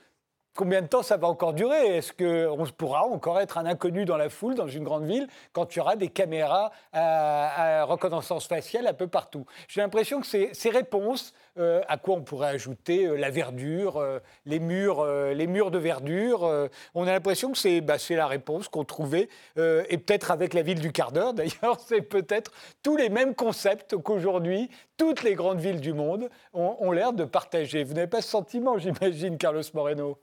Combien 0.55 0.83
de 0.83 0.87
temps 0.87 1.03
ça 1.03 1.17
va 1.17 1.29
encore 1.29 1.55
durer? 1.55 1.97
Est-ce 1.97 2.13
qu'on 2.13 2.67
pourra 2.77 3.05
encore 3.05 3.41
être 3.41 3.57
un 3.57 3.65
inconnu 3.65 4.05
dans 4.05 4.19
la 4.19 4.29
foule, 4.29 4.55
dans 4.55 4.69
une 4.69 4.85
grande 4.85 5.07
ville, 5.07 5.27
quand 5.55 5.75
il 5.75 5.79
y 5.79 5.81
aura 5.81 5.97
des 5.97 6.09
caméras 6.09 6.73
à, 6.93 7.85
reconnaissance 7.85 8.49
faciale 8.49 8.87
un 8.87 8.93
peu 8.93 9.07
partout? 9.07 9.47
J'ai 9.67 9.81
l'impression 9.81 10.21
que 10.21 10.27
ces, 10.27 10.71
réponses, 10.71 11.33
euh, 11.59 11.81
à 11.89 11.97
quoi 11.97 12.17
on 12.17 12.21
pourrait 12.21 12.51
ajouter 12.51 13.07
euh, 13.07 13.17
la 13.17 13.31
verdure, 13.31 13.97
euh, 13.97 14.19
les, 14.45 14.59
murs, 14.59 15.07
les 15.07 15.47
murs 15.47 15.71
de 15.71 15.79
verdure, 15.79 16.69
on 16.95 17.07
a 17.07 17.13
l'impression 17.13 17.53
que 17.53 17.59
c'est 17.59 17.81
bah, 17.81 17.97
la 18.11 18.27
réponse 18.27 18.69
qu'on 18.69 18.85
trouvait, 18.85 19.31
et 19.57 19.97
peut-être 19.97 20.31
avec 20.31 20.53
la 20.53 20.61
ville 20.61 20.81
du 20.81 20.93
quart 20.93 21.13
d'heure 21.13 21.33
d'ailleurs, 21.35 21.81
c'est 21.81 22.03
peut-être 22.03 22.53
tous 22.83 22.99
les 22.99 23.09
mêmes 23.09 23.35
concepts 23.35 23.97
qu'aujourd'hui 23.97 24.69
toutes 24.99 25.23
les 25.23 25.35
grandes 25.35 25.61
villes 25.61 25.81
du 25.81 25.95
monde 25.95 26.29
ont, 26.53 26.77
ont 26.79 26.93
l'air 26.93 27.15
de 27.15 27.25
partager. 27.25 27.85
Vous 27.85 27.95
n'avez 27.95 28.07
pas 28.07 28.21
ce 28.21 28.29
sentiment, 28.29 28.77
j'imagine, 28.77 29.39
Carlos 29.39 29.63
Moreno? 29.73 30.19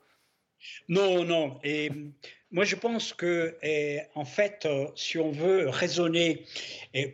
Non, 0.88 1.24
non. 1.24 1.60
Et 1.62 1.90
moi, 2.52 2.64
je 2.64 2.74
pense 2.74 3.12
que, 3.12 3.56
en 4.16 4.24
fait, 4.24 4.66
euh, 4.66 4.88
si 4.96 5.18
on 5.18 5.30
veut 5.30 5.68
raisonner 5.68 6.44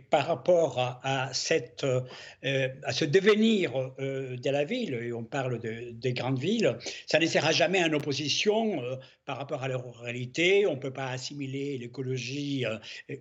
par 0.08 0.26
rapport 0.26 0.78
à, 1.02 1.30
cette, 1.34 1.84
euh, 1.84 2.68
à 2.82 2.92
ce 2.92 3.04
devenir 3.04 3.92
euh, 3.98 4.36
de 4.36 4.50
la 4.50 4.64
ville, 4.64 4.94
et 4.94 5.12
on 5.12 5.24
parle 5.24 5.58
de, 5.58 5.90
des 5.90 6.14
grandes 6.14 6.38
villes, 6.38 6.78
ça 7.06 7.18
ne 7.18 7.26
sera 7.26 7.52
jamais 7.52 7.84
en 7.84 7.92
opposition 7.92 8.82
par 9.26 9.36
rapport 9.36 9.62
à 9.62 9.68
la 9.68 9.76
ruralité. 9.76 10.66
On 10.66 10.76
ne 10.76 10.80
peut 10.80 10.92
pas 10.92 11.08
assimiler 11.08 11.76
l'écologie 11.76 12.64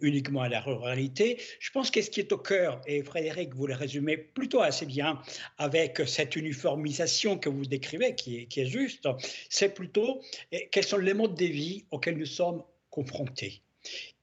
uniquement 0.01 0.41
à 0.41 0.49
la 0.49 0.61
ruralité. 0.61 1.41
Je 1.59 1.71
pense 1.71 1.91
que 1.91 2.01
ce 2.01 2.09
qui 2.09 2.21
est 2.21 2.31
au 2.31 2.37
cœur, 2.37 2.79
et 2.87 3.03
Frédéric, 3.03 3.53
vous 3.55 3.67
le 3.67 3.73
résumez 3.73 4.15
plutôt 4.17 4.61
assez 4.61 4.85
bien 4.85 5.19
avec 5.57 6.01
cette 6.05 6.35
uniformisation 6.35 7.37
que 7.37 7.49
vous 7.49 7.65
décrivez, 7.65 8.15
qui 8.15 8.37
est, 8.37 8.45
qui 8.45 8.61
est 8.61 8.67
juste, 8.67 9.09
c'est 9.49 9.73
plutôt 9.73 10.21
quels 10.71 10.83
sont 10.83 10.97
les 10.97 11.13
modes 11.13 11.35
de 11.35 11.45
vie 11.45 11.85
auxquels 11.91 12.04
nous 12.11 12.25
sommes 12.25 12.63
confrontés 12.89 13.64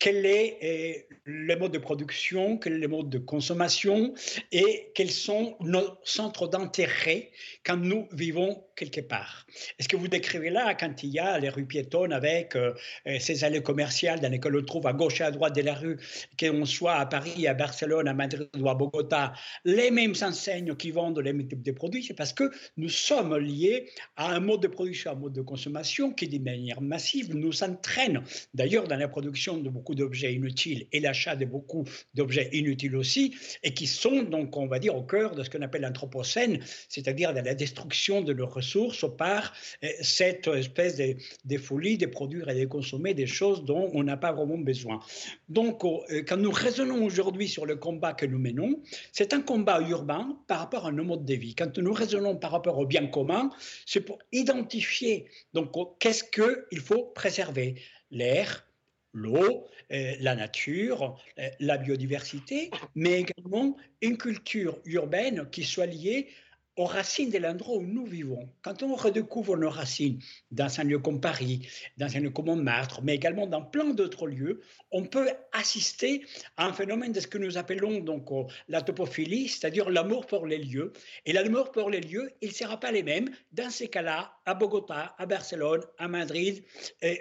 quel 0.02 0.26
est 0.26 0.58
euh, 0.64 1.14
le 1.24 1.56
mode 1.56 1.70
de 1.70 1.78
production, 1.78 2.58
quel 2.58 2.72
est 2.72 2.78
le 2.78 2.88
mode 2.88 3.08
de 3.08 3.18
consommation? 3.18 4.14
Et 4.50 4.90
quels 4.96 5.12
sont 5.12 5.56
nos 5.60 5.96
centres 6.02 6.48
d'intérêt 6.48 7.30
quand 7.64 7.76
nous 7.76 8.08
vivons 8.10 8.64
quelque 8.74 9.00
part? 9.00 9.46
Est-ce 9.78 9.88
que 9.88 9.94
vous 9.94 10.08
décrivez 10.08 10.50
là, 10.50 10.74
quand 10.74 11.04
il 11.04 11.10
y 11.10 11.20
a 11.20 11.38
les 11.38 11.48
rues 11.48 11.66
piétonnes 11.66 12.12
avec 12.12 12.56
euh, 12.56 12.72
euh, 13.06 13.18
ces 13.20 13.44
allées 13.44 13.62
commerciales 13.62 14.18
dans 14.18 14.28
lesquelles 14.28 14.56
on 14.56 14.64
trouve 14.64 14.88
à 14.88 14.92
gauche 14.92 15.20
et 15.20 15.24
à 15.24 15.30
droite 15.30 15.54
de 15.54 15.62
la 15.62 15.74
rue, 15.74 16.00
qu'on 16.36 16.64
soit 16.64 16.94
à 16.94 17.06
Paris, 17.06 17.46
à 17.46 17.54
Barcelone, 17.54 18.08
à 18.08 18.14
Madrid 18.14 18.48
ou 18.58 18.68
à 18.68 18.74
Bogota, 18.74 19.34
les 19.64 19.92
mêmes 19.92 20.14
enseignes 20.22 20.74
qui 20.74 20.90
vendent 20.90 21.20
les 21.20 21.32
mêmes 21.32 21.46
types 21.46 21.62
de 21.62 21.70
produits, 21.70 22.02
c'est 22.02 22.14
parce 22.14 22.32
que 22.32 22.50
nous 22.76 22.88
sommes 22.88 23.36
liés 23.36 23.88
à 24.16 24.32
un 24.32 24.40
mode 24.40 24.62
de 24.62 24.68
production, 24.68 25.12
un 25.12 25.14
mode 25.14 25.34
de 25.34 25.42
consommation 25.42 26.12
qui, 26.12 26.26
de 26.26 26.42
manière 26.42 26.80
massive, 26.80 27.36
nous 27.36 27.62
entraîne. 27.62 28.24
D'ailleurs 28.52 28.88
dans 28.88 28.96
la 28.96 29.06
production 29.06 29.51
de 29.58 29.68
beaucoup 29.68 29.94
d'objets 29.94 30.34
inutiles 30.34 30.86
et 30.92 31.00
l'achat 31.00 31.36
de 31.36 31.44
beaucoup 31.44 31.84
d'objets 32.14 32.48
inutiles 32.52 32.96
aussi, 32.96 33.34
et 33.62 33.74
qui 33.74 33.86
sont 33.86 34.22
donc, 34.22 34.56
on 34.56 34.66
va 34.66 34.78
dire, 34.78 34.96
au 34.96 35.02
cœur 35.02 35.34
de 35.34 35.42
ce 35.42 35.50
qu'on 35.50 35.62
appelle 35.62 35.82
l'anthropocène, 35.82 36.60
c'est-à-dire 36.88 37.34
de 37.34 37.40
la 37.40 37.54
destruction 37.54 38.20
de 38.22 38.32
leurs 38.32 38.54
ressources 38.54 39.04
par 39.16 39.52
euh, 39.84 39.88
cette 40.00 40.46
espèce 40.48 40.96
de, 40.96 41.16
de, 41.44 41.58
folie 41.58 41.98
de 41.98 42.06
produire 42.06 42.48
et 42.48 42.60
de 42.60 42.66
consommer 42.66 43.14
des 43.14 43.26
choses 43.26 43.64
dont 43.64 43.90
on 43.94 44.02
n'a 44.02 44.16
pas 44.16 44.32
vraiment 44.32 44.58
besoin. 44.58 45.00
Donc, 45.48 45.84
euh, 45.84 46.22
quand 46.26 46.36
nous 46.36 46.50
raisonnons 46.50 47.04
aujourd'hui 47.04 47.48
sur 47.48 47.66
le 47.66 47.76
combat 47.76 48.12
que 48.12 48.26
nous 48.26 48.38
menons, 48.38 48.82
c'est 49.12 49.32
un 49.32 49.40
combat 49.40 49.80
urbain 49.80 50.38
par 50.46 50.58
rapport 50.58 50.86
à 50.86 50.92
nos 50.92 51.04
modes 51.04 51.24
de 51.24 51.34
vie. 51.34 51.54
Quand 51.54 51.78
nous 51.78 51.92
raisonnons 51.92 52.36
par 52.36 52.52
rapport 52.52 52.78
au 52.78 52.86
bien 52.86 53.06
commun, 53.06 53.50
c'est 53.86 54.00
pour 54.00 54.18
identifier 54.32 55.26
donc 55.52 55.72
qu'est-ce 55.98 56.24
qu'il 56.24 56.80
faut 56.80 57.04
préserver 57.14 57.76
l'air, 58.10 58.66
l'eau, 59.12 59.66
euh, 59.92 60.14
la 60.20 60.34
nature, 60.34 61.16
euh, 61.38 61.48
la 61.60 61.78
biodiversité, 61.78 62.70
mais 62.94 63.20
également 63.20 63.76
une 64.00 64.16
culture 64.16 64.78
urbaine 64.84 65.48
qui 65.50 65.64
soit 65.64 65.86
liée 65.86 66.28
aux 66.76 66.86
racines 66.86 67.30
de 67.30 67.38
l'endroit 67.38 67.76
où 67.76 67.82
nous 67.82 68.06
vivons. 68.06 68.48
Quand 68.62 68.82
on 68.82 68.94
redécouvre 68.94 69.56
nos 69.56 69.68
racines 69.68 70.18
dans 70.50 70.80
un 70.80 70.84
lieu 70.84 70.98
comme 70.98 71.20
Paris, 71.20 71.68
dans 71.98 72.16
un 72.16 72.20
lieu 72.20 72.30
comme 72.30 72.46
Montmartre, 72.46 73.02
mais 73.02 73.14
également 73.14 73.46
dans 73.46 73.62
plein 73.62 73.92
d'autres 73.92 74.26
lieux, 74.26 74.62
on 74.90 75.04
peut 75.04 75.28
assister 75.52 76.24
à 76.56 76.66
un 76.66 76.72
phénomène 76.72 77.12
de 77.12 77.20
ce 77.20 77.26
que 77.26 77.36
nous 77.36 77.58
appelons 77.58 78.00
donc 78.00 78.30
euh, 78.32 78.44
la 78.68 78.80
topophilie, 78.80 79.48
c'est-à-dire 79.48 79.90
l'amour 79.90 80.26
pour 80.26 80.46
les 80.46 80.58
lieux. 80.58 80.92
Et 81.26 81.32
l'amour 81.34 81.72
pour 81.72 81.90
les 81.90 82.00
lieux, 82.00 82.32
il 82.40 82.48
ne 82.48 82.54
sera 82.54 82.80
pas 82.80 82.90
les 82.90 83.02
mêmes 83.02 83.28
dans 83.52 83.68
ces 83.68 83.88
cas-là 83.88 84.34
à 84.46 84.54
Bogota, 84.54 85.14
à 85.18 85.26
Barcelone, 85.26 85.82
à 85.98 86.08
Madrid 86.08 86.64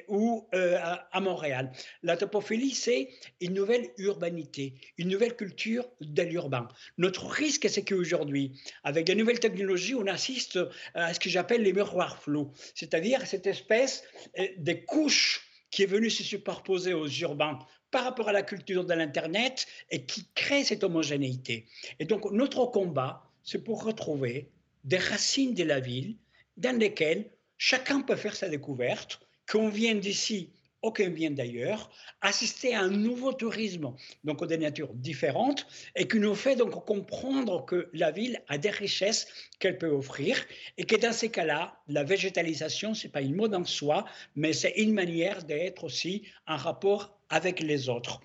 ou 0.07 0.47
euh, 0.53 0.77
à, 0.79 1.19
Montréal. 1.19 1.71
La 2.03 2.17
topophilie, 2.17 2.71
c'est 2.71 3.09
une 3.39 3.53
nouvelle 3.53 3.89
urbanité, 3.97 4.73
une 4.97 5.09
nouvelle 5.09 5.35
culture 5.35 5.87
de 6.01 6.21
l'urbain. 6.23 6.67
Notre 6.97 7.27
risque, 7.27 7.69
c'est 7.69 7.83
qu'aujourd'hui, 7.83 8.59
avec 8.83 9.05
des 9.05 9.15
nouvelles 9.15 9.39
technologies, 9.39 9.95
on 9.95 10.07
assiste 10.07 10.59
à 10.93 11.13
ce 11.13 11.19
que 11.19 11.29
j'appelle 11.29 11.63
les 11.63 11.73
miroirs 11.73 12.21
flous, 12.21 12.51
c'est-à-dire 12.75 13.25
cette 13.25 13.47
espèce 13.47 14.03
euh, 14.39 14.47
de 14.57 14.73
couches 14.73 15.47
qui 15.69 15.83
est 15.83 15.87
venue 15.87 16.09
se 16.09 16.23
superposer 16.23 16.93
aux 16.93 17.07
urbains 17.07 17.59
par 17.91 18.03
rapport 18.03 18.29
à 18.29 18.31
la 18.31 18.43
culture 18.43 18.85
de 18.85 18.93
l'Internet 18.93 19.67
et 19.89 20.05
qui 20.05 20.25
crée 20.33 20.63
cette 20.63 20.83
homogénéité. 20.83 21.65
Et 21.99 22.05
donc 22.05 22.31
notre 22.31 22.65
combat, 22.65 23.23
c'est 23.43 23.63
pour 23.63 23.83
retrouver 23.83 24.49
des 24.83 24.97
racines 24.97 25.53
de 25.53 25.63
la 25.63 25.79
ville 25.79 26.15
dans 26.57 26.77
lesquelles 26.77 27.31
chacun 27.57 28.01
peut 28.01 28.15
faire 28.15 28.35
sa 28.35 28.49
découverte, 28.49 29.19
qu'on 29.49 29.69
vienne 29.69 29.99
d'ici 29.99 30.53
aucun 30.81 31.09
bien 31.09 31.31
d'ailleurs, 31.31 31.91
assister 32.21 32.73
à 32.73 32.81
un 32.81 32.89
nouveau 32.89 33.33
tourisme, 33.33 33.93
donc 34.23 34.45
des 34.45 34.57
natures 34.57 34.93
différentes, 34.93 35.67
et 35.95 36.07
qui 36.07 36.19
nous 36.19 36.35
fait 36.35 36.55
donc 36.55 36.85
comprendre 36.85 37.65
que 37.65 37.89
la 37.93 38.11
ville 38.11 38.41
a 38.47 38.57
des 38.57 38.71
richesses 38.71 39.27
qu'elle 39.59 39.77
peut 39.77 39.89
offrir, 39.89 40.43
et 40.77 40.85
que 40.85 40.95
dans 40.95 41.13
ces 41.13 41.29
cas-là, 41.29 41.79
la 41.87 42.03
végétalisation, 42.03 42.93
ce 42.93 43.05
n'est 43.05 43.11
pas 43.11 43.21
une 43.21 43.35
mode 43.35 43.53
en 43.53 43.65
soi, 43.65 44.05
mais 44.35 44.53
c'est 44.53 44.73
une 44.77 44.93
manière 44.93 45.43
d'être 45.43 45.83
aussi 45.83 46.23
en 46.47 46.57
rapport 46.57 47.19
avec 47.29 47.59
les 47.59 47.87
autres. 47.87 48.19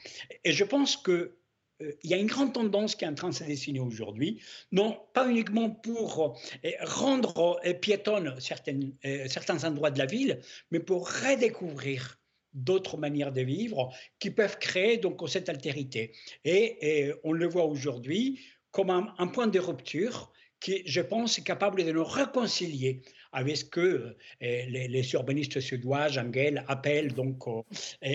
Et 0.45 0.53
je 0.53 0.65
pense 0.65 0.97
que 0.97 1.37
il 1.81 2.11
y 2.11 2.15
a 2.15 2.17
une 2.17 2.27
grande 2.27 2.53
tendance 2.53 2.95
qui 2.95 3.05
est 3.05 3.09
en 3.09 3.15
train 3.15 3.29
de 3.29 3.35
se 3.35 3.45
dessiner 3.45 3.81
aujourd'hui, 3.81 4.41
non 4.73 4.99
pas 5.13 5.29
uniquement 5.29 5.71
pour 5.71 6.39
euh, 6.65 6.71
rendre 6.81 7.61
euh, 7.65 7.75
piétonnes 7.75 8.35
certains 8.41 9.65
endroits 9.65 9.91
de 9.91 9.99
la 9.99 10.07
ville, 10.07 10.41
mais 10.71 10.81
pour 10.81 11.09
redécouvrir 11.09 12.19
d'autres 12.57 12.97
manières 12.97 13.33
de 13.33 13.43
vivre 13.43 13.93
qui 14.19 14.31
peuvent 14.31 14.59
créer 14.59 14.97
donc 14.97 15.21
cette 15.29 15.49
altérité. 15.49 16.13
Et, 16.45 17.13
on 17.23 17.33
le 17.33 17.47
voit 17.47 17.67
aujourd'hui 17.67 18.41
comme 18.71 18.91
un, 18.91 19.27
point 19.29 19.47
de 19.47 19.59
rupture 19.59 20.33
qui, 20.61 20.83
je 20.87 21.01
pense, 21.01 21.39
est 21.39 21.45
capable 21.45 21.85
de 21.85 21.93
nous 21.93 22.05
réconcilier 22.05 23.03
avec 23.37 23.59
ce 23.59 23.65
que 23.67 23.81
euh, 23.81 24.15
les, 24.41 25.13
urbanistes 25.13 25.61
suédois, 25.61 26.09
Engel, 26.19 26.65
appellent 26.69 27.13
donc 27.13 27.47
euh, 27.47 27.63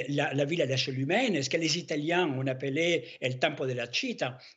la, 0.10 0.46
ville 0.46 0.64
à 0.64 0.66
l'échelle 0.66 1.00
humaine. 1.00 1.36
Est-ce 1.36 1.50
que 1.50 1.58
les 1.58 1.78
Italiens 1.78 2.28
ont 2.28 2.48
appelé 2.48 3.06
el 3.22 3.38
tempo 3.38 3.68
de 3.68 3.74
la 3.74 3.86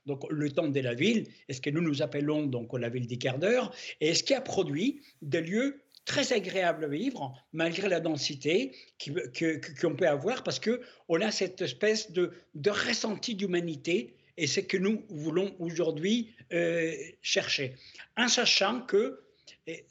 donc 0.07 0.25
le 0.31 0.51
temps 0.51 0.69
de 0.69 0.81
la 0.81 0.95
ville 0.95 1.27
Est-ce 1.49 1.61
que 1.61 1.69
nous 1.69 1.83
nous 1.83 2.01
appelons 2.01 2.47
donc 2.47 2.73
la 2.79 2.89
ville 2.89 3.07
du 3.07 3.19
quart 3.19 3.39
d'heure? 3.39 3.75
Et 4.01 4.09
est-ce 4.09 4.25
qui 4.25 4.33
a 4.33 4.41
produit 4.41 5.03
des 5.21 5.43
lieux 5.43 5.83
très 6.07 6.33
agréables 6.33 6.85
à 6.85 6.89
vivre, 6.89 7.35
malgré 7.53 7.89
la 7.89 8.01
densité 8.01 8.73
qu'on 8.99 9.97
peut 9.97 10.09
avoir, 10.09 10.43
parce 10.45 10.61
qu'on 10.61 11.21
a 11.21 11.31
cette 11.31 11.61
espèce 11.61 12.11
de, 12.11 12.33
de 12.55 12.71
ressenti 12.71 13.35
d'humanité, 13.35 14.15
et 14.37 14.47
c'est 14.47 14.65
que 14.65 14.79
nous 14.79 15.05
voulons 15.11 15.55
aujourd'hui 15.59 16.35
euh, 16.53 16.93
chercher, 17.21 17.75
en 18.17 18.29
sachant 18.29 18.81
que 18.81 19.24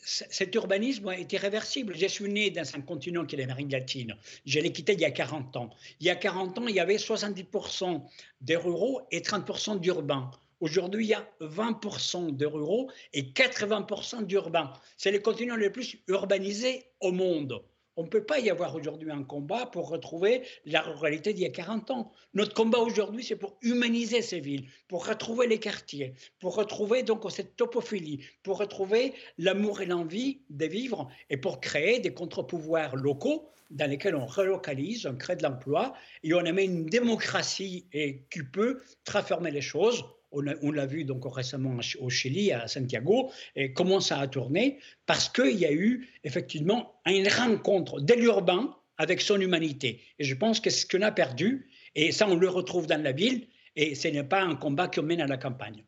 cet 0.03 0.53
urbanisme 0.55 1.09
est 1.09 1.32
irréversible. 1.34 1.95
Je 1.95 2.07
suis 2.07 2.30
né 2.30 2.51
dans 2.51 2.76
un 2.76 2.82
continent 2.82 3.26
qui 3.26 3.36
est 3.36 3.39
l'Amérique 3.39 3.71
latine. 3.71 4.15
Je 4.45 4.59
l'ai 4.59 4.71
quitté 4.71 4.93
il 4.93 4.99
y 4.99 5.05
a 5.05 5.11
40 5.11 5.55
ans. 5.57 5.69
Il 5.99 6.07
y 6.07 6.09
a 6.09 6.15
40 6.15 6.59
ans, 6.59 6.67
il 6.67 6.76
y 6.76 6.80
avait 6.80 6.97
70% 6.97 8.01
des 8.41 8.55
ruraux 8.55 9.01
et 9.11 9.21
30% 9.21 9.80
d'urbains. 9.80 10.30
Aujourd'hui, 10.59 11.05
il 11.05 11.09
y 11.09 11.13
a 11.13 11.28
20% 11.41 12.36
de 12.38 12.45
ruraux 12.45 12.89
et 13.13 13.24
80% 13.24 14.26
d'urbains. 14.26 14.71
C'est 14.95 15.11
le 15.11 15.19
continent 15.19 15.55
le 15.55 15.71
plus 15.71 15.97
urbanisé 16.07 16.86
au 17.01 17.11
monde. 17.11 17.61
On 17.96 18.04
ne 18.04 18.08
peut 18.08 18.24
pas 18.24 18.39
y 18.39 18.50
avoir 18.50 18.76
aujourd'hui 18.76 19.12
un 19.12 19.24
combat 19.24 19.68
pour 19.68 19.89
retrouver 19.89 20.41
la 20.66 20.82
ruralité 20.82 21.34
d'il 21.34 21.44
y 21.44 21.46
a 21.46 21.52
40 21.52 21.91
ans. 21.91 22.12
Notre 22.34 22.54
combat 22.54 22.80
aujourd'hui, 22.80 23.24
c'est 23.24 23.36
pour 23.36 23.58
humaniser 23.62 24.22
ces 24.22 24.39
villes, 24.39 24.68
pour 24.88 25.06
retrouver 25.06 25.48
les 25.48 25.60
quartiers, 25.60 26.16
pour 26.39 26.56
retrouver 26.56 27.04
donc 27.04 27.30
cette 27.32 27.56
topophilie, 27.56 28.26
pour 28.41 28.58
retrouver 28.58 29.14
l'amour 29.38 29.82
et 29.82 29.86
l'envie 29.86 30.41
de 30.50 30.66
vivre 30.66 31.10
et 31.30 31.38
pour 31.38 31.62
créer 31.62 32.00
des 32.00 32.14
contre-pouvoirs 32.14 32.96
locaux 32.96 33.48
dans 33.70 33.89
lesquels 33.89 34.16
on 34.16 34.26
relocalise, 34.26 35.06
on 35.06 35.16
crée 35.16 35.36
de 35.36 35.44
l'emploi 35.44 35.94
et 36.24 36.34
on 36.34 36.39
amène 36.39 36.72
une 36.72 36.86
démocratie 36.86 37.88
qui 38.30 38.44
peut 38.44 38.82
transformer 39.04 39.52
les 39.52 39.62
choses 39.62 40.04
on 40.34 40.71
l'a 40.71 40.86
vu 40.86 41.03
donc 41.03 41.23
récemment 41.25 41.77
au 41.99 42.09
Chili, 42.09 42.51
à 42.51 42.67
Santiago, 42.67 43.31
et 43.55 43.73
comment 43.73 43.99
ça 43.99 44.19
a 44.19 44.27
tourné, 44.27 44.79
parce 45.05 45.29
qu'il 45.29 45.57
y 45.57 45.65
a 45.65 45.71
eu 45.71 46.09
effectivement 46.23 46.99
une 47.05 47.27
rencontre 47.27 48.01
de 48.01 48.13
l'urbain 48.13 48.75
avec 48.97 49.21
son 49.21 49.39
humanité. 49.39 50.01
Et 50.19 50.23
je 50.23 50.36
pense 50.36 50.59
que 50.59 50.69
c'est 50.69 50.81
ce 50.81 50.97
qu'on 50.97 51.03
a 51.03 51.11
perdu, 51.11 51.69
et 51.95 52.11
ça 52.11 52.27
on 52.27 52.36
le 52.36 52.49
retrouve 52.49 52.88
dans 52.88 53.01
la 53.01 53.11
ville, 53.11 53.47
et 53.75 53.95
ce 53.95 54.07
n'est 54.07 54.23
pas 54.23 54.41
un 54.41 54.55
combat 54.55 54.88
qu'on 54.88 55.03
mène 55.03 55.21
à 55.21 55.27
la 55.27 55.38
campagne. 55.38 55.84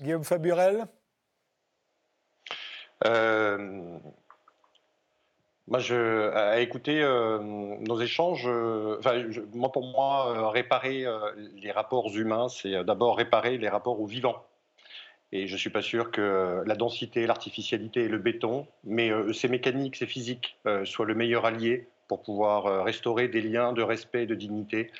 Guillaume 0.00 0.24
Faburel? 0.24 0.86
Euh, 3.06 3.98
moi, 5.70 5.78
à 6.34 6.58
écouter 6.58 7.00
euh, 7.00 7.38
nos 7.38 8.00
échanges, 8.00 8.44
euh, 8.46 9.00
moi, 9.54 9.70
pour 9.70 9.86
moi, 9.86 10.34
euh, 10.36 10.48
réparer 10.48 11.06
les 11.62 11.70
rapports 11.70 12.14
humains, 12.14 12.48
c'est 12.48 12.84
d'abord 12.84 13.16
réparer 13.16 13.56
les 13.56 13.68
rapports 13.68 14.00
aux 14.00 14.06
vivants. 14.06 14.44
Et 15.30 15.46
je 15.46 15.52
ne 15.52 15.58
suis 15.58 15.70
pas 15.70 15.80
sûr 15.80 16.10
que 16.10 16.64
la 16.66 16.74
densité, 16.74 17.24
l'artificialité 17.24 18.02
et 18.02 18.08
le 18.08 18.18
béton, 18.18 18.66
mais 18.82 19.12
ces 19.32 19.46
mécaniques, 19.46 19.94
ces 19.94 20.06
physiques, 20.06 20.56
soient 20.84 21.06
le 21.06 21.14
meilleur 21.14 21.44
allié 21.44 21.86
pour 22.08 22.22
pouvoir 22.22 22.84
restaurer 22.84 23.28
des 23.28 23.40
liens 23.40 23.72
de 23.72 23.82
respect, 23.82 24.26
de 24.26 24.34
dignité, 24.34 24.90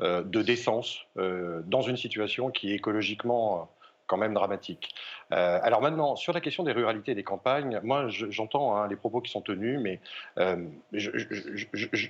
de 0.00 0.42
décence 0.42 1.06
dans 1.16 1.80
une 1.80 1.96
situation 1.96 2.50
qui 2.50 2.72
est 2.72 2.74
écologiquement 2.74 3.70
quand 4.08 4.16
même 4.16 4.34
dramatique. 4.34 4.92
Euh, 5.32 5.60
alors 5.62 5.80
maintenant, 5.80 6.16
sur 6.16 6.32
la 6.32 6.40
question 6.40 6.64
des 6.64 6.72
ruralités 6.72 7.12
et 7.12 7.14
des 7.14 7.22
campagnes, 7.22 7.78
moi 7.84 8.08
j'entends 8.08 8.74
hein, 8.74 8.88
les 8.88 8.96
propos 8.96 9.20
qui 9.20 9.30
sont 9.30 9.42
tenus, 9.42 9.78
mais 9.78 10.00
euh, 10.38 10.66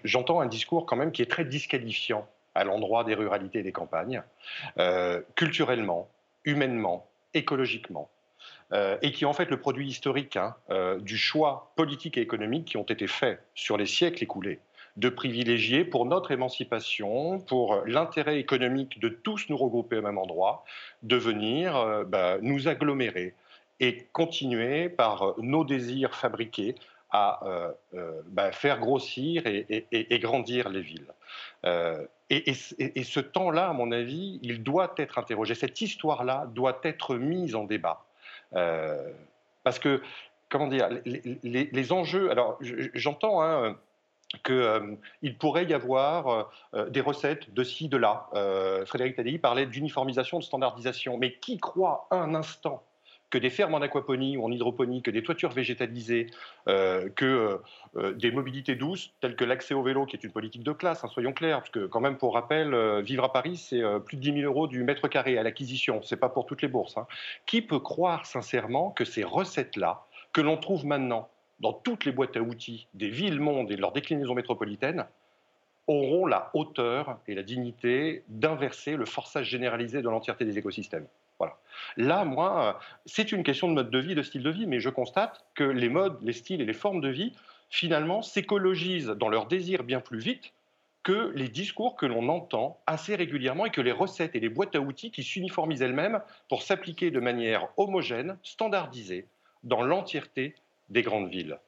j'entends 0.04 0.40
un 0.40 0.46
discours 0.46 0.86
quand 0.86 0.96
même 0.96 1.12
qui 1.12 1.20
est 1.20 1.30
très 1.30 1.44
disqualifiant 1.44 2.26
à 2.54 2.64
l'endroit 2.64 3.04
des 3.04 3.14
ruralités 3.14 3.58
et 3.58 3.62
des 3.62 3.72
campagnes, 3.72 4.22
euh, 4.78 5.20
culturellement, 5.34 6.08
humainement, 6.44 7.06
écologiquement. 7.34 8.08
et 9.02 9.12
qui 9.12 9.24
est 9.24 9.26
en 9.26 9.32
fait 9.32 9.50
le 9.50 9.58
produit 9.58 9.88
historique 9.88 10.36
hein, 10.36 10.54
du 11.00 11.16
choix 11.16 11.72
politique 11.74 12.16
et 12.16 12.20
économique 12.20 12.66
qui 12.66 12.76
ont 12.76 12.88
été 12.96 13.06
faits 13.06 13.42
sur 13.54 13.76
les 13.76 13.86
siècles 13.86 14.22
écoulés 14.22 14.60
de 14.98 15.08
privilégier 15.08 15.84
pour 15.84 16.06
notre 16.06 16.32
émancipation, 16.32 17.38
pour 17.38 17.82
l'intérêt 17.86 18.40
économique 18.40 18.98
de 18.98 19.08
tous 19.08 19.48
nous 19.48 19.56
regrouper 19.56 19.98
au 19.98 20.02
même 20.02 20.18
endroit, 20.18 20.64
de 21.04 21.16
venir 21.16 21.76
euh, 21.76 22.04
bah, 22.04 22.38
nous 22.42 22.66
agglomérer 22.66 23.34
et 23.78 24.08
continuer 24.12 24.88
par 24.88 25.34
nos 25.38 25.64
désirs 25.64 26.16
fabriqués 26.16 26.74
à 27.10 27.46
euh, 27.46 27.70
euh, 27.94 28.20
bah, 28.26 28.50
faire 28.50 28.80
grossir 28.80 29.44
et, 29.46 30.18
grandir 30.18 30.68
les 30.68 30.80
villes. 30.80 31.12
et, 32.28 32.52
ce 33.04 33.20
temps-là, 33.20 33.68
à 33.68 33.72
mon 33.72 33.92
avis, 33.92 34.40
il 34.42 34.64
doit 34.64 34.94
être 34.96 35.18
interrogé. 35.18 35.54
Cette 35.54 35.80
histoire-là 35.80 36.50
doit 36.52 36.80
être 36.82 37.14
mise 37.14 37.54
en 37.54 37.64
débat. 37.64 38.04
parce 39.62 39.78
que, 39.78 40.02
comment 40.48 40.66
dire, 40.66 40.88
les, 41.04 41.92
enjeux, 41.92 42.32
alors 42.32 42.58
j'entends, 42.94 43.42
hein, 43.44 43.78
qu'il 44.44 44.54
euh, 44.54 44.96
pourrait 45.38 45.64
y 45.64 45.74
avoir 45.74 46.28
euh, 46.28 46.42
euh, 46.74 46.90
des 46.90 47.00
recettes 47.00 47.52
de 47.52 47.64
ci, 47.64 47.88
de 47.88 47.96
là. 47.96 48.28
Frédéric 48.86 49.16
Tadei 49.16 49.38
parlait 49.38 49.66
d'uniformisation, 49.66 50.38
de 50.38 50.44
standardisation. 50.44 51.18
Mais 51.18 51.34
qui 51.34 51.58
croit 51.58 52.06
un 52.10 52.34
instant 52.34 52.82
que 53.30 53.36
des 53.36 53.50
fermes 53.50 53.74
en 53.74 53.82
aquaponie 53.82 54.38
ou 54.38 54.44
en 54.44 54.50
hydroponie, 54.50 55.02
que 55.02 55.10
des 55.10 55.22
toitures 55.22 55.50
végétalisées, 55.50 56.28
que 56.64 57.60
des 58.14 58.30
mobilités 58.30 58.74
douces, 58.74 59.12
telles 59.20 59.36
que 59.36 59.44
l'accès 59.44 59.74
au 59.74 59.82
vélo, 59.82 60.06
qui 60.06 60.16
est 60.16 60.24
une 60.24 60.32
politique 60.32 60.62
de 60.62 60.72
classe, 60.72 61.04
hein, 61.04 61.08
soyons 61.08 61.34
clairs, 61.34 61.58
parce 61.58 61.68
que 61.68 61.86
quand 61.86 62.00
même, 62.00 62.16
pour 62.16 62.32
rappel, 62.32 62.74
vivre 63.02 63.24
à 63.24 63.32
Paris, 63.34 63.58
c'est 63.58 63.82
plus 64.06 64.16
de 64.16 64.22
10 64.22 64.40
000 64.40 64.50
euros 64.50 64.66
du 64.66 64.82
mètre 64.82 65.08
carré 65.08 65.36
à 65.36 65.42
l'acquisition, 65.42 66.00
c'est 66.02 66.16
pas 66.16 66.30
pour 66.30 66.46
toutes 66.46 66.62
les 66.62 66.68
bourses. 66.68 66.96
Hein. 66.96 67.06
Qui 67.44 67.60
peut 67.60 67.80
croire 67.80 68.24
sincèrement 68.24 68.92
que 68.92 69.04
ces 69.04 69.24
recettes-là, 69.24 70.06
que 70.32 70.40
l'on 70.40 70.56
trouve 70.56 70.86
maintenant 70.86 71.28
dans 71.60 71.72
toutes 71.72 72.04
les 72.04 72.12
boîtes 72.12 72.36
à 72.36 72.40
outils 72.40 72.86
des 72.94 73.08
villes-mondes 73.08 73.70
et 73.70 73.76
de 73.76 73.80
leurs 73.80 73.92
déclinaisons 73.92 74.34
métropolitaines, 74.34 75.06
auront 75.86 76.26
la 76.26 76.50
hauteur 76.54 77.18
et 77.26 77.34
la 77.34 77.42
dignité 77.42 78.22
d'inverser 78.28 78.96
le 78.96 79.06
forçage 79.06 79.46
généralisé 79.48 80.02
de 80.02 80.08
l'entièreté 80.08 80.44
des 80.44 80.58
écosystèmes. 80.58 81.06
Voilà. 81.38 81.56
Là, 81.96 82.24
moi, 82.24 82.78
c'est 83.06 83.32
une 83.32 83.42
question 83.42 83.68
de 83.68 83.74
mode 83.74 83.90
de 83.90 83.98
vie, 83.98 84.14
de 84.14 84.22
style 84.22 84.42
de 84.42 84.50
vie, 84.50 84.66
mais 84.66 84.80
je 84.80 84.90
constate 84.90 85.46
que 85.54 85.64
les 85.64 85.88
modes, 85.88 86.18
les 86.22 86.32
styles 86.32 86.60
et 86.60 86.66
les 86.66 86.72
formes 86.72 87.00
de 87.00 87.08
vie, 87.08 87.32
finalement, 87.70 88.22
s'écologisent 88.22 89.08
dans 89.08 89.28
leurs 89.28 89.46
désirs 89.46 89.84
bien 89.84 90.00
plus 90.00 90.18
vite 90.18 90.52
que 91.04 91.32
les 91.34 91.48
discours 91.48 91.96
que 91.96 92.06
l'on 92.06 92.28
entend 92.28 92.80
assez 92.86 93.14
régulièrement 93.14 93.64
et 93.64 93.70
que 93.70 93.80
les 93.80 93.92
recettes 93.92 94.34
et 94.34 94.40
les 94.40 94.48
boîtes 94.48 94.74
à 94.74 94.80
outils 94.80 95.10
qui 95.10 95.22
s'uniformisent 95.22 95.80
elles-mêmes 95.80 96.20
pour 96.48 96.62
s'appliquer 96.62 97.10
de 97.10 97.20
manière 97.20 97.68
homogène, 97.76 98.36
standardisée, 98.42 99.26
dans 99.62 99.82
l'entièreté 99.82 100.54
des 100.88 101.02
grandes 101.02 101.28
villes. 101.28 101.58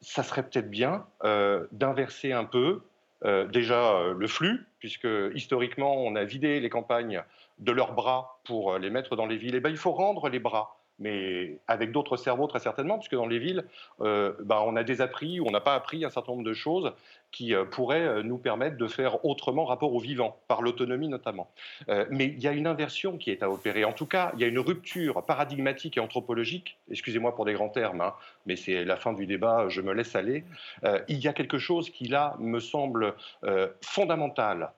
Ça 0.00 0.22
serait 0.22 0.42
peut-être 0.42 0.70
bien 0.70 1.06
euh, 1.24 1.66
d'inverser 1.72 2.32
un 2.32 2.44
peu 2.44 2.82
euh, 3.24 3.46
déjà 3.46 3.96
euh, 3.96 4.14
le 4.14 4.28
flux, 4.28 4.66
puisque 4.78 5.08
historiquement 5.34 5.96
on 5.96 6.14
a 6.14 6.24
vidé 6.24 6.60
les 6.60 6.70
campagnes 6.70 7.22
de 7.58 7.72
leurs 7.72 7.92
bras 7.92 8.40
pour 8.44 8.78
les 8.78 8.90
mettre 8.90 9.16
dans 9.16 9.26
les 9.26 9.36
villes. 9.36 9.54
Et 9.54 9.58
eh 9.58 9.60
bien, 9.60 9.70
il 9.70 9.76
faut 9.76 9.92
rendre 9.92 10.28
les 10.28 10.38
bras 10.38 10.77
mais 10.98 11.58
avec 11.68 11.92
d'autres 11.92 12.16
cerveaux 12.16 12.46
très 12.46 12.58
certainement, 12.58 12.98
puisque 12.98 13.14
dans 13.14 13.26
les 13.26 13.38
villes, 13.38 13.64
euh, 14.00 14.32
bah, 14.40 14.62
on 14.66 14.76
a 14.76 14.82
désappris 14.82 15.40
ou 15.40 15.46
on 15.46 15.50
n'a 15.50 15.60
pas 15.60 15.74
appris 15.74 16.04
un 16.04 16.10
certain 16.10 16.32
nombre 16.32 16.44
de 16.44 16.54
choses 16.54 16.92
qui 17.30 17.54
euh, 17.54 17.64
pourraient 17.64 18.06
euh, 18.06 18.22
nous 18.22 18.38
permettre 18.38 18.76
de 18.76 18.86
faire 18.86 19.24
autrement 19.24 19.64
rapport 19.64 19.94
au 19.94 20.00
vivant, 20.00 20.40
par 20.48 20.62
l'autonomie 20.62 21.08
notamment. 21.08 21.50
mais 22.10 22.26
il 22.26 22.40
y 22.40 22.48
a 22.48 22.52
une 22.52 22.66
inversion 22.66 23.16
qui 23.16 23.30
est 23.30 23.42
à 23.42 23.50
opérer. 23.50 23.84
En 23.84 23.92
tout 23.92 24.06
cas, 24.06 24.32
il 24.34 24.40
y 24.40 24.44
a 24.44 24.46
une 24.46 24.58
rupture 24.58 25.24
paradigmatique 25.24 25.96
et 25.96 26.00
anthropologique, 26.00 26.78
excusez-moi 26.90 27.34
pour 27.34 27.44
des 27.44 27.52
grands 27.52 27.68
termes, 27.68 28.00
hein, 28.00 28.14
mais 28.46 28.56
c'est 28.56 28.84
la 28.84 28.96
fin 28.96 29.12
du 29.12 29.26
débat, 29.26 29.68
je 29.68 29.80
me 29.80 29.92
laisse 29.92 30.14
aller. 30.16 30.44
il 31.08 31.18
y 31.18 31.28
a 31.28 31.32
quelque 31.32 31.58
chose 31.58 31.90
qui, 31.90 32.08
là, 32.08 32.36
me 32.38 32.60
semble 32.60 33.14
fondamental 33.82 34.72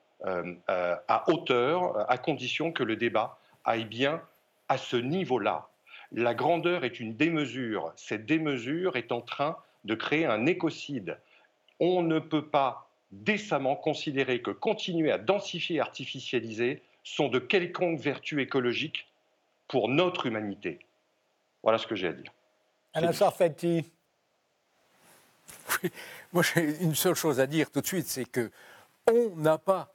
à 0.67 1.23
hauteur, 1.29 2.09
à 2.09 2.17
condition 2.17 2.71
que 2.71 2.83
le 2.83 2.95
débat 2.95 3.37
aille 3.63 3.85
bien 3.85 4.21
à 4.67 4.77
ce 4.77 4.97
niveau-là 4.97 5.70
la 6.11 6.33
grandeur 6.33 6.83
est 6.83 6.99
une 6.99 7.15
démesure. 7.15 7.93
Cette 7.95 8.25
démesure 8.25 8.95
est 8.95 9.11
en 9.11 9.21
train 9.21 9.57
de 9.85 9.95
créer 9.95 10.25
un 10.25 10.45
écocide. 10.45 11.17
On 11.79 12.03
ne 12.03 12.19
peut 12.19 12.45
pas 12.45 12.89
décemment 13.11 13.75
considérer 13.75 14.41
que 14.41 14.51
continuer 14.51 15.11
à 15.11 15.17
densifier 15.17 15.77
et 15.77 15.79
artificialiser 15.79 16.81
sont 17.03 17.29
de 17.29 17.39
quelconque 17.39 17.99
vertu 17.99 18.41
écologique 18.41 19.07
pour 19.67 19.89
notre 19.89 20.25
humanité. 20.27 20.79
Voilà 21.63 21.77
ce 21.77 21.87
que 21.87 21.95
j'ai 21.95 22.07
à 22.07 22.13
dire. 22.13 22.31
Alain 22.93 23.13
Sarfati. 23.13 23.85
moi 26.33 26.43
j'ai 26.43 26.81
une 26.81 26.95
seule 26.95 27.15
chose 27.15 27.39
à 27.39 27.47
dire 27.47 27.71
tout 27.71 27.81
de 27.81 27.87
suite, 27.87 28.07
c'est 28.07 28.25
que 28.25 28.51
on 29.07 29.35
n'a 29.37 29.57
pas, 29.57 29.93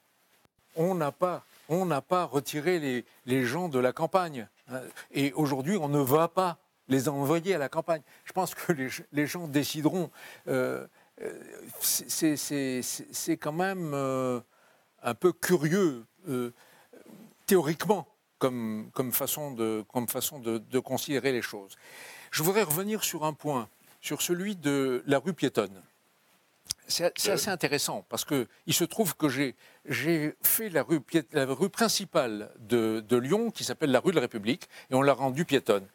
on 0.75 0.95
n'a 0.95 1.13
pas, 1.13 1.45
on 1.69 1.87
n'a 1.87 2.01
pas 2.01 2.25
retiré 2.25 2.79
les, 2.79 3.05
les 3.27 3.45
gens 3.45 3.69
de 3.69 3.79
la 3.79 3.93
campagne. 3.93 4.49
Euh, 4.71 4.89
et 5.13 5.33
aujourd'hui, 5.33 5.77
on 5.77 5.89
ne 5.89 6.01
va 6.01 6.29
pas 6.29 6.59
les 6.89 7.09
envoyer 7.09 7.55
à 7.55 7.59
la 7.59 7.69
campagne. 7.69 8.03
Je 8.25 8.33
pense 8.33 8.55
que 8.55 8.73
les, 9.13 9.27
gens 9.27 9.49
décideront. 9.49 10.11
Euh, 10.49 10.87
euh, 11.23 11.43
c'est 11.81 13.37
quand 13.37 13.53
même 13.53 13.95
un 13.95 15.15
peu 15.15 15.33
curieux, 15.33 16.05
théoriquement, 17.47 18.07
comme, 18.39 18.91
façon, 19.13 19.53
de, 19.53 20.79
considérer 20.81 21.33
les 21.33 21.43
choses. 21.43 21.77
Je 22.31 22.43
voudrais 22.43 22.63
revenir 22.63 23.03
sur 23.03 23.25
un 23.25 23.33
point, 23.33 23.69
sur 24.01 24.21
celui 24.21 24.57
de 24.57 25.03
la 25.07 25.19
rue 25.19 25.33
piétonne. 25.33 25.83
C'est 26.89 27.31
assez 27.31 27.51
intéressant 27.51 28.05
parce 28.09 28.25
qu'il 28.25 28.47
se 28.71 28.85
trouve 28.85 29.17
que 29.17 29.29
j'ai 29.29 29.55
fait 30.43 30.69
la 30.69 30.83
rue, 30.83 31.01
la 31.33 31.45
rue 31.47 31.69
principale 31.69 32.51
de, 32.59 33.17
Lyon, 33.17 33.51
qui 33.51 33.65
s'appelle 33.65 33.91
la 33.91 34.01
rue 34.01 34.11
de 34.11 34.17
la 34.17 34.23
République, 34.23 34.69
et 34.91 34.95
on 34.95 35.03
l'a 35.03 35.15
rendue 35.15 35.45
piétonne. 35.45 35.87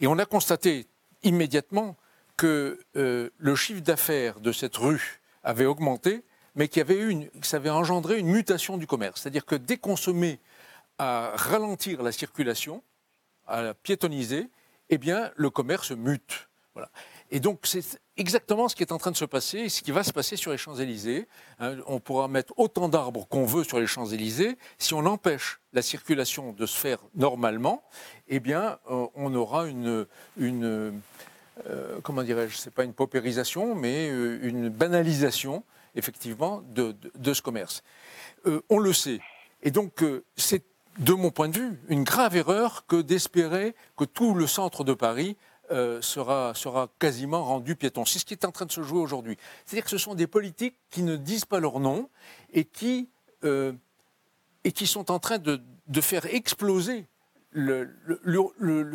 Et 0.00 0.06
on 0.06 0.18
a 0.18 0.26
constaté 0.26 0.86
immédiatement 1.22 1.96
que 2.36 2.78
euh, 2.96 3.30
le 3.38 3.54
chiffre 3.54 3.80
d'affaires 3.80 4.40
de 4.40 4.52
cette 4.52 4.76
rue 4.76 5.20
avait 5.44 5.66
augmenté, 5.66 6.24
mais 6.54 6.68
qu'il 6.68 6.78
y 6.78 6.82
avait 6.82 7.00
une, 7.00 7.30
que 7.30 7.46
ça 7.46 7.56
avait 7.56 7.70
engendré 7.70 8.18
une 8.18 8.28
mutation 8.28 8.76
du 8.76 8.86
commerce. 8.86 9.22
C'est-à-dire 9.22 9.46
que 9.46 9.54
dès 9.54 9.76
qu'on 9.76 9.96
se 9.96 10.10
met 10.10 10.40
à 10.98 11.32
ralentir 11.34 12.02
la 12.02 12.12
circulation, 12.12 12.82
à 13.46 13.62
la 13.62 13.74
piétoniser, 13.74 14.48
eh 14.90 14.98
bien, 14.98 15.30
le 15.36 15.50
commerce 15.50 15.92
mute. 15.92 16.48
Voilà. 16.74 16.90
Et 17.30 17.40
donc, 17.40 17.60
c'est 17.64 18.00
exactement 18.16 18.68
ce 18.68 18.76
qui 18.76 18.82
est 18.82 18.92
en 18.92 18.98
train 18.98 19.10
de 19.10 19.16
se 19.16 19.24
passer 19.24 19.58
et 19.58 19.68
ce 19.68 19.82
qui 19.82 19.90
va 19.90 20.04
se 20.04 20.12
passer 20.12 20.36
sur 20.36 20.52
les 20.52 20.58
Champs-Élysées. 20.58 21.26
Hein, 21.58 21.76
on 21.86 22.00
pourra 22.00 22.28
mettre 22.28 22.52
autant 22.56 22.88
d'arbres 22.88 23.26
qu'on 23.28 23.44
veut 23.44 23.64
sur 23.64 23.80
les 23.80 23.86
Champs-Élysées. 23.86 24.56
Si 24.78 24.94
on 24.94 25.04
empêche 25.06 25.60
la 25.72 25.82
circulation 25.82 26.52
de 26.52 26.66
se 26.66 26.76
faire 26.76 26.98
normalement, 27.14 27.82
eh 28.28 28.40
bien, 28.40 28.78
euh, 28.90 29.06
on 29.14 29.34
aura 29.34 29.66
une, 29.66 30.06
une 30.36 31.00
euh, 31.68 32.00
comment 32.02 32.22
dirais-je, 32.22 32.56
c'est 32.56 32.72
pas 32.72 32.84
une 32.84 32.94
paupérisation, 32.94 33.74
mais 33.74 34.08
euh, 34.10 34.38
une 34.42 34.68
banalisation, 34.68 35.64
effectivement, 35.94 36.62
de, 36.68 36.96
de 37.16 37.34
ce 37.34 37.42
commerce. 37.42 37.82
on 38.68 38.78
le 38.78 38.92
sait. 38.92 39.20
Et 39.62 39.70
donc, 39.70 40.04
c'est, 40.36 40.62
de 40.98 41.12
mon 41.12 41.30
point 41.30 41.48
de 41.48 41.58
vue, 41.58 41.80
une 41.88 42.04
grave 42.04 42.36
erreur 42.36 42.86
que 42.86 43.00
d'espérer 43.00 43.74
que 43.96 44.04
tout 44.04 44.34
le 44.34 44.46
centre 44.46 44.84
de 44.84 44.94
Paris 44.94 45.36
euh, 45.70 46.02
sera, 46.02 46.52
sera 46.54 46.88
quasiment 46.98 47.44
rendu 47.44 47.76
piéton. 47.76 48.04
C'est 48.04 48.18
ce 48.18 48.24
qui 48.24 48.34
est 48.34 48.44
en 48.44 48.52
train 48.52 48.66
de 48.66 48.72
se 48.72 48.82
jouer 48.82 48.98
aujourd'hui. 48.98 49.36
C'est-à-dire 49.64 49.84
que 49.84 49.90
ce 49.90 49.98
sont 49.98 50.14
des 50.14 50.26
politiques 50.26 50.76
qui 50.90 51.02
ne 51.02 51.16
disent 51.16 51.46
pas 51.46 51.60
leur 51.60 51.80
nom 51.80 52.08
et 52.52 52.64
qui, 52.64 53.08
euh, 53.44 53.72
et 54.64 54.72
qui 54.72 54.86
sont 54.86 55.10
en 55.10 55.18
train 55.18 55.38
de, 55.38 55.60
de 55.86 56.00
faire 56.00 56.26
exploser 56.26 57.06
le, 57.50 57.90
le, 58.04 58.92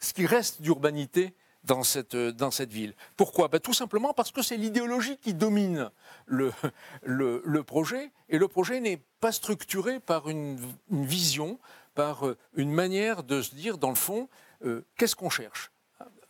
ce 0.00 0.12
qui 0.12 0.26
reste 0.26 0.60
d'urbanité 0.60 1.34
dans 1.64 1.82
cette, 1.82 2.16
dans 2.16 2.50
cette 2.50 2.72
ville. 2.72 2.94
Pourquoi? 3.16 3.48
Ben, 3.48 3.60
Tout 3.60 3.74
simplement 3.74 4.12
parce 4.12 4.32
que 4.32 4.42
c'est 4.42 4.56
l'idéologie 4.56 5.18
qui 5.18 5.34
domine 5.34 5.90
le, 6.26 6.52
le, 7.02 7.42
le, 7.44 7.62
projet, 7.62 8.10
et 8.28 8.38
le 8.38 8.48
projet 8.48 8.80
n'est 8.80 9.00
pas 9.20 9.32
structuré 9.32 10.00
par 10.00 10.28
une, 10.28 10.58
une, 10.90 11.04
vision, 11.04 11.58
par 11.94 12.26
euh, 12.26 12.36
une 12.54 12.72
manière 12.72 13.22
de 13.22 13.42
se 13.42 13.54
dire, 13.54 13.78
dans 13.78 13.90
le 13.90 13.94
fond, 13.94 14.28
euh, 14.64 14.84
qu'est-ce 14.96 15.16
qu'on 15.16 15.30
cherche? 15.30 15.70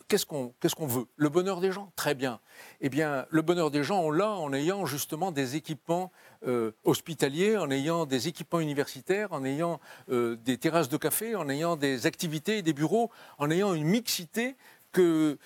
Qu'est-ce 0.08 0.26
qu'on 0.26 0.86
veut? 0.88 1.06
Le 1.14 1.28
bonheur 1.28 1.60
des 1.60 1.70
gens? 1.70 1.92
Très 1.94 2.16
bien. 2.16 2.40
Eh 2.80 2.88
bien, 2.88 3.26
le 3.30 3.42
bonheur 3.42 3.70
des 3.70 3.84
gens, 3.84 4.00
on 4.00 4.10
l'a 4.10 4.30
en 4.30 4.52
ayant 4.52 4.84
justement 4.84 5.30
des 5.30 5.54
équipements 5.54 6.10
euh, 6.48 6.72
hospitaliers, 6.82 7.56
en 7.56 7.70
ayant 7.70 8.06
des 8.06 8.26
équipements 8.26 8.58
universitaires, 8.58 9.32
en 9.32 9.44
ayant 9.44 9.78
euh, 10.10 10.34
des 10.34 10.58
terrasses 10.58 10.88
de 10.88 10.96
café, 10.96 11.36
en 11.36 11.48
ayant 11.48 11.76
des 11.76 12.06
activités 12.06 12.58
et 12.58 12.62
des 12.62 12.72
bureaux, 12.72 13.12
en 13.38 13.52
ayant 13.52 13.72
une 13.72 13.84
mixité 13.84 14.56
qu'on 14.92 15.36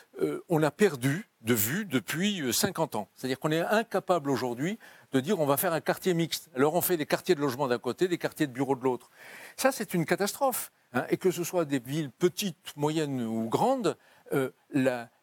on 0.49 0.63
a 0.63 0.71
perdu 0.71 1.29
de 1.43 1.53
vue 1.53 1.85
depuis 1.85 2.43
50 2.51 2.97
ans. 2.97 3.09
C'est-à-dire 3.15 3.39
qu'on 3.39 3.53
est 3.53 3.61
incapable 3.61 4.31
aujourd'hui 4.31 4.79
de 5.13 5.21
dire 5.21 5.39
on 5.39 5.47
va 5.47 5.59
faire 5.59 5.75
un 5.75 5.83
quartier 5.83 6.15
mixte. 6.15 6.49
Alors 6.57 6.75
on 6.75 6.81
fait 6.81 6.97
des 6.97 7.05
quartiers 7.05 7.35
de 7.35 7.41
logement 7.41 7.69
d'un 7.69 7.79
côté, 7.79 8.09
des 8.09 8.17
quartiers 8.17 8.47
de 8.47 8.53
bureaux 8.53 8.77
de 8.77 8.83
l'autre. 8.83 9.11
Ça, 9.59 9.73
c'est 9.73 9.93
une 9.93 10.07
catastrophe. 10.07 10.73
Hein, 10.95 11.05
et 11.11 11.17
que 11.17 11.33
ce 11.33 11.43
soit 11.43 11.65
des 11.65 11.81
villes 11.81 12.11
petites, 12.11 12.77
moyennes 12.77 13.21
ou 13.23 13.49
grandes, 13.49 13.97
euh, 14.33 14.51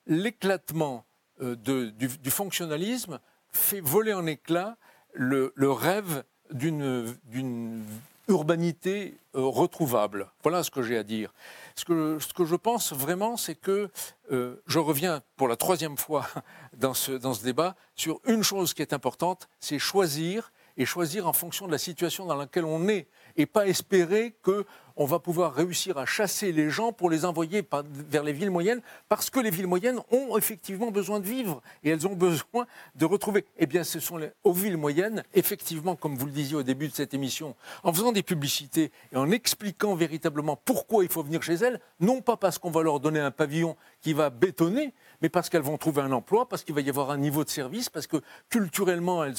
l'éclatement 0.05 1.05
euh, 1.41 1.55
du, 1.55 2.29
fonctionnalisme 2.29 3.19
fait 3.51 3.79
voler 3.79 4.13
en 4.13 4.25
éclats 4.25 4.77
le, 5.13 5.53
rêve 5.57 6.23
d'une 6.51 7.85
urbanité 8.27 9.15
euh, 9.35 9.43
retrouvable. 9.43 10.27
Voilà 10.43 10.63
ce 10.63 10.71
que 10.71 10.81
j'ai 10.81 10.97
à 10.97 11.03
dire. 11.03 11.33
Ce 11.75 11.85
que, 11.85 12.17
je 12.19 12.55
pense 12.55 12.91
vraiment, 12.91 13.37
c'est 13.37 13.55
que 13.55 13.89
je 14.29 14.79
reviens 14.79 15.21
pour 15.37 15.47
la 15.47 15.55
troisième 15.55 15.97
fois 15.97 16.27
dans 16.77 16.93
ce, 16.93 17.13
dans 17.13 17.33
ce 17.33 17.43
débat 17.43 17.75
sur 17.95 18.19
une 18.25 18.43
chose 18.43 18.73
qui 18.73 18.81
est 18.81 18.93
importante, 18.93 19.47
c'est 19.61 19.79
choisir 19.79 20.51
et 20.77 20.85
choisir 20.85 21.27
en 21.27 21.33
fonction 21.33 21.67
de 21.67 21.71
la 21.71 21.77
situation 21.77 22.25
dans 22.25 22.35
laquelle 22.35 22.65
on 22.65 22.87
est 22.87 23.07
et 23.35 23.45
pas 23.45 23.67
espérer 23.67 24.35
que 24.43 24.65
on 25.01 25.05
va 25.05 25.17
pouvoir 25.17 25.55
réussir 25.55 25.97
à 25.97 26.05
chasser 26.05 26.51
les 26.51 26.69
gens 26.69 26.91
pour 26.91 27.09
les 27.09 27.25
envoyer 27.25 27.67
vers 28.07 28.21
les 28.21 28.33
villes 28.33 28.51
moyennes, 28.51 28.81
parce 29.09 29.31
que 29.31 29.39
les 29.39 29.49
villes 29.49 29.65
moyennes 29.65 29.99
ont 30.11 30.37
effectivement 30.37 30.91
besoin 30.91 31.19
de 31.19 31.25
vivre 31.25 31.63
et 31.83 31.89
elles 31.89 32.05
ont 32.05 32.13
besoin 32.13 32.67
de 32.93 33.05
retrouver. 33.05 33.45
Eh 33.57 33.65
bien, 33.65 33.83
ce 33.83 33.99
sont 33.99 34.17
les, 34.17 34.29
aux 34.43 34.53
villes 34.53 34.77
moyennes, 34.77 35.23
effectivement, 35.33 35.95
comme 35.95 36.15
vous 36.15 36.27
le 36.27 36.31
disiez 36.31 36.55
au 36.55 36.61
début 36.61 36.87
de 36.87 36.93
cette 36.93 37.15
émission, 37.15 37.55
en 37.83 37.91
faisant 37.91 38.11
des 38.11 38.21
publicités 38.21 38.91
et 39.11 39.17
en 39.17 39.31
expliquant 39.31 39.95
véritablement 39.95 40.55
pourquoi 40.55 41.03
il 41.03 41.09
faut 41.09 41.23
venir 41.23 41.41
chez 41.41 41.55
elles, 41.55 41.79
non 41.99 42.21
pas 42.21 42.37
parce 42.37 42.59
qu'on 42.59 42.69
va 42.69 42.83
leur 42.83 42.99
donner 42.99 43.21
un 43.21 43.31
pavillon 43.31 43.77
qui 44.01 44.13
va 44.13 44.29
bétonner, 44.29 44.93
mais 45.23 45.29
parce 45.29 45.49
qu'elles 45.49 45.63
vont 45.63 45.79
trouver 45.79 46.03
un 46.03 46.11
emploi, 46.11 46.47
parce 46.47 46.63
qu'il 46.63 46.75
va 46.75 46.81
y 46.81 46.89
avoir 46.89 47.09
un 47.09 47.17
niveau 47.17 47.43
de 47.43 47.49
service, 47.49 47.89
parce 47.89 48.05
que 48.05 48.17
culturellement, 48.49 49.23
elles, 49.23 49.35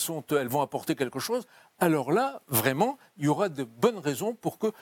vont 0.48 0.60
apporter 0.60 0.96
quelque 0.96 1.20
chose, 1.20 1.46
alors 1.78 2.10
là, 2.10 2.42
vraiment, 2.48 2.98
il 3.16 3.26
y 3.26 3.28
aura 3.28 3.48
de 3.48 3.62
bonnes 3.62 3.98
raisons 3.98 4.34
pour 4.34 4.58
que 4.58 4.72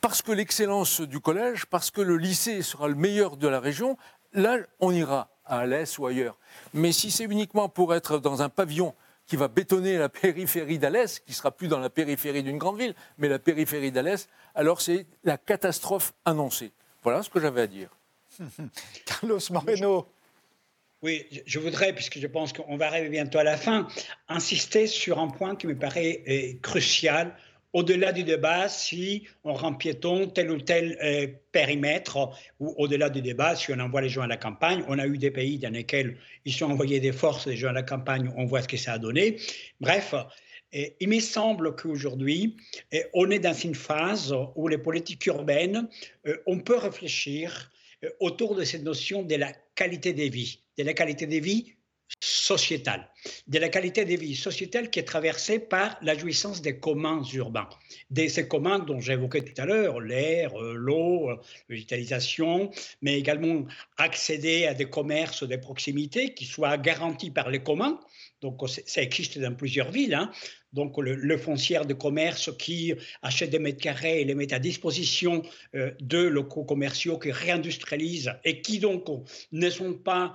parce 0.00 0.22
que 0.22 0.32
l'excellence 0.32 1.00
du 1.00 1.20
collège, 1.20 1.66
parce 1.66 1.90
que 1.90 2.00
le 2.00 2.16
lycée 2.16 2.62
sera 2.62 2.88
le 2.88 2.94
meilleur 2.94 3.36
de 3.36 3.48
la 3.48 3.60
région, 3.60 3.96
là, 4.32 4.58
on 4.80 4.92
ira 4.92 5.30
à 5.44 5.60
Alès 5.60 5.98
ou 5.98 6.06
ailleurs. 6.06 6.38
Mais 6.74 6.92
si 6.92 7.10
c'est 7.10 7.24
uniquement 7.24 7.68
pour 7.68 7.94
être 7.94 8.18
dans 8.18 8.42
un 8.42 8.48
pavillon 8.48 8.94
qui 9.26 9.36
va 9.36 9.48
bétonner 9.48 9.98
la 9.98 10.08
périphérie 10.08 10.78
d'Alès, 10.78 11.20
qui 11.20 11.34
sera 11.34 11.50
plus 11.50 11.68
dans 11.68 11.78
la 11.78 11.90
périphérie 11.90 12.42
d'une 12.42 12.58
grande 12.58 12.78
ville, 12.78 12.94
mais 13.18 13.28
la 13.28 13.38
périphérie 13.38 13.92
d'Alès, 13.92 14.28
alors 14.54 14.80
c'est 14.80 15.06
la 15.24 15.36
catastrophe 15.36 16.14
annoncée. 16.24 16.72
Voilà 17.02 17.22
ce 17.22 17.30
que 17.30 17.40
j'avais 17.40 17.62
à 17.62 17.66
dire. 17.66 17.90
Carlos 19.04 19.40
Moreno. 19.50 20.06
Oui, 21.02 21.26
je 21.46 21.60
voudrais, 21.60 21.92
puisque 21.92 22.18
je 22.18 22.26
pense 22.26 22.52
qu'on 22.52 22.76
va 22.76 22.88
arriver 22.88 23.08
bientôt 23.08 23.38
à 23.38 23.44
la 23.44 23.56
fin, 23.56 23.86
insister 24.28 24.88
sur 24.88 25.20
un 25.20 25.28
point 25.28 25.54
qui 25.54 25.68
me 25.68 25.78
paraît 25.78 26.24
euh, 26.28 26.58
crucial 26.60 27.36
au-delà 27.72 28.12
du 28.12 28.24
débat 28.24 28.68
si 28.68 29.26
on 29.44 29.52
rend 29.52 29.74
piéton 29.74 30.28
tel 30.28 30.50
ou 30.50 30.60
tel 30.60 30.98
euh, 31.02 31.26
périmètre, 31.52 32.30
ou 32.60 32.74
au-delà 32.78 33.10
du 33.10 33.22
débat 33.22 33.56
si 33.56 33.72
on 33.72 33.78
envoie 33.78 34.00
les 34.00 34.08
gens 34.08 34.22
à 34.22 34.26
la 34.26 34.36
campagne. 34.36 34.84
On 34.88 34.98
a 34.98 35.06
eu 35.06 35.18
des 35.18 35.30
pays 35.30 35.58
dans 35.58 35.72
lesquels 35.72 36.18
ils 36.44 36.52
sont 36.52 36.70
envoyés 36.70 37.00
des 37.00 37.12
forces, 37.12 37.46
des 37.46 37.56
gens 37.56 37.68
à 37.68 37.72
la 37.72 37.82
campagne, 37.82 38.32
on 38.36 38.46
voit 38.46 38.62
ce 38.62 38.68
que 38.68 38.76
ça 38.76 38.94
a 38.94 38.98
donné. 38.98 39.36
Bref, 39.80 40.14
il 40.72 41.08
me 41.08 41.20
semble 41.20 41.74
qu'aujourd'hui, 41.76 42.56
on 43.14 43.30
est 43.30 43.38
dans 43.38 43.54
une 43.54 43.74
phase 43.74 44.34
où 44.54 44.68
les 44.68 44.78
politiques 44.78 45.24
urbaines, 45.26 45.88
euh, 46.26 46.36
on 46.46 46.58
peut 46.58 46.76
réfléchir 46.76 47.70
autour 48.20 48.54
de 48.54 48.62
cette 48.62 48.84
notion 48.84 49.24
de 49.24 49.34
la 49.34 49.52
qualité 49.74 50.12
des 50.12 50.28
vies, 50.28 50.60
de 50.76 50.84
la 50.84 50.94
qualité 50.94 51.26
des 51.26 51.40
vies 51.40 51.74
sociétale, 52.20 53.08
de 53.46 53.58
la 53.58 53.68
qualité 53.68 54.04
de 54.04 54.16
vie 54.16 54.34
sociétale 54.34 54.90
qui 54.90 54.98
est 54.98 55.04
traversée 55.04 55.58
par 55.58 55.98
la 56.02 56.16
jouissance 56.16 56.62
des 56.62 56.78
communs 56.78 57.22
urbains. 57.34 57.68
De 58.10 58.26
ces 58.26 58.48
communs 58.48 58.78
dont 58.78 59.00
j'évoquais 59.00 59.42
tout 59.42 59.60
à 59.60 59.66
l'heure, 59.66 60.00
l'air, 60.00 60.60
euh, 60.60 60.74
l'eau, 60.74 61.30
euh, 61.30 61.36
l'utilisation, 61.68 62.70
mais 63.02 63.18
également 63.18 63.66
accéder 63.98 64.66
à 64.66 64.74
des 64.74 64.86
commerces 64.86 65.46
de 65.46 65.56
proximité 65.56 66.34
qui 66.34 66.46
soient 66.46 66.78
garantis 66.78 67.30
par 67.30 67.50
les 67.50 67.62
communs. 67.62 68.00
Donc 68.40 68.60
ça 68.68 69.02
existe 69.02 69.38
dans 69.38 69.54
plusieurs 69.54 69.90
villes. 69.90 70.14
Hein 70.14 70.30
donc 70.72 70.98
le, 70.98 71.14
le, 71.14 71.38
foncière 71.38 71.86
de 71.86 71.94
commerce 71.94 72.50
qui 72.58 72.94
achète 73.22 73.50
des 73.50 73.58
mètres 73.58 73.80
carrés 73.80 74.20
et 74.20 74.24
les 74.24 74.34
met 74.34 74.52
à 74.52 74.58
disposition 74.58 75.42
euh, 75.74 75.90
de 76.00 76.18
locaux 76.18 76.64
commerciaux 76.64 77.18
qui 77.18 77.32
réindustrialisent 77.32 78.32
et 78.44 78.60
qui 78.60 78.78
donc 78.78 79.04
ne 79.52 79.70
sont 79.70 79.94
pas 79.94 80.34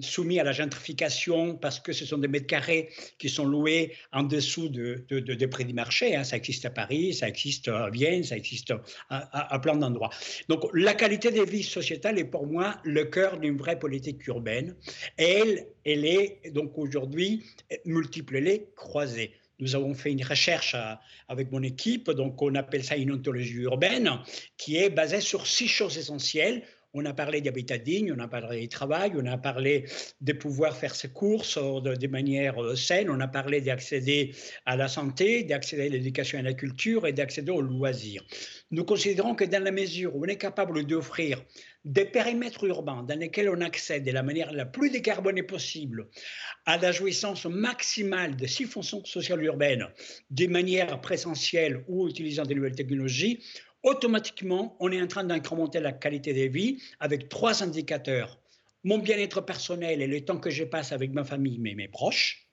soumis 0.00 0.40
à 0.40 0.44
la 0.44 0.52
gentrification 0.52 1.56
parce 1.56 1.80
que 1.80 1.92
ce 1.92 2.04
sont 2.04 2.18
des 2.18 2.28
mètres 2.28 2.46
carrés 2.46 2.88
qui 3.18 3.28
sont 3.28 3.44
loués 3.44 3.92
en 4.12 4.22
dessous 4.22 4.68
de, 4.68 5.04
de, 5.08 5.46
prix 5.46 5.64
du 5.64 5.74
marché. 5.74 6.16
Hein. 6.16 6.24
Ça 6.24 6.36
existe 6.36 6.64
à 6.64 6.70
Paris, 6.70 7.14
ça 7.14 7.28
existe 7.28 7.68
à 7.68 7.90
Vienne, 7.90 8.24
ça 8.24 8.36
existe 8.36 8.72
à, 9.10 9.58
plein 9.60 9.76
d'endroits. 9.76 10.10
Donc 10.48 10.64
la 10.74 10.94
qualité 10.94 11.30
des 11.30 11.44
vies 11.44 11.62
sociétales 11.62 12.18
est 12.18 12.24
pour 12.24 12.46
moi 12.46 12.76
le 12.84 13.04
cœur 13.04 13.38
d'une 13.38 13.56
vraie 13.56 13.78
politique 13.78 14.26
urbaine. 14.26 14.74
Et 15.18 15.24
elle, 15.24 15.66
elle 15.84 16.04
est 16.04 16.50
donc 16.52 16.76
aujourd'hui 16.78 17.44
multiple, 17.84 18.36
elle 18.36 18.48
croisée. 18.74 19.32
Nous 19.60 19.74
avons 19.74 19.94
fait 19.94 20.12
une 20.12 20.24
recherche 20.24 20.76
avec 21.26 21.50
mon 21.50 21.62
équipe, 21.62 22.10
donc 22.10 22.40
on 22.40 22.54
appelle 22.54 22.84
ça 22.84 22.96
une 22.96 23.12
ontologie 23.12 23.62
urbaine, 23.62 24.20
qui 24.56 24.76
est 24.76 24.90
basée 24.90 25.20
sur 25.20 25.46
six 25.46 25.68
choses 25.68 25.98
essentielles. 25.98 26.62
On 26.94 27.04
a 27.04 27.12
parlé 27.12 27.42
d'habitat 27.42 27.76
digne, 27.76 28.14
on 28.16 28.18
a 28.18 28.28
parlé 28.28 28.62
du 28.62 28.68
travail, 28.68 29.12
on 29.14 29.26
a 29.26 29.36
parlé 29.36 29.84
de 30.22 30.32
pouvoir 30.32 30.74
faire 30.74 30.94
ses 30.94 31.10
courses 31.10 31.58
euh, 31.58 31.80
de, 31.80 32.06
manière 32.06 32.62
euh, 32.62 32.76
saine, 32.76 33.10
on 33.10 33.20
a 33.20 33.28
parlé 33.28 33.60
d'accéder 33.60 34.34
à 34.64 34.74
la 34.76 34.88
santé, 34.88 35.42
d'accéder 35.42 35.86
à 35.86 35.88
l'éducation 35.88 36.38
et 36.38 36.40
à 36.40 36.44
la 36.44 36.54
culture 36.54 37.06
et 37.06 37.12
d'accéder 37.12 37.52
aux 37.52 37.60
loisirs. 37.60 38.24
Nous 38.70 38.84
considérons 38.84 39.34
que 39.34 39.44
dans 39.44 39.62
la 39.62 39.70
mesure 39.70 40.16
où 40.16 40.24
on 40.24 40.28
est 40.28 40.36
capable 40.36 40.84
d'offrir 40.86 41.44
des 41.84 42.04
périmètres 42.04 42.64
urbains 42.64 43.02
dans 43.02 43.18
lesquels 43.18 43.48
on 43.48 43.60
accède 43.60 44.04
de 44.04 44.10
la 44.10 44.22
manière 44.22 44.52
la 44.52 44.66
plus 44.66 44.90
décarbonée 44.90 45.42
possible 45.42 46.08
à 46.66 46.76
la 46.76 46.92
jouissance 46.92 47.46
maximale 47.46 48.36
de 48.36 48.46
six 48.46 48.64
fonctions 48.64 49.04
sociales 49.04 49.42
urbaines, 49.42 49.86
de 50.30 50.46
manière 50.46 51.00
présentielle 51.00 51.84
ou 51.88 52.08
utilisant 52.08 52.44
des 52.44 52.54
nouvelles 52.54 52.74
technologies, 52.74 53.42
automatiquement, 53.82 54.76
on 54.80 54.90
est 54.92 55.00
en 55.00 55.06
train 55.06 55.24
d'incrémenter 55.24 55.80
la 55.80 55.92
qualité 55.92 56.32
de 56.32 56.52
vie 56.52 56.82
avec 57.00 57.28
trois 57.28 57.62
indicateurs. 57.62 58.40
Mon 58.84 58.98
bien-être 58.98 59.40
personnel 59.40 60.02
et 60.02 60.06
le 60.06 60.24
temps 60.24 60.38
que 60.38 60.50
je 60.50 60.64
passe 60.64 60.92
avec 60.92 61.12
ma 61.12 61.24
famille 61.24 61.58
mes 61.58 61.88
proches, 61.88 62.48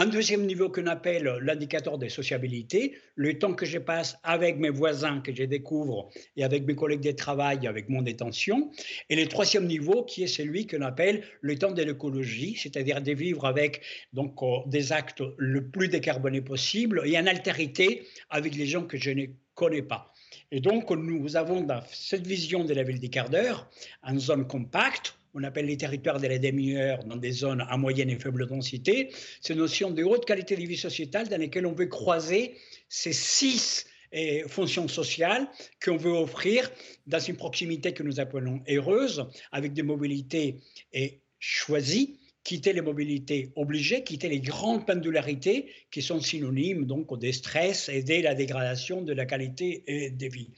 un 0.00 0.06
deuxième 0.06 0.46
niveau 0.46 0.70
qu'on 0.70 0.86
appelle 0.86 1.38
l'indicateur 1.42 1.98
de 1.98 2.06
sociabilité, 2.06 2.96
le 3.16 3.36
temps 3.36 3.54
que 3.54 3.66
je 3.66 3.78
passe 3.78 4.16
avec 4.22 4.56
mes 4.56 4.70
voisins 4.70 5.20
que 5.20 5.34
je 5.34 5.42
découvre 5.42 6.08
et 6.36 6.44
avec 6.44 6.64
mes 6.66 6.76
collègues 6.76 7.00
de 7.00 7.10
travail, 7.10 7.66
avec 7.66 7.88
mon 7.88 8.00
détention. 8.00 8.70
Et 9.10 9.16
le 9.16 9.26
troisième 9.26 9.66
niveau 9.66 10.04
qui 10.04 10.22
est 10.22 10.28
celui 10.28 10.68
qu'on 10.68 10.82
appelle 10.82 11.24
le 11.40 11.58
temps 11.58 11.72
de 11.72 11.82
l'écologie, 11.82 12.56
c'est-à-dire 12.56 13.02
de 13.02 13.10
vivre 13.10 13.44
avec 13.44 13.82
donc, 14.12 14.40
euh, 14.40 14.58
des 14.66 14.92
actes 14.92 15.24
le 15.36 15.68
plus 15.68 15.88
décarbonés 15.88 16.42
possible 16.42 17.02
et 17.04 17.18
en 17.18 17.26
altérité 17.26 18.06
avec 18.30 18.54
les 18.54 18.66
gens 18.66 18.84
que 18.84 18.98
je 18.98 19.10
ne 19.10 19.26
connais 19.54 19.82
pas. 19.82 20.12
Et 20.50 20.60
donc, 20.60 20.90
nous 20.90 21.36
avons 21.36 21.60
dans 21.60 21.82
cette 21.92 22.26
vision 22.26 22.64
de 22.64 22.72
la 22.72 22.82
ville 22.82 23.00
des 23.00 23.10
quarts 23.10 23.28
d'heure, 23.28 23.68
en 24.02 24.18
zone 24.18 24.46
compacte, 24.46 25.14
on 25.34 25.44
appelle 25.44 25.66
les 25.66 25.76
territoires 25.76 26.18
de 26.18 26.26
la 26.26 26.38
demi-heure 26.38 27.04
dans 27.04 27.16
des 27.16 27.32
zones 27.32 27.64
à 27.68 27.76
moyenne 27.76 28.08
et 28.08 28.18
faible 28.18 28.46
densité, 28.46 29.10
ces 29.40 29.54
notions 29.54 29.90
de 29.90 30.02
haute 30.02 30.24
qualité 30.24 30.56
de 30.56 30.62
vie 30.62 30.76
sociétale 30.76 31.28
dans 31.28 31.36
lesquelles 31.36 31.66
on 31.66 31.74
veut 31.74 31.86
croiser 31.86 32.54
ces 32.88 33.12
six 33.12 33.86
eh, 34.10 34.44
fonctions 34.48 34.88
sociales 34.88 35.46
qu'on 35.84 35.98
veut 35.98 36.12
offrir 36.12 36.70
dans 37.06 37.20
une 37.20 37.36
proximité 37.36 37.92
que 37.92 38.02
nous 38.02 38.20
appelons 38.20 38.62
heureuse, 38.68 39.26
avec 39.52 39.74
des 39.74 39.82
mobilités 39.82 40.56
eh, 40.94 41.20
choisies 41.38 42.18
quitter 42.48 42.72
les 42.72 42.80
mobilités 42.80 43.52
obligées, 43.56 44.02
quitter 44.02 44.30
les 44.30 44.40
grandes 44.40 44.86
pendularités 44.86 45.70
qui 45.90 46.00
sont 46.00 46.18
synonymes 46.18 46.86
donc 46.86 47.18
des 47.18 47.32
stress 47.32 47.90
et 47.90 48.02
de 48.02 48.22
la 48.22 48.34
dégradation 48.34 49.02
de 49.02 49.12
la 49.12 49.26
qualité 49.26 49.84
euh, 49.86 50.08
de 50.16 50.26
vie. 50.28 50.48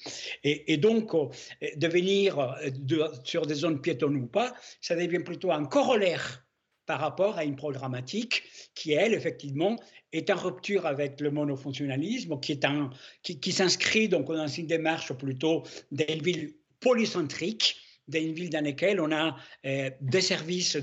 Et, 0.44 0.76
donc, 0.76 1.12
euh, 1.14 1.26
devenir 1.74 2.38
euh, 2.38 3.08
sur 3.24 3.44
des 3.44 3.54
zones 3.54 3.80
piétonnes 3.80 4.14
ou 4.14 4.28
pas, 4.28 4.54
ça 4.80 4.94
devient 4.94 5.18
plutôt 5.18 5.50
un 5.50 5.64
corollaire 5.64 6.46
par 6.86 7.00
rapport 7.00 7.38
à 7.38 7.44
une 7.44 7.56
programmatique 7.56 8.44
qui, 8.76 8.92
elle, 8.92 9.12
effectivement, 9.12 9.74
est 10.12 10.30
en 10.30 10.36
rupture 10.36 10.86
avec 10.86 11.20
le 11.20 11.32
monofonctionnalisme, 11.32 12.38
qui, 12.38 12.52
est 12.52 12.64
un, 12.64 12.90
qui, 13.24 13.40
qui 13.40 13.50
s'inscrit 13.50 14.08
donc 14.08 14.28
dans 14.28 14.46
une 14.46 14.68
démarche 14.68 15.12
plutôt 15.14 15.64
d'une 15.90 16.22
ville 16.22 16.54
polycentrique, 16.78 17.79
d'une 18.10 18.32
ville 18.32 18.50
dans 18.50 18.64
laquelle 18.64 19.00
on 19.00 19.12
a 19.12 19.36
euh, 19.64 19.90
des 20.00 20.20
services, 20.20 20.76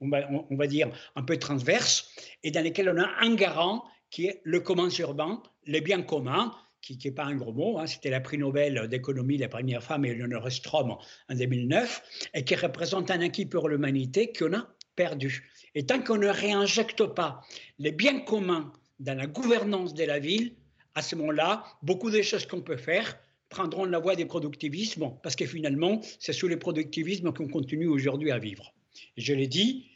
on, 0.00 0.08
va, 0.08 0.66
dire, 0.66 0.90
un 1.16 1.22
peu 1.22 1.36
transverses, 1.36 2.10
et 2.42 2.50
dans 2.50 2.62
lesquels 2.62 2.88
on 2.88 3.00
a 3.00 3.08
un 3.20 3.34
garant 3.34 3.84
qui 4.10 4.26
est 4.26 4.40
le 4.44 4.60
commun 4.60 4.88
urbain, 4.98 5.42
les 5.66 5.80
biens 5.80 6.02
communs, 6.02 6.52
qui 6.80 6.98
n'est 7.04 7.10
pas 7.10 7.24
un 7.24 7.36
gros 7.36 7.52
mot, 7.52 7.78
hein, 7.78 7.86
c'était 7.86 8.10
la 8.10 8.20
prix 8.20 8.38
Nobel 8.38 8.88
d'économie, 8.88 9.36
la 9.36 9.48
première 9.48 9.82
femme, 9.82 10.04
Eleonore 10.04 10.50
Strom, 10.50 10.96
en 11.28 11.34
2009, 11.34 12.30
et 12.34 12.44
qui 12.44 12.54
représente 12.56 13.10
un 13.10 13.20
acquis 13.20 13.46
pour 13.46 13.68
l'humanité 13.68 14.32
qu'on 14.32 14.54
a 14.54 14.66
perdu. 14.96 15.50
Et 15.74 15.86
tant 15.86 16.02
qu'on 16.02 16.16
ne 16.16 16.28
réinjecte 16.28 17.04
pas 17.04 17.42
les 17.78 17.92
biens 17.92 18.20
communs 18.20 18.72
dans 18.98 19.16
la 19.16 19.26
gouvernance 19.26 19.94
de 19.94 20.04
la 20.04 20.18
ville, 20.18 20.54
à 20.94 21.02
ce 21.02 21.14
moment-là, 21.16 21.64
beaucoup 21.82 22.10
de 22.10 22.22
choses 22.22 22.46
qu'on 22.46 22.62
peut 22.62 22.76
faire 22.76 23.16
prendront 23.50 23.84
la 23.84 23.98
voie 23.98 24.16
des 24.16 24.24
productivismes, 24.24 25.12
parce 25.22 25.36
que 25.36 25.44
finalement, 25.44 26.00
c'est 26.18 26.32
sous 26.32 26.48
les 26.48 26.56
productivismes 26.56 27.32
qu'on 27.32 27.48
continue 27.48 27.88
aujourd'hui 27.88 28.30
à 28.30 28.38
vivre. 28.38 28.72
Je 29.16 29.34
l'ai 29.34 29.48
dit, 29.48 29.90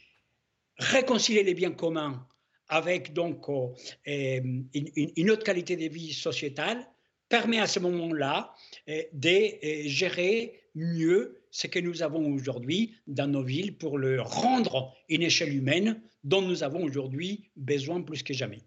réconcilier 0.77 1.41
les 1.41 1.55
biens 1.55 1.71
communs 1.71 2.27
avec 2.67 3.13
donc 3.13 3.47
euh, 3.49 3.71
une, 4.05 5.31
autre 5.31 5.43
qualité 5.43 5.75
de 5.75 5.87
vie 5.87 6.13
sociétale 6.13 6.85
permet 7.29 7.59
à 7.59 7.67
ce 7.67 7.79
moment-là 7.79 8.53
euh, 8.89 9.01
de 9.13 9.29
euh, 9.29 9.83
gérer 9.87 10.61
mieux 10.75 11.41
ce 11.51 11.67
que 11.67 11.79
nous 11.79 12.03
avons 12.03 12.33
aujourd'hui 12.33 12.95
dans 13.07 13.27
nos 13.27 13.43
villes 13.43 13.77
pour 13.77 13.97
le 13.97 14.21
rendre 14.21 14.93
une 15.09 15.21
échelle 15.21 15.55
humaine 15.55 16.01
dont 16.23 16.41
nous 16.41 16.63
avons 16.63 16.83
aujourd'hui 16.83 17.49
besoin 17.55 18.01
plus 18.01 18.23
que 18.23 18.33
jamais. 18.33 18.61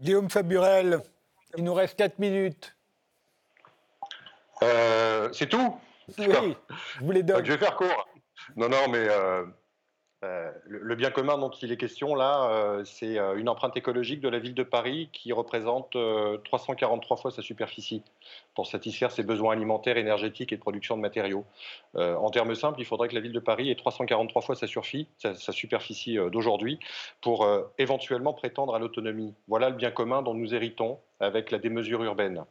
Guillaume 0.00 0.30
Faburel, 0.30 1.00
il 1.56 1.64
nous 1.64 1.74
reste 1.74 1.96
4 1.96 2.18
minutes. 2.18 2.76
Euh, 4.62 5.28
c'est 5.32 5.48
tout 5.48 5.76
Oui, 6.18 6.56
je 6.98 7.04
vous 7.04 7.12
les 7.12 7.22
donne. 7.22 7.44
je 7.44 7.52
vais 7.52 7.58
faire 7.58 7.76
court. 7.76 8.08
Non, 8.56 8.68
non, 8.68 8.88
mais 8.88 9.06
euh, 9.08 9.44
euh, 10.24 10.50
le, 10.66 10.94
bien 10.96 11.10
commun 11.10 11.38
dont 11.38 11.50
il 11.50 11.72
est 11.72 11.76
question 11.76 12.14
là, 12.14 12.80
c'est 12.84 13.16
une 13.36 13.48
empreinte 13.48 13.76
écologique 13.76 14.20
de 14.20 14.28
la 14.28 14.38
ville 14.38 14.54
de 14.54 14.62
Paris 14.62 15.08
qui 15.12 15.32
représente 15.32 15.96
343 16.44 17.16
fois 17.16 17.30
sa 17.30 17.42
superficie 17.42 18.02
pour 18.54 18.66
satisfaire 18.66 19.12
ses 19.12 19.22
besoins 19.22 19.52
alimentaires, 19.52 19.96
énergétiques 19.96 20.52
et 20.52 20.56
de 20.56 20.60
production 20.60 20.96
de 20.96 21.02
matériaux. 21.02 21.44
en 21.94 22.30
termes 22.30 22.54
simples, 22.54 22.80
il 22.80 22.86
faudrait 22.86 23.08
que 23.08 23.14
la 23.14 23.20
ville 23.20 23.32
de 23.32 23.40
Paris 23.40 23.70
ait 23.70 23.76
343 23.76 24.42
fois 24.42 24.54
sa, 24.56 24.66
sa 25.34 25.52
superficie 25.52 26.16
d'aujourd'hui 26.32 26.78
pour 27.20 27.46
éventuellement 27.78 28.32
prétendre 28.32 28.74
à 28.74 28.78
l'autonomie. 28.78 29.34
Voilà 29.48 29.70
le 29.70 29.76
bien 29.76 29.90
commun 29.90 30.22
dont 30.22 30.34
nous 30.34 30.54
héritons 30.54 30.98
avec 31.20 31.50
la 31.50 31.58
démesure 31.58 32.02
urbaine. 32.02 32.44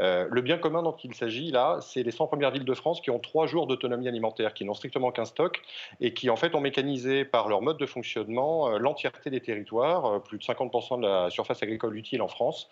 Euh, 0.00 0.26
le 0.30 0.40
bien 0.40 0.58
commun 0.58 0.82
dont 0.82 0.96
il 1.04 1.14
s'agit 1.14 1.50
là, 1.50 1.78
c'est 1.80 2.02
les 2.02 2.10
100 2.10 2.26
premières 2.26 2.50
villes 2.50 2.64
de 2.64 2.74
France 2.74 3.00
qui 3.00 3.10
ont 3.10 3.18
trois 3.18 3.46
jours 3.46 3.66
d'autonomie 3.66 4.08
alimentaire, 4.08 4.54
qui 4.54 4.64
n'ont 4.64 4.74
strictement 4.74 5.12
qu'un 5.12 5.26
stock 5.26 5.60
et 6.00 6.14
qui 6.14 6.30
en 6.30 6.36
fait 6.36 6.54
ont 6.54 6.60
mécanisé 6.60 7.24
par 7.24 7.48
leur 7.48 7.62
mode 7.62 7.76
de 7.76 7.86
fonctionnement 7.86 8.70
euh, 8.70 8.78
l'entièreté 8.78 9.30
des 9.30 9.40
territoires, 9.40 10.06
euh, 10.06 10.18
plus 10.18 10.38
de 10.38 10.42
50% 10.42 11.00
de 11.00 11.06
la 11.06 11.30
surface 11.30 11.62
agricole 11.62 11.96
utile 11.96 12.22
en 12.22 12.28
France, 12.28 12.68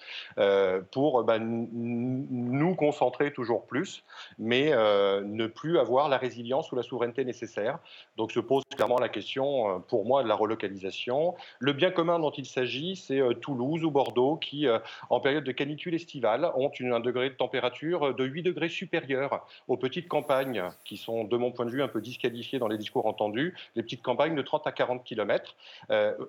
pour 0.91 1.25
bah, 1.25 1.39
nous 1.39 2.75
concentrer 2.75 3.33
toujours 3.33 3.67
plus, 3.67 4.05
mais 4.39 4.71
ne 4.71 5.47
plus 5.47 5.79
avoir 5.79 6.09
la 6.09 6.17
résilience 6.17 6.73
ou 6.73 6.77
la 6.77 6.83
souveraineté 6.83 7.25
nécessaire. 7.25 7.79
Donc 8.17 8.33
se 8.33 8.41
pose 8.41 8.63
clairement 8.75 8.99
la 8.99 9.09
question, 9.09 9.81
pour 9.89 10.05
moi, 10.05 10.23
de 10.23 10.29
la 10.29 10.35
relocalisation. 10.35 11.35
Le 11.59 11.73
bien 11.73 11.91
commun 11.91 12.19
dont 12.19 12.31
il 12.31 12.47
s'agit, 12.47 12.97
c'est 12.97 13.21
Toulouse 13.41 13.85
ou 13.85 13.91
Bordeaux 13.91 14.37
qui, 14.37 14.67
en 15.11 15.21
période 15.21 15.42
de 15.43 15.53
canicule 15.53 15.95
estivale 15.95 16.51
ont 16.57 16.71
un 16.81 17.01
degré 17.01 17.31
de 17.31 17.35
température 17.35 18.15
de 18.15 18.25
8 18.25 18.43
degrés 18.43 18.69
supérieur 18.69 19.47
aux 19.69 19.77
petites 19.77 20.09
campagnes 20.09 20.65
qui 20.85 20.97
sont, 20.97 21.25
de 21.25 21.37
mon 21.37 21.53
point 21.53 21.67
de 21.67 21.71
vue, 21.71 21.83
un 21.83 21.89
peu 21.89 22.01
disqualifiées 22.01 22.59
dans 22.59 22.69
les 22.69 22.79
discours 22.79 23.07
entendus, 23.07 23.55
les 23.77 23.83
petites 23.83 24.03
campagnes 24.03 24.35
de 24.35 24.43
30 24.43 24.67
à 24.67 24.73
40 24.73 25.05
km. 25.05 25.57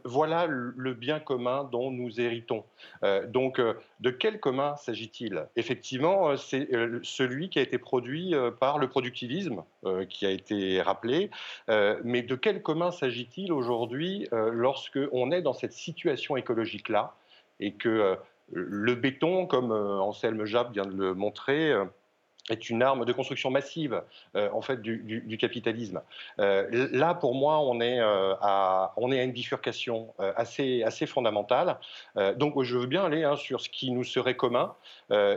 voilà 0.03 0.47
le 0.47 0.93
bien 0.93 1.19
commun 1.19 1.67
dont 1.71 1.91
nous 1.91 2.19
héritons. 2.19 2.63
donc, 3.27 3.59
de 3.99 4.09
quel 4.09 4.39
commun 4.39 4.75
s'agit-il? 4.75 5.45
Effectivement, 5.55 6.35
c'est 6.37 6.67
celui 7.03 7.49
qui 7.49 7.59
a 7.59 7.61
été 7.61 7.77
produit 7.77 8.33
par 8.59 8.77
le 8.77 8.89
productivisme, 8.89 9.63
qui 10.09 10.25
a 10.25 10.31
été 10.31 10.81
rappelé, 10.81 11.29
mais 12.03 12.21
de 12.21 12.35
quel 12.35 12.61
commun 12.61 12.91
s'agit-il 12.91 13.51
aujourd'hui 13.51 14.27
lorsque 14.31 14.99
on 15.11 15.31
est 15.31 15.41
dans 15.41 15.53
cette 15.53 15.73
situation 15.73 16.37
écologique-là 16.37 17.15
et 17.59 17.73
que 17.73 17.89
euh, 17.89 18.15
le 18.53 18.95
béton, 18.95 19.45
comme 19.45 19.71
euh, 19.71 19.99
Anselme 19.99 20.45
Jab 20.45 20.71
vient 20.73 20.85
de 20.85 20.95
le 20.95 21.13
montrer, 21.13 21.71
euh, 21.71 21.85
est 22.49 22.69
une 22.69 22.83
arme 22.83 23.05
de 23.05 23.13
construction 23.13 23.49
massive 23.51 24.03
en 24.35 24.61
fait 24.61 24.81
du, 24.81 25.37
capitalisme. 25.39 26.01
là, 26.37 27.13
pour 27.13 27.35
moi, 27.35 27.59
on 27.59 27.79
est, 27.79 28.01
à, 28.01 28.93
une 28.97 29.31
bifurcation 29.31 30.13
assez, 30.35 30.83
assez 30.83 31.05
fondamentale. 31.05 31.77
donc, 32.35 32.61
je 32.61 32.77
veux 32.77 32.85
bien 32.85 33.05
aller 33.05 33.23
hein, 33.23 33.37
sur 33.37 33.61
ce 33.61 33.69
qui 33.69 33.91
nous 33.91 34.03
serait 34.03 34.35
commun 34.35 34.75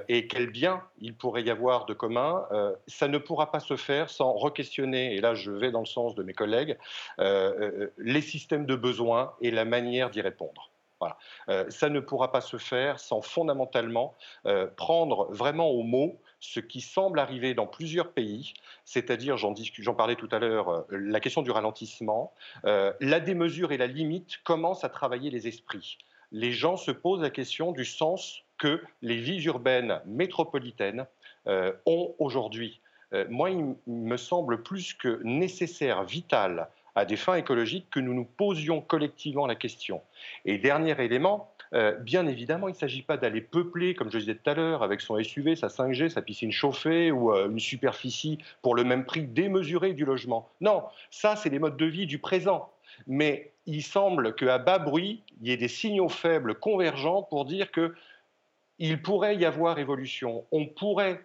et 0.08 0.26
quel 0.26 0.50
bien 0.50 0.82
il 1.00 1.14
pourrait 1.14 1.44
y 1.44 1.50
avoir 1.50 1.86
de 1.86 1.94
commun. 1.94 2.44
ça 2.88 3.06
ne 3.06 3.18
pourra 3.18 3.52
pas 3.52 3.60
se 3.60 3.76
faire 3.76 4.10
sans 4.10 4.32
re-questionner, 4.32 5.14
et 5.14 5.20
là, 5.20 5.34
je 5.34 5.52
vais 5.52 5.70
dans 5.70 5.78
le 5.78 5.86
sens 5.86 6.16
de 6.16 6.24
mes 6.24 6.34
collègues, 6.34 6.76
les 7.20 8.20
systèmes 8.20 8.66
de 8.66 8.74
besoins 8.74 9.32
et 9.40 9.52
la 9.52 9.64
manière 9.64 10.10
d'y 10.10 10.22
répondre. 10.22 10.72
Voilà. 11.00 11.18
Euh, 11.48 11.68
ça 11.70 11.88
ne 11.90 12.00
pourra 12.00 12.32
pas 12.32 12.40
se 12.40 12.56
faire 12.56 12.98
sans 12.98 13.20
fondamentalement 13.20 14.14
euh, 14.46 14.66
prendre 14.66 15.26
vraiment 15.30 15.68
au 15.68 15.82
mot 15.82 16.18
ce 16.40 16.60
qui 16.60 16.80
semble 16.80 17.18
arriver 17.18 17.54
dans 17.54 17.66
plusieurs 17.66 18.12
pays, 18.12 18.54
c'est-à-dire, 18.84 19.36
j'en, 19.36 19.54
parlais 19.94 20.16
tout 20.16 20.28
à 20.30 20.38
l'heure, 20.38 20.68
euh, 20.68 20.82
la 20.90 21.20
question 21.20 21.42
du 21.42 21.50
ralentissement, 21.50 22.32
la 22.64 23.20
démesure 23.20 23.72
et 23.72 23.76
la 23.76 23.86
limite 23.86 24.38
commencent 24.44 24.84
à 24.84 24.88
travailler 24.88 25.30
les 25.30 25.48
esprits. 25.48 25.98
Les 26.32 26.52
gens 26.52 26.76
se 26.76 26.90
posent 26.90 27.22
la 27.22 27.30
question 27.30 27.72
du 27.72 27.84
sens 27.84 28.42
que 28.58 28.82
les 29.02 29.16
vies 29.16 29.42
urbaines 29.44 30.00
métropolitaines 30.06 31.06
ont 31.46 32.14
aujourd'hui. 32.18 32.80
moi, 33.28 33.50
il 33.50 33.76
me 33.86 34.16
semble 34.16 34.62
plus 34.62 34.94
que 34.94 35.20
nécessaire, 35.22 36.04
vital, 36.04 36.68
à 36.96 37.04
des 37.04 37.16
fins 37.16 37.34
écologiques 37.34 37.88
que 37.90 38.00
nous 38.00 38.14
nous 38.14 38.24
posions 38.24 38.80
collectivement 38.80 39.46
la 39.46 39.54
question. 39.54 40.00
Et 40.46 40.58
dernier 40.58 41.00
élément, 41.00 41.52
euh, 41.74 41.92
bien 41.92 42.26
évidemment, 42.26 42.68
il 42.68 42.72
ne 42.72 42.76
s'agit 42.76 43.02
pas 43.02 43.18
d'aller 43.18 43.42
peupler, 43.42 43.94
comme 43.94 44.10
je 44.10 44.18
disais 44.18 44.34
tout 44.34 44.48
à 44.50 44.54
l'heure, 44.54 44.82
avec 44.82 45.02
son 45.02 45.22
SUV, 45.22 45.56
sa 45.56 45.68
5G, 45.68 46.08
sa 46.08 46.22
piscine 46.22 46.50
chauffée 46.50 47.12
ou 47.12 47.32
euh, 47.32 47.50
une 47.50 47.60
superficie 47.60 48.38
pour 48.62 48.74
le 48.74 48.82
même 48.82 49.04
prix 49.04 49.22
démesuré 49.22 49.92
du 49.92 50.06
logement. 50.06 50.48
Non, 50.62 50.84
ça, 51.10 51.36
c'est 51.36 51.50
les 51.50 51.58
modes 51.58 51.76
de 51.76 51.86
vie 51.86 52.06
du 52.06 52.18
présent. 52.18 52.70
Mais 53.06 53.52
il 53.66 53.82
semble 53.82 54.34
qu'à 54.34 54.56
bas 54.56 54.78
bruit, 54.78 55.22
il 55.42 55.48
y 55.48 55.52
ait 55.52 55.58
des 55.58 55.68
signaux 55.68 56.08
faibles 56.08 56.54
convergents 56.54 57.22
pour 57.22 57.44
dire 57.44 57.70
qu'il 57.72 59.02
pourrait 59.02 59.36
y 59.36 59.44
avoir 59.44 59.78
évolution. 59.78 60.46
On 60.50 60.66
pourrait 60.66 61.20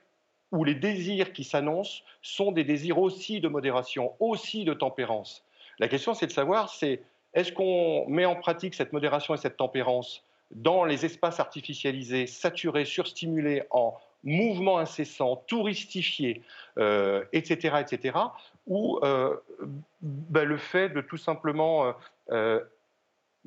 ou 0.51 0.65
les 0.65 0.75
désirs 0.75 1.31
qui 1.31 1.45
s'annoncent 1.45 2.03
sont 2.21 2.51
des 2.51 2.65
désirs 2.65 2.99
aussi 2.99 3.39
de 3.39 3.47
modération, 3.47 4.13
aussi 4.19 4.65
de 4.65 4.73
tempérance. 4.73 5.45
La 5.81 5.87
question, 5.87 6.13
c'est 6.13 6.27
de 6.27 6.31
savoir, 6.31 6.69
c'est 6.69 7.01
est-ce 7.33 7.51
qu'on 7.51 8.07
met 8.07 8.25
en 8.25 8.35
pratique 8.35 8.75
cette 8.75 8.93
modération 8.93 9.33
et 9.33 9.37
cette 9.37 9.57
tempérance 9.57 10.23
dans 10.51 10.85
les 10.85 11.05
espaces 11.05 11.39
artificialisés, 11.39 12.27
saturés, 12.27 12.85
surstimulés, 12.85 13.63
en 13.71 13.95
mouvement 14.23 14.77
incessant, 14.77 15.37
touristifiés, 15.47 16.43
euh, 16.77 17.23
etc., 17.33 17.77
etc., 17.81 18.19
ou 18.67 18.99
euh, 19.03 19.35
ben, 20.01 20.47
le 20.47 20.57
fait 20.57 20.89
de 20.89 21.01
tout 21.01 21.17
simplement 21.17 21.95
euh, 22.29 22.59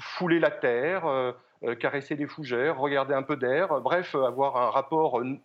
fouler 0.00 0.40
la 0.40 0.50
terre, 0.50 1.34
caresser 1.80 2.14
des 2.16 2.26
fougères, 2.26 2.78
regarder 2.78 3.14
un 3.14 3.22
peu 3.22 3.36
d'air, 3.36 3.80
bref, 3.80 4.14
avoir 4.14 4.56
un 4.56 4.70
rapport, 4.70 5.20
euh, 5.20 5.38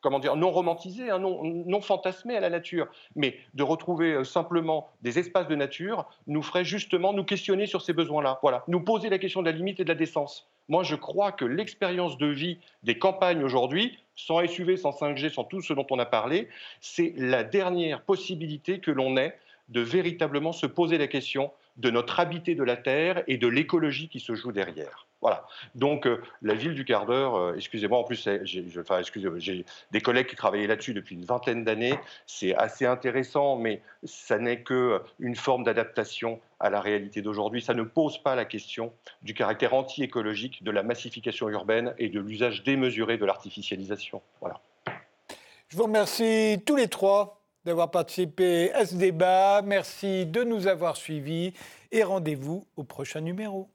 comment 0.00 0.18
dire, 0.18 0.36
non 0.36 0.50
romantisé, 0.50 1.10
hein, 1.10 1.18
non, 1.18 1.80
fantasmé 1.80 2.36
à 2.36 2.40
la 2.40 2.50
nature, 2.50 2.86
mais 3.16 3.36
de 3.54 3.62
retrouver 3.62 4.12
euh, 4.12 4.24
simplement 4.24 4.88
des 5.02 5.18
espaces 5.18 5.48
de 5.48 5.54
nature 5.54 6.06
nous 6.26 6.42
ferait 6.42 6.64
justement 6.64 7.12
nous 7.12 7.24
questionner 7.24 7.66
sur 7.66 7.82
ces 7.82 7.92
besoins-là. 7.92 8.38
Voilà, 8.42 8.64
nous 8.68 8.80
poser 8.80 9.08
la 9.08 9.18
question 9.18 9.42
de 9.42 9.46
la 9.50 9.56
limite 9.56 9.80
et 9.80 9.84
de 9.84 9.88
la 9.88 9.94
décence. 9.94 10.48
Moi, 10.68 10.82
je 10.82 10.94
crois 10.94 11.32
que 11.32 11.44
l'expérience 11.44 12.18
de 12.18 12.26
vie 12.26 12.58
des 12.82 12.98
campagnes 12.98 13.42
aujourd'hui, 13.42 13.98
sans 14.14 14.46
SUV, 14.46 14.76
sans 14.76 14.90
5G, 14.90 15.32
sans 15.32 15.44
tout 15.44 15.62
ce 15.62 15.72
dont 15.72 15.86
on 15.90 15.98
a 15.98 16.06
parlé, 16.06 16.48
c'est 16.80 17.14
la 17.16 17.42
dernière 17.42 18.02
possibilité 18.02 18.80
que 18.80 18.90
l'on 18.90 19.16
ait 19.16 19.38
de 19.68 19.80
véritablement 19.80 20.52
se 20.52 20.66
poser 20.66 20.98
la 20.98 21.06
question 21.06 21.52
de 21.76 21.90
notre 21.90 22.20
habité 22.20 22.54
de 22.54 22.64
la 22.64 22.76
Terre 22.76 23.22
et 23.28 23.38
de 23.38 23.46
l'écologie 23.46 24.08
qui 24.08 24.20
se 24.20 24.34
joue 24.34 24.52
derrière. 24.52 25.07
Voilà. 25.20 25.46
Donc, 25.74 26.06
euh, 26.06 26.22
la 26.42 26.54
ville 26.54 26.74
du 26.74 26.84
quart 26.84 27.04
d'heure, 27.04 27.34
euh, 27.34 27.54
excusez-moi, 27.56 27.98
en 27.98 28.04
plus, 28.04 28.28
j'ai 28.44 29.64
des 29.90 30.00
collègues 30.00 30.26
qui 30.28 30.36
travaillaient 30.36 30.68
là-dessus 30.68 30.94
depuis 30.94 31.16
une 31.16 31.24
vingtaine 31.24 31.64
d'années. 31.64 31.98
C'est 32.26 32.54
assez 32.54 32.86
intéressant, 32.86 33.56
mais 33.56 33.82
ça 34.04 34.38
n'est 34.38 34.62
qu'une 34.62 35.34
forme 35.34 35.64
d'adaptation 35.64 36.40
à 36.60 36.70
la 36.70 36.80
réalité 36.80 37.20
d'aujourd'hui. 37.20 37.62
Ça 37.62 37.74
ne 37.74 37.82
pose 37.82 38.18
pas 38.18 38.36
la 38.36 38.44
question 38.44 38.92
du 39.22 39.34
caractère 39.34 39.74
anti-écologique 39.74 40.62
de 40.62 40.70
la 40.70 40.84
massification 40.84 41.48
urbaine 41.48 41.94
et 41.98 42.08
de 42.08 42.20
l'usage 42.20 42.62
démesuré 42.62 43.18
de 43.18 43.24
l'artificialisation. 43.24 44.22
Voilà. 44.40 44.60
Je 45.68 45.76
vous 45.76 45.84
remercie 45.84 46.62
tous 46.64 46.76
les 46.76 46.88
trois 46.88 47.42
d'avoir 47.64 47.90
participé 47.90 48.72
à 48.72 48.86
ce 48.86 48.94
débat. 48.94 49.62
Merci 49.62 50.26
de 50.26 50.44
nous 50.44 50.66
avoir 50.68 50.96
suivis 50.96 51.52
et 51.92 52.02
rendez-vous 52.02 52.66
au 52.76 52.84
prochain 52.84 53.20
numéro. 53.20 53.68